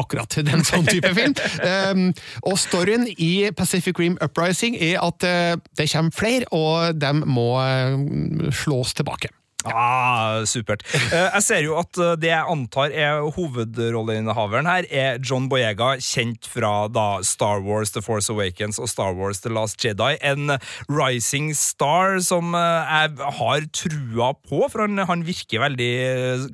akkurat 0.00 0.36
den 0.46 0.64
sånn 0.70 0.86
type 0.90 1.14
film. 1.18 1.34
Um, 1.64 2.06
og 2.42 2.58
storyen 2.58 3.08
i 3.18 3.50
Pacific 3.56 3.98
Rim 3.98 4.18
Uprising 4.24 4.76
er 4.76 5.00
at 5.00 5.26
uh, 5.26 5.60
det 5.78 5.90
kommer 5.92 6.14
flere, 6.14 6.44
og 6.52 7.00
de 7.00 7.12
må 7.26 7.50
uh, 7.58 8.50
slås 8.52 8.94
tilbake. 8.94 9.32
Ah, 9.68 10.40
supert. 10.48 10.84
Jeg 11.12 11.42
ser 11.44 11.60
jo 11.66 11.74
at 11.80 11.98
det 12.20 12.30
jeg 12.30 12.48
antar 12.48 12.94
er 12.96 13.20
hovedrolleinnehaveren 13.36 14.68
her, 14.68 14.86
er 14.88 15.18
John 15.20 15.50
Boyega, 15.50 15.92
kjent 16.00 16.48
fra 16.48 16.86
da 16.88 17.20
Star 17.26 17.60
Wars 17.64 17.92
The 17.92 18.02
Force 18.04 18.32
Awakens 18.32 18.80
og 18.80 18.88
Star 18.88 19.12
Wars 19.18 19.42
The 19.44 19.52
Last 19.52 19.84
Jedi. 19.84 20.14
En 20.24 20.54
rising 20.88 21.50
star 21.56 22.18
som 22.24 22.54
jeg 22.56 23.32
har 23.40 23.66
trua 23.76 24.30
på, 24.38 24.62
for 24.72 24.86
han, 24.86 25.02
han 25.10 25.26
virker 25.28 25.64
veldig 25.66 25.90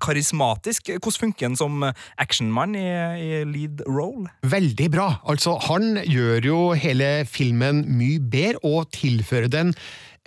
karismatisk. 0.03 0.91
Hvordan 0.97 1.21
funker 1.27 1.51
han 1.51 1.59
som 1.59 1.87
actionmann 2.19 2.75
i, 2.79 2.87
i 3.23 3.45
lead 3.47 3.85
role? 3.87 4.27
Veldig 4.47 4.91
bra. 4.97 5.09
Altså, 5.31 5.55
han 5.69 6.03
gjør 6.03 6.51
jo 6.51 6.59
hele 6.75 7.13
filmen 7.31 7.85
mye 7.87 8.19
bedre, 8.19 8.59
og 8.67 8.91
tilfører 8.95 9.51
den 9.53 9.73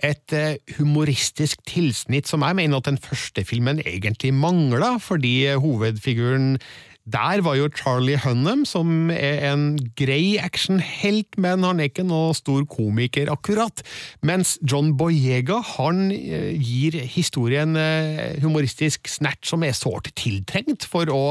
et 0.06 0.34
humoristisk 0.78 1.60
tilsnitt 1.68 2.30
som 2.30 2.44
jeg 2.46 2.56
mener 2.56 2.80
at 2.80 2.88
den 2.88 3.00
første 3.00 3.44
filmen 3.44 3.82
egentlig 3.84 4.32
mangla, 4.34 4.94
fordi 5.02 5.52
hovedfiguren 5.60 6.54
der 7.10 7.40
var 7.42 7.56
jo 7.56 7.68
Charlie 7.74 8.18
Hunnam, 8.20 8.64
som 8.68 9.10
er 9.10 9.52
en 9.52 9.78
grei 9.98 10.36
actionhelt, 10.38 11.38
men 11.40 11.64
han 11.64 11.80
er 11.80 11.88
ikke 11.88 12.04
noe 12.06 12.34
stor 12.36 12.66
komiker, 12.70 13.30
akkurat. 13.32 13.82
Mens 14.26 14.58
John 14.62 14.92
Boyega 15.00 15.60
han 15.76 16.10
gir 16.12 16.98
historien 17.00 17.74
humoristisk 18.44 19.08
snert 19.10 19.48
som 19.48 19.64
er 19.66 19.76
sårt 19.76 20.12
tiltrengt 20.20 20.86
for 20.86 21.10
å 21.10 21.22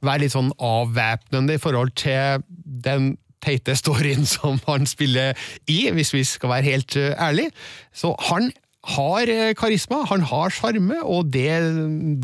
være 0.00 0.24
litt 0.24 0.36
sånn 0.36 0.54
avvæpnende 0.56 1.58
i 1.58 1.62
forhold 1.62 1.96
til 2.00 2.46
den 2.86 3.16
teite 3.44 3.76
storyen 3.78 4.26
som 4.28 4.60
han 4.68 4.88
spiller 4.88 5.36
i, 5.70 5.86
hvis 5.94 6.14
vi 6.16 6.24
skal 6.28 6.56
være 6.56 6.68
helt 6.70 6.96
ærlige. 6.96 7.54
Så 7.96 8.14
han 8.30 8.50
har 8.96 9.28
karisma, 9.60 9.98
han 10.08 10.22
har 10.24 10.52
sjarme, 10.56 11.02
og 11.04 11.28
det 11.34 11.52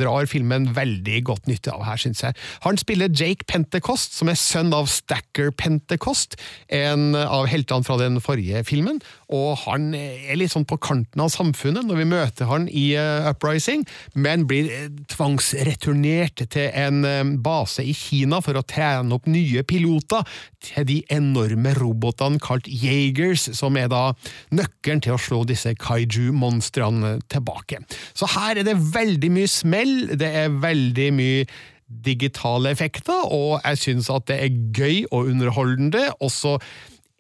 drar 0.01 0.25
filmen 0.31 0.71
veldig 0.77 1.19
godt 1.29 1.51
nytte 1.51 1.75
av 1.75 1.85
her, 1.85 2.01
syns 2.01 2.23
jeg. 2.25 2.37
Han 2.65 2.81
spiller 2.81 3.13
Jake 3.13 3.45
Pentecost, 3.49 4.17
som 4.17 4.31
er 4.33 4.39
sønn 4.41 4.73
av 4.73 4.89
Stacker 4.89 5.53
Pentecost, 5.53 6.39
en 6.73 7.13
av 7.13 7.45
heltene 7.53 7.85
fra 7.85 7.99
den 8.01 8.17
forrige 8.25 8.65
filmen, 8.65 9.03
og 9.33 9.57
han 9.65 9.91
er 9.97 10.37
litt 10.39 10.53
sånn 10.53 10.67
på 10.69 10.79
kanten 10.83 11.23
av 11.23 11.33
samfunnet 11.35 11.87
når 11.87 12.01
vi 12.01 12.09
møter 12.13 12.51
han 12.51 12.69
i 12.71 12.87
Uprising, 13.31 13.83
men 14.15 14.47
blir 14.47 14.71
tvangsreturnert 15.11 16.45
til 16.53 16.71
en 16.71 17.37
base 17.43 17.83
i 17.83 17.95
Kina 17.97 18.41
for 18.45 18.59
å 18.59 18.65
trene 18.67 19.17
opp 19.17 19.27
nye 19.31 19.65
piloter 19.67 20.27
til 20.63 20.87
de 20.89 21.01
enorme 21.13 21.75
robotene 21.79 22.43
kalt 22.43 22.71
Jagers, 22.71 23.49
som 23.59 23.79
er 23.79 23.91
da 23.93 24.11
nøkkelen 24.55 25.03
til 25.05 25.17
å 25.17 25.23
slå 25.23 25.43
disse 25.49 25.75
kaiju-monstrene 25.81 27.17
tilbake. 27.33 27.83
Så 28.15 28.31
her 28.37 28.61
er 28.61 28.67
det 28.67 28.79
veldig 28.95 29.33
mye 29.35 29.51
smell, 29.51 29.97
det 30.19 30.31
er 30.45 30.61
veldig 30.63 31.11
mye 31.17 31.49
digitale 31.87 32.73
effekter, 32.75 33.27
og 33.31 33.61
jeg 33.63 33.79
syns 33.83 34.11
at 34.11 34.27
det 34.31 34.41
er 34.43 34.61
gøy 34.75 35.05
og 35.11 35.31
underholdende. 35.31 36.09
Også 36.25 36.57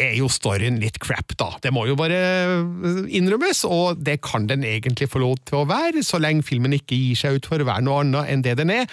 er 0.03 0.17
jo 0.19 0.29
storyen 0.33 0.81
litt 0.83 0.99
crap, 1.03 1.35
da. 1.41 1.53
Det 1.63 1.73
må 1.75 1.87
jo 1.89 1.97
bare 1.99 2.19
innrømmes, 3.09 3.65
og 3.69 4.03
det 4.05 4.19
kan 4.25 4.49
den 4.49 4.65
egentlig 4.67 5.09
få 5.13 5.23
lov 5.23 5.39
til 5.49 5.63
å 5.63 5.69
være, 5.69 6.05
så 6.05 6.21
lenge 6.23 6.47
filmen 6.47 6.77
ikke 6.77 6.99
gir 6.99 7.23
seg 7.23 7.39
ut 7.39 7.49
for 7.49 7.63
å 7.63 7.69
være 7.69 7.87
noe 7.87 8.03
annet 8.05 8.33
enn 8.33 8.45
det 8.45 8.57
den 8.61 8.75
er. 8.75 8.91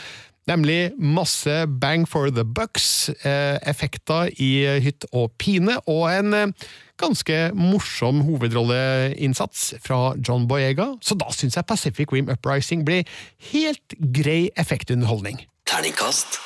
Nemlig 0.47 0.91
masse 0.99 1.51
bang 1.79 2.03
for 2.09 2.31
the 2.31 2.43
bucks, 2.43 3.09
eh, 3.23 3.59
effekter 3.63 4.31
i 4.43 4.65
hytt 4.83 5.07
og 5.13 5.31
pine, 5.39 5.77
og 5.87 6.09
en 6.11 6.35
eh, 6.35 6.67
ganske 6.99 7.37
morsom 7.55 8.21
hovedrolleinnsats 8.27 9.73
fra 9.83 10.13
John 10.19 10.47
Boyega, 10.47 10.93
så 11.03 11.15
da 11.19 11.31
syns 11.35 11.55
jeg 11.59 11.67
Pacific 11.67 12.11
Rim 12.11 12.31
Uprising 12.31 12.83
blir 12.87 13.07
helt 13.51 13.97
grei 14.15 14.51
effektunderholdning. 14.59 15.45
Terningkast 15.67 16.39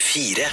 fire. 0.00 0.48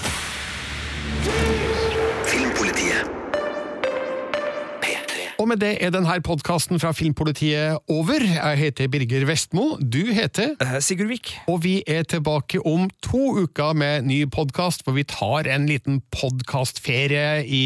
Og 5.45 5.49
med 5.51 5.59
det 5.61 5.75
er 5.77 5.91
denne 5.93 6.13
podkasten 6.25 6.79
fra 6.81 6.89
Filmpolitiet 6.97 7.77
over. 7.93 8.23
Jeg 8.25 8.57
heter 8.57 8.87
Birger 8.89 9.27
Vestmo, 9.29 9.75
du 9.77 10.09
heter 10.09 10.55
Sigurd 10.81 11.11
Vik. 11.11 11.35
Og 11.53 11.59
vi 11.61 11.75
er 11.85 12.01
tilbake 12.09 12.57
om 12.65 12.87
to 13.05 13.43
uker 13.43 13.77
med 13.77 14.07
ny 14.09 14.23
podkast, 14.25 14.81
for 14.81 14.97
vi 14.97 15.03
tar 15.05 15.45
en 15.53 15.67
liten 15.69 15.99
podkastferie 16.09 17.43
i 17.45 17.61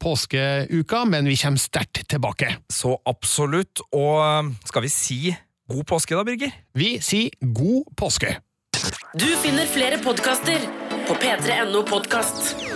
påskeuka, 0.00 1.02
men 1.04 1.28
vi 1.28 1.36
kommer 1.36 1.60
sterkt 1.60 2.06
tilbake. 2.08 2.48
Så 2.72 2.96
absolutt. 3.04 3.84
Og 3.92 4.24
eh, 4.24 4.48
skal 4.72 4.88
vi 4.88 4.94
si 4.96 5.20
god 5.68 5.84
påske, 5.84 6.16
da, 6.16 6.24
Birger? 6.24 6.56
Vi 6.72 6.94
sier 7.04 7.36
god 7.44 7.92
påske! 7.92 8.38
Du 9.20 9.28
finner 9.44 9.68
flere 9.68 10.00
podkaster 10.00 10.64
på 11.04 11.20
p3.no 11.20 11.84
podkast. 11.92 12.67